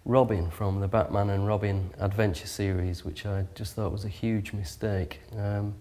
Robin 0.05 0.49
from 0.49 0.79
the 0.79 0.87
Batman 0.87 1.29
and 1.29 1.45
Robin 1.45 1.91
adventure 1.99 2.47
series 2.47 3.03
which 3.03 3.25
I 3.25 3.45
just 3.55 3.75
thought 3.75 3.91
was 3.91 4.05
a 4.05 4.09
huge 4.09 4.53
mistake. 4.53 5.19
Um, 5.35 5.75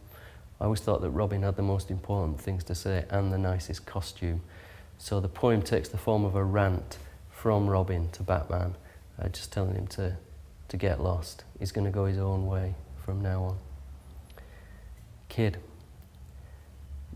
I 0.61 0.65
always 0.65 0.81
thought 0.81 1.01
that 1.03 1.11
Robin 1.11 1.43
had 1.43 1.57
the 1.57 1.63
most 1.63 1.91
important 1.91 2.41
things 2.41 2.65
to 2.65 2.75
say 2.75 3.05
and 3.11 3.33
the 3.33 3.39
nicest 3.39 3.87
costume. 3.87 4.43
So 4.99 5.21
the 5.21 5.29
poem 5.29 5.63
takes 5.63 5.89
the 5.89 5.99
form 5.99 6.25
of 6.25 6.35
a 6.35 6.43
rant 6.43 6.99
from 7.31 7.69
Robin 7.69 8.11
to 8.11 8.23
Batman, 8.25 8.75
uh, 9.23 9.29
just 9.29 9.53
telling 9.53 9.75
him 9.75 9.87
to, 9.89 10.17
to 10.69 10.77
get 10.77 11.01
lost. 11.01 11.45
He's 11.59 11.71
going 11.71 11.85
to 11.85 11.93
go 11.93 12.07
his 12.07 12.19
own 12.19 12.47
way 12.47 12.75
from 13.05 13.23
now 13.23 13.45
on. 13.45 13.59
Kid. 15.29 15.59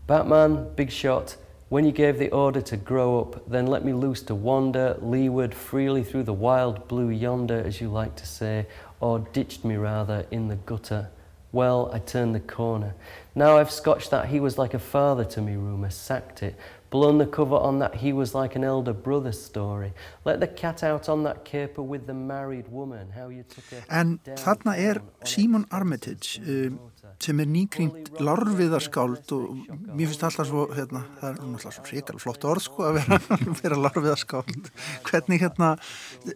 Batman, 0.07 0.73
big 0.75 0.91
shot. 0.91 1.35
When 1.67 1.85
you 1.85 1.91
gave 1.91 2.19
the 2.19 2.29
order 2.29 2.61
to 2.61 2.77
grow 2.77 3.19
up, 3.19 3.49
then 3.49 3.67
let 3.67 3.83
me 3.83 3.93
loose 3.93 4.21
to 4.23 4.35
wander 4.35 4.97
leeward 5.01 5.53
freely 5.53 6.03
through 6.03 6.23
the 6.23 6.33
wild 6.33 6.87
blue 6.87 7.09
yonder, 7.09 7.61
as 7.65 7.81
you 7.81 7.89
like 7.89 8.15
to 8.17 8.25
say, 8.25 8.67
or 8.99 9.19
ditched 9.19 9.65
me 9.65 9.75
rather 9.75 10.25
in 10.31 10.47
the 10.47 10.55
gutter. 10.55 11.09
Well, 11.51 11.89
I 11.93 11.99
turned 11.99 12.33
the 12.33 12.39
corner. 12.39 12.93
Now 13.35 13.57
I've 13.57 13.71
scotched 13.71 14.11
that 14.11 14.27
he 14.27 14.39
was 14.39 14.57
like 14.57 14.75
a 14.75 14.79
father 14.79 15.25
to 15.25 15.41
me, 15.41 15.55
rumour, 15.55 15.89
sacked 15.89 16.43
it, 16.43 16.55
blown 16.91 17.17
the 17.17 17.25
cover 17.25 17.55
on 17.55 17.79
that 17.79 17.95
he 17.95 18.13
was 18.13 18.35
like 18.35 18.55
an 18.55 18.63
elder 18.63 18.93
brother 18.93 19.31
story. 19.31 19.91
Let 20.23 20.39
the 20.39 20.47
cat 20.47 20.83
out 20.83 21.09
on 21.09 21.23
that 21.23 21.43
caper 21.43 21.81
with 21.81 22.05
the 22.05 22.13
married 22.13 22.67
woman. 22.67 23.09
How 23.15 23.29
you 23.29 23.43
took 23.43 23.65
a 23.71 23.81
En 23.89 24.19
þarna 24.23 24.77
er 24.77 25.01
Simon 25.25 25.65
Armitage 25.71 26.39
um, 26.45 26.77
sem 27.23 27.39
er 27.41 27.49
nýkringt 27.49 28.11
larviðarskáld 28.21 29.33
og 29.33 29.49
mér 29.65 30.11
finnst 30.11 30.27
alltaf 30.27 30.47
svo, 30.51 30.67
hérna, 30.77 31.01
það 31.17 31.29
er 31.31 31.41
alltaf 31.47 31.77
svo 31.79 31.87
ríkal 31.89 32.21
flott 32.21 32.45
orð 32.45 32.67
sko 32.67 32.85
að 32.91 32.99
vera, 32.99 33.19
vera 33.63 33.81
larviðarskáld. 33.87 34.69
Hvernig 35.09 35.41
hérna, 35.47 35.73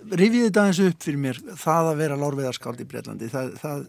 rifið 0.09 0.49
þetta 0.49 0.65
eins 0.65 0.81
upp 0.87 1.05
fyrir 1.05 1.21
mér, 1.27 1.43
það 1.61 1.91
að 1.93 2.01
vera 2.01 2.19
larviðarskáld 2.25 2.81
í 2.81 2.89
Breitlandi, 2.89 3.29
það, 3.29 3.53
það 3.61 3.87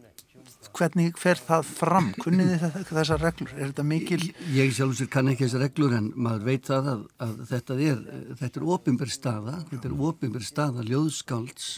hvernig 0.79 1.19
fer 1.19 1.41
það 1.43 1.67
fram? 1.69 2.13
Kunnið 2.23 2.55
þið 2.63 2.93
þessar 2.93 3.25
reglur? 3.25 3.53
Er 3.57 3.73
þetta 3.73 3.87
mikil? 3.89 4.21
Ég, 4.23 4.47
ég 4.59 4.73
sjálf 4.77 4.99
sér 4.99 5.11
kann 5.13 5.33
ekki 5.33 5.47
þessar 5.47 5.67
reglur 5.67 5.97
en 5.99 6.13
maður 6.17 6.47
veit 6.49 6.71
það 6.71 6.93
að, 6.95 7.03
að 7.27 7.35
þetta 7.51 7.79
er 7.89 8.01
þetta 8.41 8.63
er 8.63 8.71
ofinbér 8.77 9.13
staða 9.13 9.59
þetta 9.73 9.91
er 9.91 10.01
ofinbér 10.09 10.47
staða 10.47 10.87
ljóðskálds 10.89 11.69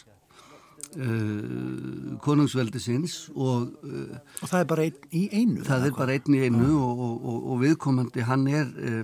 uh, 0.97 2.19
konungsveldisins 2.25 3.17
og 3.35 3.73
uh, 3.87 4.21
og 4.41 4.53
það 4.53 4.61
er 4.61 4.69
bara 4.75 4.87
einn 4.89 5.17
í 5.17 5.25
einu? 5.33 5.65
Það 5.67 5.89
er 5.89 5.97
bara 5.99 6.19
einn 6.19 6.39
í 6.39 6.45
einu 6.47 6.71
og, 6.77 7.03
og, 7.09 7.17
og, 7.17 7.43
og 7.55 7.65
viðkomandi 7.65 8.29
hann 8.29 8.47
er 8.51 8.71
uh, 8.71 9.03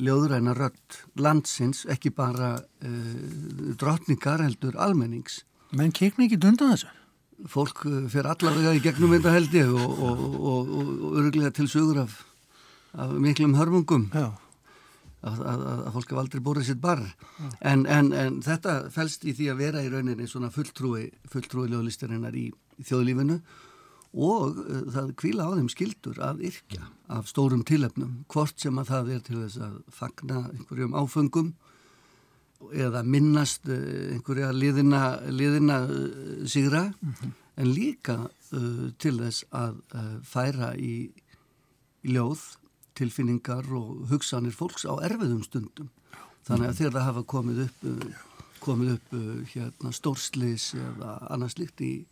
ljóðræna 0.00 0.54
rödd 0.56 1.02
landsins 1.20 1.84
ekki 1.92 2.12
bara 2.16 2.54
uh, 2.56 3.74
drottningar 3.76 4.44
heldur 4.44 4.78
almennings 4.80 5.42
menn 5.76 5.92
kekni 5.94 6.28
ekki 6.28 6.38
dundan 6.40 6.72
þessu? 6.74 6.95
Fólk 7.50 7.84
uh, 7.86 8.06
fyrir 8.12 8.30
allavega 8.32 8.74
í 8.76 8.82
gegnum 8.84 9.12
þetta 9.16 9.34
held 9.34 9.54
ég 9.56 9.70
og, 9.74 10.02
og, 10.08 10.24
og, 10.36 10.74
og 10.80 11.20
öruglega 11.20 11.52
til 11.56 11.68
sögur 11.70 12.02
af, 12.06 12.18
af 12.96 13.14
miklum 13.20 13.56
hörmungum. 13.58 14.10
Að, 15.26 15.40
að, 15.42 15.62
að 15.66 15.86
fólk 15.96 16.10
hef 16.12 16.18
aldrei 16.20 16.42
búið 16.44 16.66
sitt 16.68 16.78
barr 16.78 17.00
en, 17.58 17.86
en, 17.90 18.12
en 18.14 18.36
þetta 18.44 18.92
fælst 18.94 19.24
í 19.26 19.32
því 19.34 19.48
að 19.50 19.62
vera 19.64 19.80
í 19.82 19.88
rauninni 19.90 20.28
svona 20.30 20.52
fulltrúi 20.54 21.08
fulltrúi 21.32 21.64
lögulistarinnar 21.72 22.36
í, 22.36 22.44
í 22.52 22.84
þjóðlífinu 22.86 23.40
og 24.14 24.60
uh, 24.60 24.84
það 24.94 25.14
kvíla 25.18 25.48
á 25.48 25.56
þeim 25.56 25.70
skildur 25.72 26.20
að 26.22 26.44
yrkja 26.52 26.86
af 27.16 27.26
stórum 27.32 27.64
tilöfnum 27.66 28.20
hvort 28.30 28.60
sem 28.60 28.78
að 28.78 28.92
það 28.92 29.10
er 29.16 29.24
til 29.26 29.40
þess 29.40 29.64
að 29.66 29.80
fagna 29.98 30.44
einhverjum 30.52 30.94
áfengum 31.00 31.50
eða 32.74 33.02
minnast 33.06 33.68
eh, 33.70 34.14
einhverja 34.14 34.52
liðina, 34.54 35.02
liðina 35.30 35.80
eh, 35.84 36.46
sigra. 36.48 36.86
Mm 37.00 37.12
-hmm. 37.12 37.34
en 37.56 37.72
líka 37.72 38.16
uh, 38.52 38.90
til 38.98 39.16
þess 39.16 39.44
að 39.50 39.76
uh, 39.94 40.20
færa 40.22 40.74
í, 40.76 41.08
í 42.04 42.12
ljóð 42.12 42.40
tilfinningar 42.94 43.64
og 43.72 44.08
hugsanir 44.10 44.52
fólks 44.52 44.84
á 44.84 44.92
erfiðum 45.00 45.42
stundum. 45.42 45.88
Þannig 46.44 46.68
að 46.68 46.76
þegar 46.76 46.92
það 46.92 47.08
hafa 47.08 47.22
komið 47.22 47.62
upp 47.64 47.84
uh, 47.84 48.12
komið 48.60 48.92
upp 48.92 49.14
hérna, 49.54 49.92
stórslis 49.92 50.74
eða 50.74 51.18
annars 51.30 51.56
líkt 51.58 51.80
í, 51.80 52.04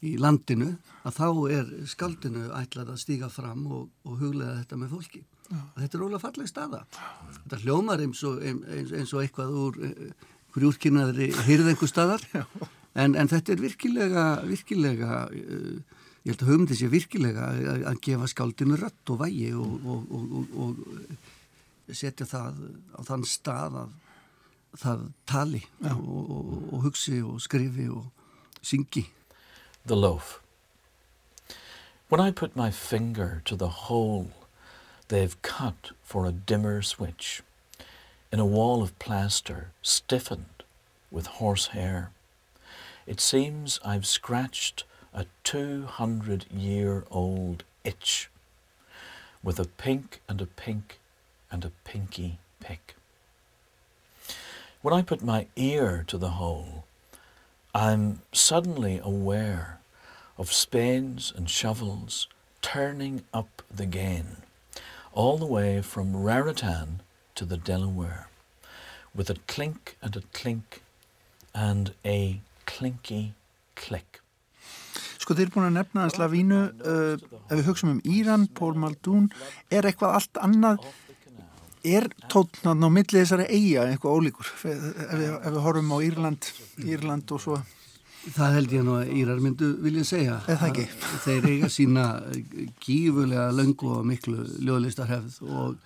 í 0.00 0.16
landinu 0.16 0.76
að 1.04 1.12
þá 1.18 1.28
er 1.50 1.86
skaldinu 1.86 2.48
ætlað 2.54 2.90
að 2.94 3.02
stíga 3.02 3.28
fram 3.28 3.66
og, 3.66 3.88
og 4.04 4.18
huglega 4.20 4.60
þetta 4.60 4.76
með 4.76 4.90
fólki 4.90 5.24
þetta 5.48 5.98
er 5.98 6.06
ólega 6.06 6.22
falleg 6.22 6.50
staða. 6.50 6.82
Þetta 7.42 7.60
hljómar 7.64 8.02
eins 8.04 8.22
og, 8.26 8.40
eins, 8.42 8.94
eins 8.94 9.12
og 9.14 9.22
eitthvað 9.22 9.58
úr 9.62 9.78
hverju 10.54 10.72
úrkynnaðri 10.72 11.30
hýrð 11.46 11.70
einhver 11.72 11.90
staðar. 11.90 12.24
En, 12.96 13.12
en 13.12 13.28
þetta 13.28 13.52
er 13.52 13.60
virkilega 13.60 14.24
virkilega 14.48 15.26
uh, 15.28 15.96
ég 16.24 16.32
held 16.32 16.42
að 16.42 16.48
höfum 16.50 16.66
þessi 16.70 16.88
virkilega 16.90 17.50
að, 17.52 17.84
að 17.92 17.98
gefa 18.06 18.30
skáldinu 18.32 18.78
rött 18.80 19.12
og 19.12 19.20
vægi 19.20 19.50
og, 19.54 19.84
og, 19.86 20.56
og 20.64 21.92
setja 21.94 22.26
það 22.26 22.56
á 22.96 23.00
þann 23.06 23.26
stað 23.28 23.76
að 23.82 23.92
það 24.76 25.04
tali 25.30 25.62
og 25.92 26.80
hugsi 26.84 27.20
og 27.24 27.38
skrifi 27.40 27.86
og 27.92 28.08
syngi. 28.64 29.06
The 29.86 29.96
loaf. 29.96 30.40
When 32.08 32.20
I 32.20 32.30
put 32.30 32.56
my 32.56 32.70
finger 32.70 33.42
to 33.44 33.56
the 33.56 33.68
hole 33.68 34.32
they've 35.08 35.40
cut 35.42 35.92
for 36.02 36.26
a 36.26 36.32
dimmer 36.32 36.82
switch 36.82 37.42
in 38.32 38.40
a 38.40 38.46
wall 38.46 38.82
of 38.82 38.98
plaster 38.98 39.70
stiffened 39.82 40.62
with 41.10 41.26
horsehair. 41.26 42.10
It 43.06 43.20
seems 43.20 43.78
I've 43.84 44.06
scratched 44.06 44.84
a 45.14 45.26
200 45.44 46.46
year 46.52 47.04
old 47.10 47.64
itch 47.84 48.28
with 49.42 49.60
a 49.60 49.64
pink 49.64 50.20
and 50.28 50.40
a 50.40 50.46
pink 50.46 50.98
and 51.50 51.64
a 51.64 51.70
pinky 51.84 52.38
pick. 52.60 52.96
When 54.82 54.92
I 54.92 55.02
put 55.02 55.22
my 55.22 55.46
ear 55.56 56.04
to 56.08 56.18
the 56.18 56.30
hole, 56.30 56.84
I'm 57.74 58.22
suddenly 58.32 59.00
aware 59.02 59.78
of 60.36 60.52
spades 60.52 61.32
and 61.34 61.48
shovels 61.48 62.26
turning 62.60 63.22
up 63.32 63.62
the 63.74 63.86
gain 63.86 64.38
all 65.16 65.38
the 65.38 65.46
way 65.46 65.80
from 65.80 66.14
Raritan 66.14 67.00
to 67.34 67.46
the 67.46 67.56
Delaware, 67.56 68.28
with 69.14 69.30
a 69.30 69.36
clink 69.46 69.96
and 70.02 70.14
a 70.14 70.22
clink 70.32 70.82
and 71.54 71.94
a 72.04 72.40
clinky 72.66 73.32
click. 73.74 74.20
Sko 75.16 75.34
þeir 75.34 75.48
eru 75.48 75.54
búin 75.56 75.68
að 75.70 75.78
nefna 75.78 76.04
að 76.04 76.12
Slavínu, 76.18 76.60
uh, 76.92 77.40
ef 77.48 77.56
við 77.56 77.68
hugsaum 77.70 77.94
um 77.94 78.02
Íran, 78.04 78.44
Pól 78.54 78.76
Maldún, 78.78 79.30
er 79.72 79.88
eitthvað 79.88 80.18
allt 80.20 80.42
annað, 80.44 80.84
er 81.86 82.10
tótnan 82.30 82.84
á 82.84 82.88
millið 82.92 83.22
þessari 83.22 83.48
eiga 83.48 83.88
eitthvað 83.88 84.20
ólíkur, 84.20 84.52
ef 84.52 84.68
við, 84.68 85.32
ef 85.40 85.48
við 85.48 85.60
horfum 85.64 85.96
á 85.96 85.98
Írland, 86.10 86.50
Írland 86.84 87.32
og 87.32 87.42
svo? 87.42 87.58
Það 88.34 88.56
held 88.56 88.72
ég 88.74 88.82
nú 88.86 88.94
að 88.98 89.10
Írar 89.20 89.40
myndu 89.42 89.68
vilja 89.84 90.02
segja. 90.06 90.40
Eða 90.50 90.70
ekki? 90.70 90.84
Þeir 91.22 91.46
eiga 91.52 91.68
sína 91.70 92.06
gífulega 92.82 93.46
löngu 93.54 93.92
og 93.94 94.06
miklu 94.08 94.42
ljóðlistarhefð 94.66 95.38
og 95.46 95.76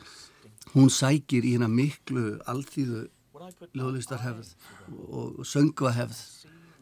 hún 0.72 0.88
sækir 0.94 1.44
í 1.44 1.54
hérna 1.56 1.68
miklu 1.68 2.38
alþýðu 2.48 3.04
ljóðlistarhefð 3.76 4.54
og 5.10 5.44
söngvahefð 5.48 6.22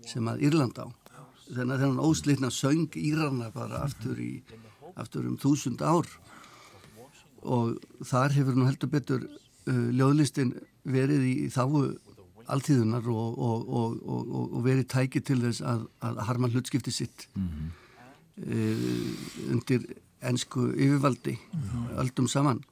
sem 0.07 0.31
að 0.31 0.47
Írland 0.47 0.79
á. 0.79 0.87
Þannig 1.49 1.75
að 1.75 1.83
þennan 1.83 2.05
óslitna 2.05 2.51
söng 2.55 2.95
Írarna 3.01 3.51
bara 3.55 3.83
aftur, 3.87 4.19
í, 4.21 4.43
aftur 4.95 5.27
um 5.27 5.39
þúsund 5.41 5.83
ár 5.83 6.07
og 7.43 7.79
þar 8.05 8.35
hefur 8.37 8.59
nú 8.59 8.67
heldur 8.69 8.91
betur 8.93 9.25
uh, 9.25 9.89
ljóðlistin 9.95 10.55
verið 10.89 11.25
í 11.29 11.35
þáu 11.55 11.97
alltíðunar 12.53 13.07
og, 13.13 13.39
og, 13.39 13.69
og, 13.69 14.35
og 14.49 14.65
verið 14.65 14.89
tæki 14.93 15.23
til 15.25 15.41
þess 15.43 15.63
að, 15.65 15.87
að 16.05 16.21
harma 16.29 16.51
hlutskipti 16.53 16.93
sitt 16.95 17.29
mm 17.35 17.49
-hmm. 17.49 17.71
uh, 18.49 19.53
undir 19.53 19.87
ennsku 20.21 20.69
yfirvaldi 20.75 21.39
mm 21.39 21.63
-hmm. 21.63 21.99
öldum 22.03 22.29
saman 22.29 22.65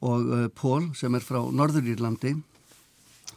og 0.00 0.20
uh, 0.26 0.48
Pól 0.48 0.94
sem 0.94 1.14
er 1.14 1.20
frá 1.20 1.40
Norðurírlandi 1.52 2.42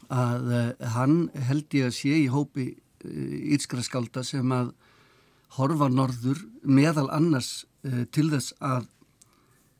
að 0.09 0.43
uh, 0.59 0.87
hann 0.87 1.29
held 1.33 1.73
ég 1.73 1.85
að 1.85 1.97
sé 2.01 2.13
í 2.25 2.27
hópi 2.27 2.75
ítskra 3.53 3.83
skálda 3.83 4.23
sem 4.23 4.51
að 4.51 4.73
horfa 5.47 5.87
norður 5.89 6.37
meðal 6.63 7.09
annars 7.09 7.65
til 8.11 8.29
þess 8.29 8.53
að 8.59 8.87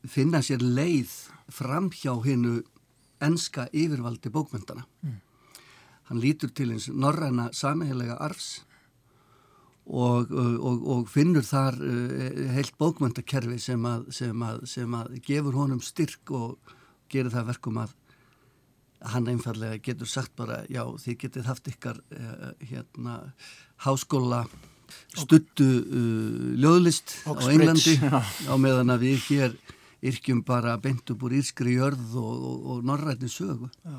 finna 0.06 0.40
sér 0.42 0.62
leið 0.62 1.10
fram 1.48 1.90
hjá 1.90 2.14
hinnu 2.24 2.62
enska 3.20 3.66
yfirvaldi 3.72 4.30
bókmyndana 4.30 4.84
mm. 5.02 5.16
Hann 6.08 6.22
lítur 6.22 6.52
til 6.54 6.72
eins 6.72 6.88
norræna 6.88 7.50
sameigilega 7.52 8.16
arfs 8.24 8.62
og, 9.88 10.32
og, 10.32 10.82
og 10.94 11.06
finnur 11.08 11.44
þar 11.46 11.78
uh, 11.80 12.42
heilt 12.52 12.76
bókmöndakerfi 12.80 13.58
sem 13.62 13.86
að, 13.88 14.08
sem, 14.12 14.42
að, 14.44 14.64
sem 14.68 14.98
að 14.98 15.16
gefur 15.24 15.56
honum 15.56 15.80
styrk 15.84 16.32
og 16.36 16.74
gerir 17.08 17.32
það 17.32 17.48
verkum 17.54 17.80
að 17.84 17.94
hann 19.12 19.28
einfallega 19.30 19.78
getur 19.82 20.10
sagt 20.10 20.34
bara 20.36 20.64
já 20.68 20.82
þið 20.98 21.18
getið 21.22 21.48
haft 21.48 21.70
ykkar 21.70 22.00
uh, 22.12 22.50
hérna 22.58 23.20
háskóla 23.84 24.42
stuttu 25.16 25.68
uh, 25.68 26.52
ljóðlist 26.58 27.14
Oxbridge. 27.24 27.48
á 27.48 27.54
Englandi 27.54 27.96
á 28.52 28.54
meðan 28.60 28.94
að 28.96 29.04
við 29.06 29.26
hér 29.28 29.58
yrkjum 30.08 30.44
bara 30.46 30.76
beint 30.82 31.10
upp 31.10 31.24
úr 31.26 31.38
írskri 31.38 31.78
jörð 31.78 32.14
og, 32.20 32.44
og 32.70 32.84
norrætni 32.86 33.30
sögu. 33.30 33.70
Já. 33.82 33.98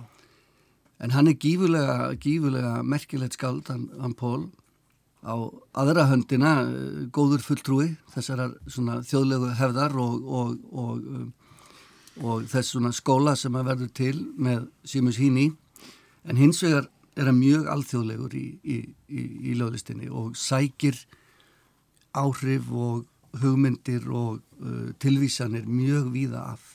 En 0.99 1.13
hann 1.15 1.29
er 1.31 1.37
gífulega, 1.39 2.13
gífulega 2.19 2.81
merkilegt 2.83 3.37
skald, 3.37 3.69
hann, 3.71 3.87
hann 4.01 4.15
Pól, 4.19 4.49
á 5.23 5.35
aðra 5.75 6.07
höndina, 6.09 6.53
eh, 6.63 7.07
góður 7.11 7.43
fulltrúi, 7.43 7.89
þessar 8.13 8.55
þjóðlegu 8.67 9.53
hefðar 9.59 9.95
og, 9.99 10.23
og, 10.27 10.53
og, 10.71 11.03
um, 11.03 11.33
og 12.23 12.47
þess 12.51 12.75
skóla 12.95 13.35
sem 13.35 13.55
að 13.55 13.71
verður 13.71 13.91
til 13.95 14.15
með 14.37 14.67
Simus 14.83 15.19
Híni, 15.19 15.51
en 16.23 16.39
hins 16.39 16.63
vegar 16.63 16.89
er 17.15 17.27
hann 17.27 17.39
mjög 17.39 17.67
alþjóðlegur 17.67 18.35
í, 18.35 18.47
í, 18.63 18.77
í, 19.07 19.23
í 19.51 19.55
löglistinni 19.59 20.09
og 20.09 20.35
sækir 20.39 20.99
áhrif 22.15 22.71
og 22.71 23.05
hugmyndir 23.39 24.07
og 24.09 24.39
uh, 24.63 24.91
tilvísanir 24.99 25.67
mjög 25.67 26.11
víða 26.13 26.45
af 26.55 26.68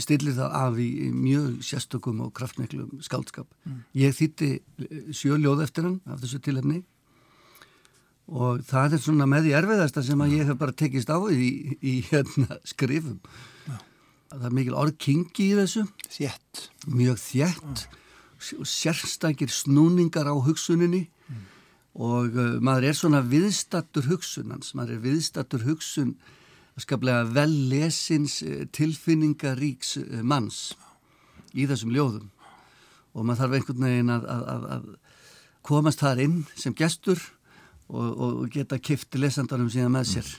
stillir 0.00 0.36
það 0.36 0.54
af 0.56 0.78
í 0.80 1.10
mjög 1.12 1.60
sérstökum 1.66 2.22
og 2.24 2.32
kraftmiklum 2.36 3.02
skáldskap. 3.04 3.48
Mm. 3.66 3.82
Ég 4.00 4.16
þýtti 4.16 4.50
eh, 4.56 5.12
sjöljóð 5.12 5.64
eftir 5.66 5.88
hann 5.88 6.00
af 6.08 6.22
þessu 6.22 6.40
tilhefni 6.44 6.82
og 8.32 8.62
það 8.64 8.96
er 8.96 9.02
svona 9.02 9.28
með 9.28 9.48
því 9.48 9.54
erfiðasta 9.58 10.04
sem 10.06 10.20
að 10.24 10.36
ég 10.38 10.48
hef 10.48 10.60
bara 10.60 10.76
tekist 10.76 11.10
á 11.12 11.18
í, 11.28 11.76
í 11.82 11.94
hérna 12.08 12.58
skrifum. 12.68 13.18
Ja. 13.66 13.80
Það 14.32 14.46
er 14.48 14.54
mikil 14.56 14.76
orðkingi 14.80 15.48
í 15.50 15.56
þessu. 15.58 15.86
Þjett. 16.08 16.68
Mjög 16.88 17.18
þjett 17.20 17.82
ja. 17.84 17.98
og 18.62 18.68
sérstakir 18.70 19.52
snúningar 19.52 20.30
á 20.30 20.34
hugsuninni 20.34 21.04
mm. 21.04 21.42
og 22.00 22.38
uh, 22.38 22.54
maður 22.64 22.88
er 22.88 22.96
svona 22.96 23.20
viðstattur 23.26 24.08
hugsunans, 24.08 24.72
maður 24.78 24.96
er 24.96 25.04
viðstattur 25.10 25.66
hugsun 25.68 26.16
skaplega 26.80 27.26
vel 27.28 27.52
lesins 27.70 28.40
eh, 28.46 28.64
tilfinningaríks 28.72 29.96
eh, 30.00 30.22
manns 30.24 30.72
í 31.52 31.66
þessum 31.68 31.92
ljóðum. 31.92 32.30
Og 33.12 33.26
maður 33.28 33.42
þarf 33.42 33.56
einhvern 33.58 33.86
veginn 33.86 34.12
að, 34.14 34.26
að, 34.32 34.66
að 34.76 34.86
komast 35.68 36.00
þar 36.00 36.22
inn 36.24 36.38
sem 36.56 36.74
gestur 36.74 37.20
og, 37.92 38.08
og 38.08 38.44
geta 38.52 38.80
kifti 38.80 39.20
lesandarum 39.20 39.68
síðan 39.72 39.92
með 39.92 40.08
sér. 40.14 40.30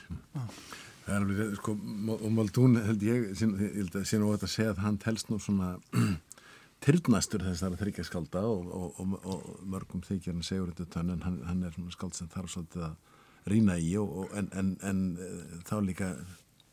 Það 1.03 1.13
er 1.13 1.17
alveg, 1.19 1.55
sko, 1.59 1.75
og 2.17 2.29
Maldún 2.33 2.77
held 2.81 3.03
ég, 3.05 3.25
ég 3.35 3.73
held 3.77 3.97
að 3.99 4.05
sé 4.09 4.19
nú 4.19 4.31
að 4.33 4.47
segja 4.49 4.73
að 4.73 4.83
hann 4.85 4.99
telst 5.03 5.29
nú 5.29 5.37
svona 5.43 5.75
tyrnastur 6.83 7.43
þessar 7.45 7.75
að 7.75 7.83
þryggja 7.83 8.07
skálda 8.07 8.43
og, 8.47 8.69
og, 8.73 9.17
og 9.21 9.65
mörgum 9.69 10.03
þykjar 10.03 10.33
hann 10.33 10.47
segur 10.47 10.73
þetta 10.79 11.03
en 11.03 11.25
hann, 11.27 11.41
hann 11.47 11.65
er 11.67 11.75
svona 11.75 11.93
skáld 11.93 12.17
sem 12.17 12.31
þarf 12.31 12.55
svolítið 12.55 12.87
að 12.89 13.12
rýna 13.49 13.77
í 13.81 13.91
og, 13.99 14.15
og, 14.23 14.33
en, 14.39 14.49
en, 14.59 14.71
en 14.85 15.03
eh, 15.19 15.59
þá 15.67 15.75
líka 15.83 16.13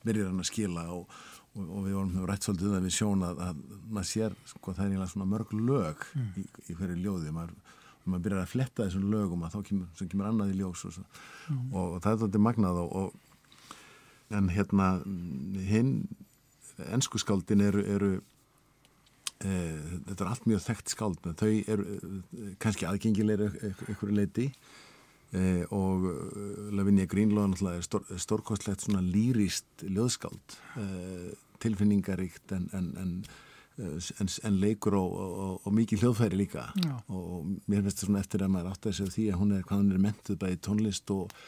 byrjar 0.05 0.31
hann 0.31 0.43
að 0.43 0.51
skila 0.51 0.87
og, 0.95 1.19
og 1.61 1.83
við 1.87 1.97
vorum 1.99 2.29
rætt 2.31 2.47
svolítið 2.47 2.71
um 2.71 2.79
að 2.79 2.87
við 2.87 2.97
sjóna 2.97 3.33
að, 3.33 3.43
að 3.49 3.65
maður 3.91 4.11
sér 4.13 4.39
sko 4.53 4.75
það 4.75 4.85
er 4.85 4.93
eiginlega 4.93 5.13
svona 5.15 5.31
mörg 5.33 5.55
lög 5.59 6.07
mm. 6.15 6.31
í, 6.41 6.47
í 6.71 6.79
hverju 6.79 6.99
ljóði 7.01 7.35
maður, 7.37 7.57
maður 8.05 8.25
byrjar 8.27 8.45
að 8.45 8.53
fletta 8.55 8.87
þessum 8.87 9.11
lögum 9.13 9.45
að 9.45 9.57
þá 9.57 9.61
kemur, 9.71 10.07
kemur 10.15 10.31
annað 10.31 10.55
í 10.55 10.59
ljós 10.61 10.87
mm. 10.87 11.65
og 11.75 11.99
það 12.05 12.13
er 12.13 12.23
þetta 12.25 12.45
magnað 12.47 12.83
en 14.31 14.51
hérna 14.55 14.91
hinn 15.67 15.95
ennsku 16.95 17.19
skáldin 17.21 17.63
eru, 17.65 17.83
eru 17.85 18.11
e, 19.43 19.51
þetta 20.07 20.25
er 20.25 20.31
allt 20.31 20.47
mjög 20.49 20.63
þekkt 20.65 20.95
skáld 20.95 21.27
þau 21.41 21.51
eru 21.51 21.87
e, 21.97 22.53
kannski 22.63 22.87
aðgengilegir 22.89 23.75
ykkur 23.91 24.15
leiti 24.15 24.51
Eh, 25.31 25.63
og 25.71 26.03
uh, 26.11 26.71
Lavinia 26.75 27.07
Greenlaw 27.07 27.53
er 27.71 27.85
stór, 27.87 28.03
stórkostlegt 28.19 28.83
svona 28.83 28.99
lýrist 28.99 29.85
ljóðskáld 29.87 30.57
eh, 30.81 31.29
tilfinningaríkt 31.63 32.51
en, 32.57 32.65
en, 32.75 32.89
en, 32.99 33.13
eh, 33.79 34.35
en 34.49 34.59
leikur 34.59 34.97
og, 34.99 35.15
og, 35.15 35.61
og 35.63 35.77
mikið 35.77 36.03
hljóðfæri 36.03 36.41
líka 36.41 36.67
Já. 36.83 36.97
og 37.15 37.47
mér 37.71 37.85
finnst 37.85 38.01
þetta 38.01 38.09
svona 38.09 38.25
eftir 38.25 38.43
að 38.43 38.53
maður 38.57 38.73
átti 38.73 38.91
að 38.91 38.99
segja 38.99 39.15
því 39.15 39.29
að 39.31 39.41
hún 39.45 39.55
er, 39.55 39.65
hvað 39.69 39.83
hún 39.85 39.95
er 39.95 40.05
mentuð 40.09 40.41
bæði 40.43 40.61
tónlist 40.67 41.15
og, 41.15 41.39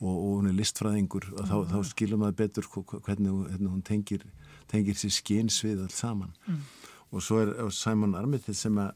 og 0.00 0.18
hún 0.24 0.48
er 0.48 0.56
listfræðingur 0.56 1.30
og 1.34 1.50
þá, 1.50 1.56
þá 1.74 1.78
skilur 1.90 2.22
maður 2.22 2.40
betur 2.40 2.70
hvernig, 2.72 3.36
hvernig 3.50 3.74
hún 3.74 3.84
tengir, 3.84 4.24
tengir 4.72 4.96
sér 4.96 5.12
skynsvið 5.18 5.84
alls 5.84 6.00
saman 6.00 6.32
mm. 6.46 6.64
og 7.12 7.28
svo 7.28 7.44
er 7.44 7.52
Simon 7.68 8.16
Armitage 8.16 8.56
sem 8.64 8.80
að 8.80 8.94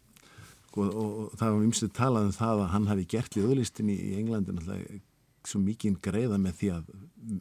og, 0.77 0.87
og, 0.87 1.12
og 1.25 1.39
það 1.41 1.55
var 1.55 1.68
umstuð 1.68 1.93
talað 1.97 2.29
um 2.29 2.35
það 2.37 2.64
að 2.64 2.73
hann 2.75 2.91
hafi 2.91 3.07
gert 3.14 3.39
liðlistin 3.39 3.91
í, 3.91 3.97
í 3.97 4.18
Englandi 4.21 4.55
náttúrulega 4.55 5.01
svo 5.49 5.61
mikið 5.64 6.01
greiða 6.05 6.39
með 6.41 6.57
því 6.59 6.71
að, 6.75 6.89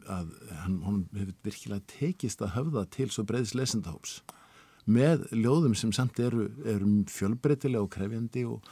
að 0.08 0.28
hann, 0.62 0.76
hann 0.86 1.00
hefur 1.14 1.34
virkilega 1.46 1.88
tekist 1.92 2.44
að 2.44 2.54
höfða 2.56 2.84
til 2.96 3.08
svo 3.12 3.26
breyðis 3.28 3.56
lesendahóps 3.58 4.20
með 4.90 5.26
ljóðum 5.36 5.76
sem 5.76 5.92
samt 5.94 6.18
eru, 6.22 6.48
eru 6.64 6.88
fjölbreytilega 7.12 7.84
og 7.84 7.92
krefjandi 7.92 8.46
og 8.48 8.70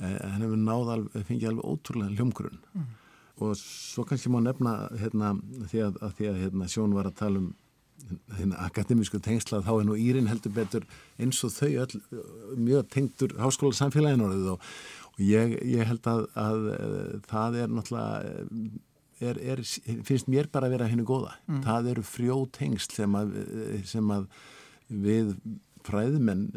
eh, 0.00 0.16
hann 0.16 0.44
hefur 0.46 0.60
náð 0.60 0.92
alveg, 0.96 1.26
fengið 1.28 1.50
alveg 1.50 1.68
ótrúlega 1.68 2.16
hljómgrunn 2.16 2.60
mm. 2.72 2.86
og 3.44 3.54
svo 3.60 4.06
kannski 4.08 4.32
má 4.32 4.40
nefna 4.44 4.76
hérna, 5.02 5.34
því 5.68 5.84
að, 5.88 6.00
að, 6.00 6.16
því 6.18 6.30
að 6.30 6.40
hérna, 6.46 6.70
Sjón 6.72 6.96
var 6.96 7.10
að 7.10 7.18
tala 7.20 7.42
um 7.44 7.52
þinn 8.36 8.54
akademísku 8.58 9.20
tengsla 9.22 9.62
þá 9.64 9.72
er 9.74 9.88
nú 9.88 9.96
Írin 9.98 10.30
heldur 10.30 10.54
betur 10.56 10.86
eins 11.20 11.40
og 11.46 11.54
þau 11.54 11.70
öll, 11.84 12.00
mjög 12.58 12.88
tengtur 12.92 13.34
háskóla 13.40 13.76
samfélagin 13.78 14.24
orðið 14.26 14.52
og, 14.54 14.70
ég, 15.22 15.56
ég 15.68 15.88
held 15.88 16.06
að, 16.10 16.24
að, 16.38 16.70
að 16.76 16.96
það 17.30 17.58
er 17.62 17.74
náttúrulega 17.76 18.38
er, 19.22 19.42
er, 19.54 19.64
finnst 20.06 20.30
mér 20.30 20.48
bara 20.52 20.68
að 20.68 20.76
vera 20.76 20.88
hennu 20.90 21.06
góða 21.08 21.36
mm. 21.46 21.60
það 21.66 21.90
eru 21.94 22.06
frjó 22.06 22.38
tengsl 22.56 22.96
sem 22.96 23.18
að, 23.18 23.36
sem 23.88 24.14
að 24.14 24.30
við 24.92 25.36
fræðumenn 25.82 26.48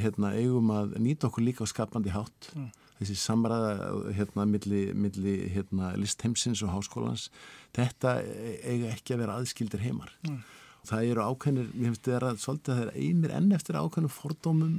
hérna, 0.00 0.32
eigum 0.36 0.70
að 0.72 0.96
nýta 1.02 1.28
okkur 1.28 1.44
líka 1.44 1.64
á 1.64 1.68
skapandi 1.68 2.12
hátt 2.14 2.50
mm. 2.54 2.68
þessi 3.00 3.16
samræða 3.20 3.72
hérna 4.16 4.46
milli, 4.48 4.82
milli 4.96 5.38
hérna, 5.52 5.94
listheimsins 6.00 6.62
og 6.64 6.72
háskólans 6.76 7.30
þetta 7.76 8.18
eiga 8.64 8.92
ekki 8.94 9.16
að 9.16 9.24
vera 9.24 9.40
aðskildir 9.40 9.84
heimar 9.84 10.14
mm 10.26 10.44
það 10.88 11.08
eru 11.12 11.24
ákveðnir, 11.30 11.70
ég 11.74 11.90
finnst 11.90 12.08
það 12.08 12.28
að 12.30 12.42
svolítið 12.42 12.72
að 12.72 12.78
það 12.80 12.86
er 12.86 13.00
einir 13.06 13.34
enn 13.38 13.56
eftir 13.56 13.78
ákveðnum 13.80 14.14
fordómum 14.14 14.76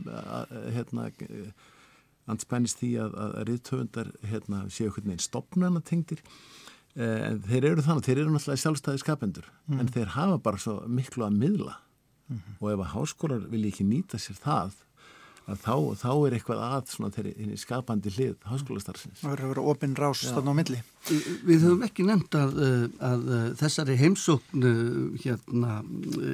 hérna 0.76 1.10
anspænist 2.28 2.82
því 2.82 2.94
að, 3.06 3.18
að 3.24 3.36
riðtöfundar 3.48 4.14
hérna, 4.28 4.64
séu 4.74 4.92
hvernig 4.92 5.16
einn 5.16 5.24
stopnarna 5.24 5.82
tengdir 5.88 6.24
en 6.98 7.42
þeir 7.46 7.70
eru 7.72 7.84
þannig, 7.86 8.08
þeir 8.08 8.22
eru 8.24 8.34
náttúrulega 8.34 8.64
sjálfstæði 8.64 9.02
skapendur 9.04 9.48
mm. 9.68 9.82
en 9.82 9.92
þeir 9.94 10.14
hafa 10.16 10.40
bara 10.44 10.62
svo 10.62 10.80
miklu 10.90 11.28
að 11.28 11.38
miðla 11.38 11.76
mm 11.78 12.38
-hmm. 12.38 12.58
og 12.60 12.72
ef 12.72 12.80
að 12.80 12.94
háskólar 12.96 13.48
vilja 13.52 13.72
ekki 13.72 13.86
nýta 13.86 14.18
sér 14.18 14.40
það 14.42 14.80
þá, 15.48 15.74
þá 15.96 16.10
er 16.12 16.36
eitthvað 16.36 16.64
að 16.66 16.92
svona 16.92 17.14
þeirri 17.16 17.58
skapandi 17.62 18.12
hlið 18.12 18.36
háskólastarfsins. 18.50 19.22
Það 19.22 19.32
verður 19.32 19.48
að 19.48 19.54
vera 19.54 19.66
ofinn 19.74 19.96
rás 19.96 20.24
þarna 20.28 20.54
á 20.54 20.60
milli. 20.60 20.82
Við 21.48 21.64
höfum 21.64 21.86
ekki 21.88 22.08
nefnt 22.08 22.36
að, 22.36 22.60
að, 22.66 23.26
að 23.32 23.56
þessari 23.62 23.98
heimsókn 24.02 24.68
hérna, 25.24 25.80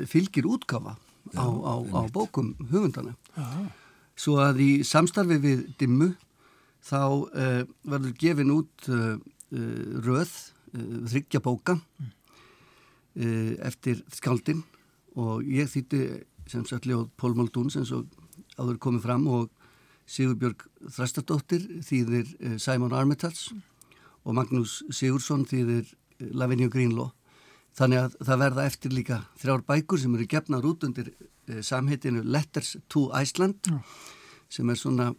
fylgir 0.10 0.50
útgafa 0.50 0.98
á, 1.38 1.46
á, 1.46 1.74
á 1.94 2.02
bókum 2.14 2.54
hugundana. 2.72 3.14
Já. 3.38 3.48
Svo 4.18 4.38
að 4.42 4.62
í 4.62 4.72
samstarfi 4.86 5.40
við 5.42 5.64
dimmu 5.82 6.12
þá 6.84 7.00
uh, 7.06 7.62
verður 7.86 8.18
gefin 8.20 8.54
út 8.54 8.90
uh, 8.92 9.16
röð, 10.06 10.34
uh, 10.74 11.00
þryggja 11.14 11.44
bóka 11.44 11.80
eftir 13.14 14.00
skaldin 14.10 14.64
og 15.22 15.44
ég 15.46 15.68
þýtti 15.70 16.00
sem 16.50 16.64
sagt 16.66 16.88
ljóð 16.90 17.12
Pól 17.14 17.36
Maldúns 17.38 17.76
eins 17.78 17.92
og 17.94 18.08
áður 18.60 18.80
komið 18.82 19.06
fram 19.08 19.28
og 19.32 19.50
Sigurbjörg 20.10 20.66
Þrastardóttir 20.92 21.66
þýðir 21.86 22.32
uh, 22.34 22.56
Simon 22.62 22.96
Armitage 22.96 23.56
og 24.24 24.38
Magnús 24.38 24.82
Sigursson 24.92 25.46
þýðir 25.50 25.86
uh, 25.88 26.32
Lavinia 26.36 26.72
Greenlaw 26.72 27.12
þannig 27.74 28.04
að 28.04 28.18
það 28.22 28.42
verða 28.46 28.66
eftir 28.70 28.94
líka 28.94 29.22
þrjár 29.42 29.64
bækur 29.70 30.02
sem 30.02 30.18
eru 30.18 30.28
gefnar 30.30 30.68
út 30.70 30.84
undir 30.88 31.14
uh, 31.14 31.62
samheitinu 31.66 32.26
Letters 32.26 32.76
to 32.92 33.08
Iceland 33.18 33.72
sem 34.52 34.70
er 34.70 34.80
svona 34.80 35.14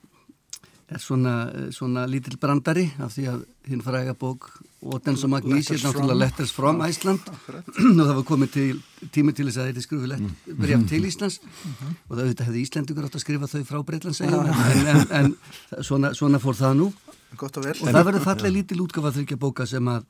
er 0.93 1.01
svona, 1.01 1.35
svona 1.73 2.05
lítill 2.11 2.37
brandari 2.41 2.87
af 3.03 3.15
því 3.15 3.27
að 3.33 3.45
hinn 3.71 3.83
fræga 3.85 4.15
bók 4.19 4.51
Otens 4.85 5.23
og 5.25 5.31
Magnís 5.33 5.71
er 5.73 5.81
náttúrulega 5.81 6.19
Letters 6.19 6.53
from 6.53 6.83
Iceland. 6.85 7.23
og 8.01 8.03
það 8.03 8.15
var 8.19 8.27
komið 8.29 8.51
til, 8.53 8.83
tími 9.15 9.33
til 9.33 9.47
þess 9.49 9.63
að 9.63 9.71
þetta 9.71 9.85
skrifu 9.87 10.11
mm. 10.11 10.35
breyf 10.61 10.85
til 10.91 11.07
Íslands. 11.09 11.39
Mm-hmm. 11.41 11.95
og 12.09 12.13
það 12.13 12.23
auðvitað 12.25 12.51
hefði 12.51 12.65
Íslendugur 12.67 13.09
átt 13.09 13.17
að 13.17 13.25
skrifa 13.25 13.51
þau 13.55 13.65
frá 13.71 13.81
Breitlandsegjum 13.89 14.51
en, 14.53 14.91
en, 14.93 15.09
en 15.21 15.83
svona, 15.89 16.13
svona 16.17 16.43
fór 16.43 16.61
það 16.61 16.77
nú. 16.83 16.91
Og 17.35 17.57
það 17.57 18.05
verður 18.11 18.27
fallega 18.29 18.55
lítil 18.55 18.83
útgafa 18.85 19.15
þryggja 19.17 19.41
bóka 19.41 19.67
sem 19.67 19.89
að, 19.91 20.05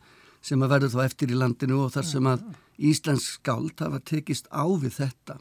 sem 0.45 0.66
að 0.66 0.75
verður 0.75 0.95
þá 0.97 1.01
eftir 1.07 1.31
í 1.31 1.39
landinu 1.39 1.81
og 1.87 1.95
þar 1.95 2.11
sem 2.11 2.31
að 2.35 2.45
Íslands 2.91 3.31
skáld 3.39 3.79
hafa 3.79 4.03
tekist 4.03 4.51
á 4.51 4.66
við 4.66 4.99
þetta. 4.99 5.39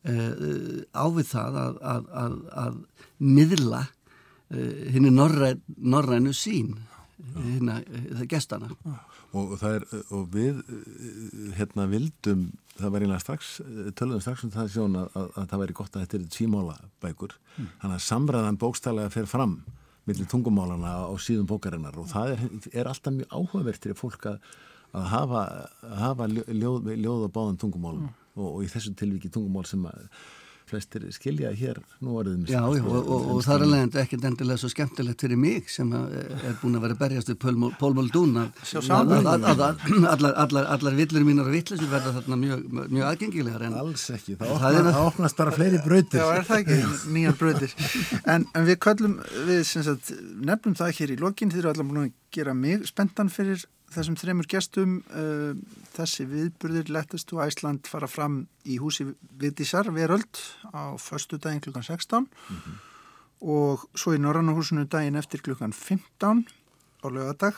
Uh, 0.00 0.80
á 0.96 1.04
við 1.12 1.26
það 1.28 1.56
að, 1.60 1.80
að, 2.16 2.36
að 2.56 2.76
miðla 3.20 3.84
henni 4.50 5.10
norrænu 5.14 6.34
sín 6.34 6.74
hérna, 7.36 7.80
það 8.18 8.26
gestana 8.32 8.70
og, 9.36 9.52
er, 9.62 9.84
og 10.10 10.24
við 10.34 10.62
hérna 11.58 11.86
vildum 11.90 12.48
það 12.80 12.94
var 12.94 13.04
einlega 13.04 13.22
strax, 13.22 13.50
töluðum 13.98 14.22
strax 14.24 14.46
um 14.46 14.54
það 14.54 14.72
sjón 14.74 14.96
að, 14.98 15.10
að, 15.18 15.28
að 15.36 15.50
það 15.52 15.62
væri 15.62 15.76
gott 15.80 15.96
að 15.96 16.06
þetta 16.06 16.18
er 16.18 16.24
tvímála 16.36 16.76
bækur, 17.04 17.36
mm. 17.36 17.68
þannig 17.82 17.98
að 17.98 18.06
samræðan 18.06 18.58
bókstælega 18.62 19.12
fer 19.14 19.28
fram 19.30 19.54
millir 20.08 20.28
tungumálana 20.30 20.96
á 21.06 21.14
síðum 21.20 21.48
bókarinnar 21.50 21.98
og 22.00 22.08
það 22.10 22.34
er, 22.34 22.44
er 22.72 22.90
alltaf 22.90 23.14
mjög 23.14 23.34
áhugavert 23.36 23.82
til 23.84 23.96
fólk 23.98 24.26
að, 24.32 24.50
að 24.96 25.08
hafa, 25.12 25.44
hafa 26.00 26.28
ljóð, 26.30 26.90
ljóð 26.96 27.26
á 27.28 27.34
báðan 27.36 27.60
tungumálum 27.60 28.08
mm. 28.08 28.14
og, 28.40 28.48
og 28.54 28.62
í 28.64 28.70
þessu 28.72 28.94
tilviki 28.98 29.32
tungumál 29.32 29.68
sem 29.68 29.84
að 29.86 30.06
flestir 30.70 31.06
skilja 31.14 31.52
hér 31.56 31.80
nú 32.00 32.16
orðum 32.20 32.46
Já, 32.48 32.62
já 32.62 32.84
og, 32.84 33.00
og, 33.00 33.28
og 33.34 33.42
það 33.46 33.56
er 33.56 33.66
alveg 33.66 33.98
ekkert 34.04 34.28
endilega 34.30 34.62
svo 34.62 34.70
skemmtilegt 34.72 35.26
fyrir 35.26 35.40
mig 35.40 35.70
sem 35.72 35.90
er 35.96 36.56
búin 36.62 36.78
að 36.78 36.86
vera 36.86 36.98
berjast 37.02 37.32
við 37.32 37.40
Pól 37.80 37.96
Moldún 37.98 38.38
að 38.40 40.26
allar 40.70 40.96
villur 40.96 41.26
mínar 41.26 41.48
og 41.48 41.54
vittlisur 41.54 41.90
verða 41.90 42.14
þarna 42.18 42.38
mjög, 42.40 42.64
mjög 42.80 43.08
aðgengilegar 43.10 43.66
Alls 43.80 44.06
ekki, 44.12 44.36
það, 44.38 44.54
það, 44.60 44.78
opna, 44.78 44.92
það 44.94 45.08
opnast 45.08 45.40
bara 45.40 45.54
fleiri 45.54 45.80
brautir. 45.84 46.20
Já, 46.20 46.26
er 46.36 46.46
það 46.48 46.62
ekki, 46.62 46.78
nýjar 47.14 47.36
brautir. 47.40 47.74
En, 48.24 48.46
en 48.56 48.66
við 48.68 48.78
kallum, 48.86 49.18
við 49.48 49.60
sagt, 49.68 50.12
nefnum 50.50 50.76
það 50.78 50.94
hér 50.98 51.14
í 51.14 51.18
lokin, 51.20 51.52
þið 51.52 51.62
eru 51.62 51.72
allar 51.72 51.88
búin 51.90 52.02
að 52.04 52.10
gera 52.34 52.54
mig 52.56 52.86
spenntan 52.90 53.32
fyrir 53.32 53.64
þessum 53.94 54.16
þreymur 54.20 54.48
gestum 54.50 54.98
uh, 55.10 55.56
þessi 55.94 56.26
viðburðir 56.30 56.92
lettast 56.94 57.32
og 57.34 57.42
Æsland 57.46 57.88
fara 57.90 58.08
fram 58.10 58.44
í 58.64 58.78
húsi 58.82 59.08
Viðdísar 59.40 59.90
Veröld 59.94 60.42
á 60.70 60.94
förstu 61.00 61.40
daginn 61.40 61.62
klukkan 61.64 61.86
16 61.86 62.22
mm 62.22 62.56
-hmm. 62.56 62.78
og 63.40 63.88
svo 63.94 64.14
í 64.14 64.22
Norrannahúsinu 64.22 64.86
daginn 64.88 65.16
eftir 65.16 65.42
klukkan 65.42 65.72
15 65.72 66.46
á 67.02 67.06
lögadag 67.10 67.54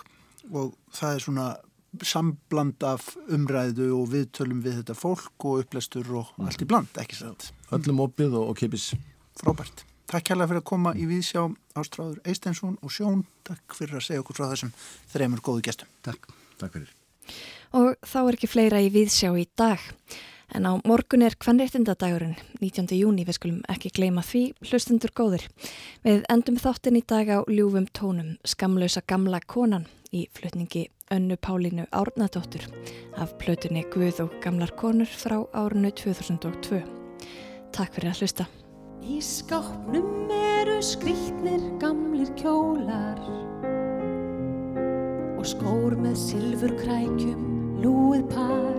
og 0.50 0.74
það 0.92 1.14
er 1.14 1.20
svona 1.20 1.56
sambland 2.02 2.82
af 2.82 3.16
umræðu 3.28 3.92
og 3.92 4.08
viðtölum 4.12 4.62
við 4.64 4.80
þetta 4.80 4.94
fólk 4.94 5.44
og 5.44 5.58
upplestur 5.58 6.06
og 6.12 6.26
mm 6.26 6.44
-hmm. 6.44 6.46
allt 6.46 6.62
í 6.62 6.66
bland, 6.66 6.88
ekki 6.96 7.16
sætt 7.16 7.52
Öllum 7.70 8.00
opið 8.00 8.34
og, 8.34 8.48
og 8.48 8.56
kipis 8.56 8.94
Frábært 9.36 9.91
Takk 10.10 10.28
kærlega 10.28 10.50
fyrir 10.50 10.62
að 10.62 10.68
koma 10.72 10.94
í 10.98 11.06
viðsjá 11.08 11.46
Ástráður 11.78 12.18
Eistensson 12.28 12.74
og 12.82 12.92
Sjón. 12.92 13.22
Takk 13.46 13.78
fyrir 13.78 14.00
að 14.00 14.06
segja 14.08 14.24
okkur 14.24 14.38
frá 14.38 14.48
þessum 14.50 14.74
þreymur 15.12 15.44
góðu 15.44 15.64
gestum. 15.68 15.88
Takk. 16.04 16.28
Takk 16.60 16.76
fyrir. 16.76 16.92
Og 17.72 17.94
þá 18.04 18.18
er 18.22 18.36
ekki 18.36 18.50
fleira 18.50 18.82
í 18.82 18.92
viðsjá 18.92 19.32
í 19.40 19.46
dag. 19.56 19.80
En 20.52 20.68
á 20.68 20.76
morgun 20.84 21.24
er 21.24 21.32
hvernréttindadagurinn, 21.40 22.36
19. 22.60 22.90
júni, 22.92 23.24
við 23.24 23.38
skulum 23.38 23.62
ekki 23.72 23.88
gleyma 23.96 24.20
því, 24.26 24.42
hlustundur 24.68 25.14
góður. 25.16 25.46
Við 26.04 26.26
endum 26.28 26.60
þáttin 26.60 27.00
í 27.00 27.04
dag 27.08 27.32
á 27.32 27.38
ljúfum 27.48 27.88
tónum, 27.96 28.34
skamlausa 28.44 29.00
gamla 29.08 29.40
konan 29.40 29.88
í 30.12 30.26
flutningi 30.36 30.90
Önnu 31.12 31.36
Pálínu 31.40 31.86
Árnadóttur 31.88 32.68
af 33.16 33.32
plötunni 33.40 33.84
Guð 33.92 34.20
og 34.26 34.40
gamlar 34.44 34.76
konur 34.76 35.08
frá 35.08 35.40
árunnu 35.52 35.92
2002. 35.92 36.82
Takk 37.72 37.96
fyrir 37.96 38.12
að 38.12 38.20
hlusta. 38.20 38.48
Í 39.02 39.18
skápnum 39.18 40.30
eru 40.30 40.76
skrítnir 40.78 41.58
gamlir 41.82 42.28
kjólar 42.38 43.18
og 45.34 45.42
skór 45.42 45.98
með 45.98 46.14
silfur 46.20 46.70
krækjum 46.78 47.82
lúið 47.82 48.22
par. 48.30 48.78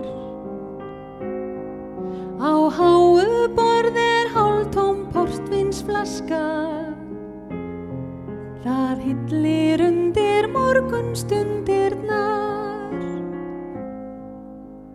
Á 2.40 2.56
háu 2.72 3.20
borð 3.52 4.00
er 4.00 4.32
hálftóm 4.32 5.04
portvinsflaska, 5.12 6.40
það 8.64 8.96
hillir 9.04 9.84
undir 9.90 10.48
morgunstundirnar. 10.56 12.96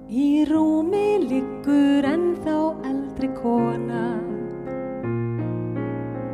Í 0.09 0.49
rúmi 0.49 1.21
liggur 1.29 2.01
ennþá 2.15 2.57
eldri 2.89 3.29
kona 3.37 4.28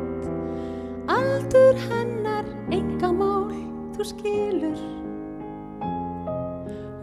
Aldur 1.12 1.76
hennar 1.90 2.46
enga 2.72 3.10
mál 3.12 3.52
þú 3.96 4.06
skilur. 4.12 4.80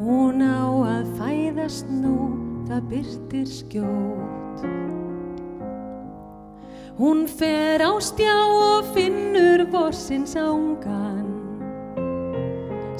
Hún 0.01 0.41
á 0.41 0.65
að 0.95 1.05
fæðast 1.19 1.91
nú 1.93 2.17
það 2.69 2.81
byrtir 2.93 3.47
skjót 3.59 4.65
Hún 6.97 7.25
fer 7.29 7.81
á 7.81 7.93
stjá 8.01 8.33
og 8.37 8.89
finnur 8.93 9.65
vorsins 9.73 10.33
ángan 10.37 11.29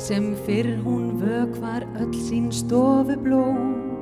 sem 0.04 0.34
fyrr 0.46 0.82
hún 0.84 1.14
vökvar 1.22 1.86
öll 2.02 2.14
sín 2.18 2.50
stofu 2.52 3.16
blóm 3.24 3.93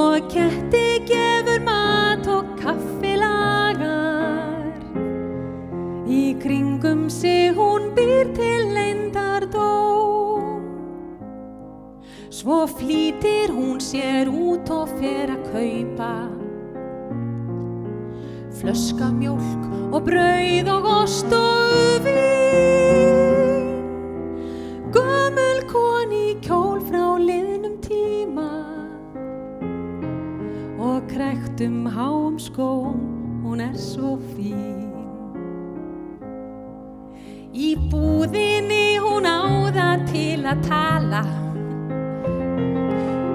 og 0.00 0.30
ketti 0.32 0.86
gefur 1.10 1.60
mat 1.66 2.26
og 2.30 2.56
kaffi 2.60 3.14
lagar. 3.20 4.74
Í 6.08 6.24
kringum 6.42 7.08
sig 7.10 7.52
hún 7.54 7.92
býr 7.94 8.32
til 8.34 8.72
leindar 8.74 9.46
dóm 9.52 10.00
svo 12.40 12.64
flýtir 12.66 13.50
hún 13.52 13.80
sér 13.84 14.30
út 14.30 14.70
og 14.72 14.88
fer 14.96 15.28
að 15.34 15.42
kaupa 15.52 16.14
flöska 18.60 19.12
mjölk 19.20 19.64
og 19.92 20.04
brauð 20.08 20.74
og 20.76 20.92
ost 20.96 21.32
og 21.36 22.06
vín 22.06 22.39
hvítum 31.60 31.86
háum 31.86 32.38
skóm, 32.38 33.42
hún 33.44 33.60
er 33.60 33.76
svo 33.76 34.16
fín. 34.32 34.88
Í 37.52 37.76
búðinni 37.90 38.96
hún 38.96 39.28
áða 39.28 40.00
til 40.08 40.40
að 40.48 40.62
tala 40.64 41.20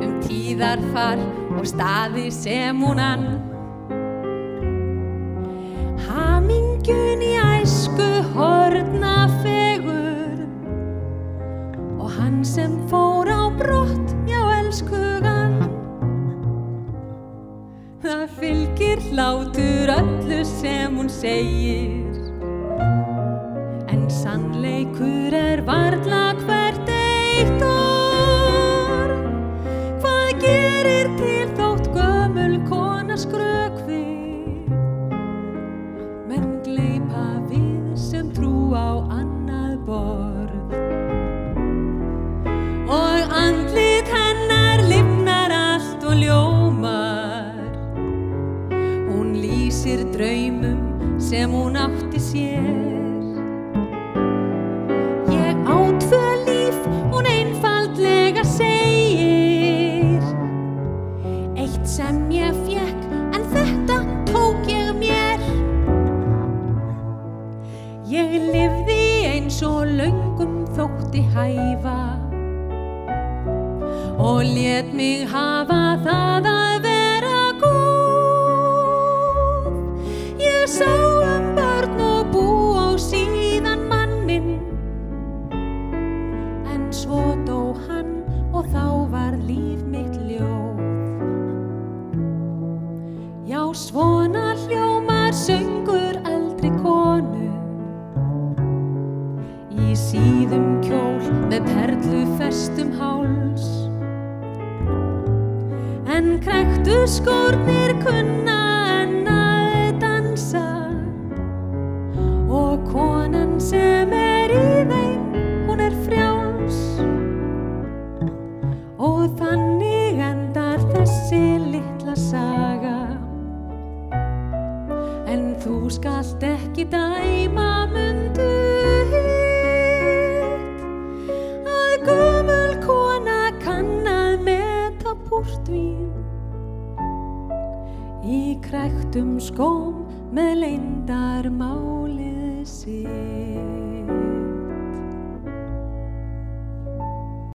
um 0.02 0.16
tíðarfar 0.26 1.22
og 1.54 1.68
staði 1.70 2.32
sem 2.34 2.82
hún 2.82 3.04
ann. 3.04 3.28
Hamingun 6.08 7.22
í 7.22 7.36
æsku 7.62 8.10
horna 8.34 9.15
hlátur 19.16 19.90
öllu 19.90 20.46
sem 20.46 20.98
hún 20.98 21.10
segir. 21.10 22.05
lýsir 49.76 50.06
draumum 50.14 51.20
sem 51.20 51.52
hún 51.52 51.76
átti 51.76 52.20
sér. 52.20 53.15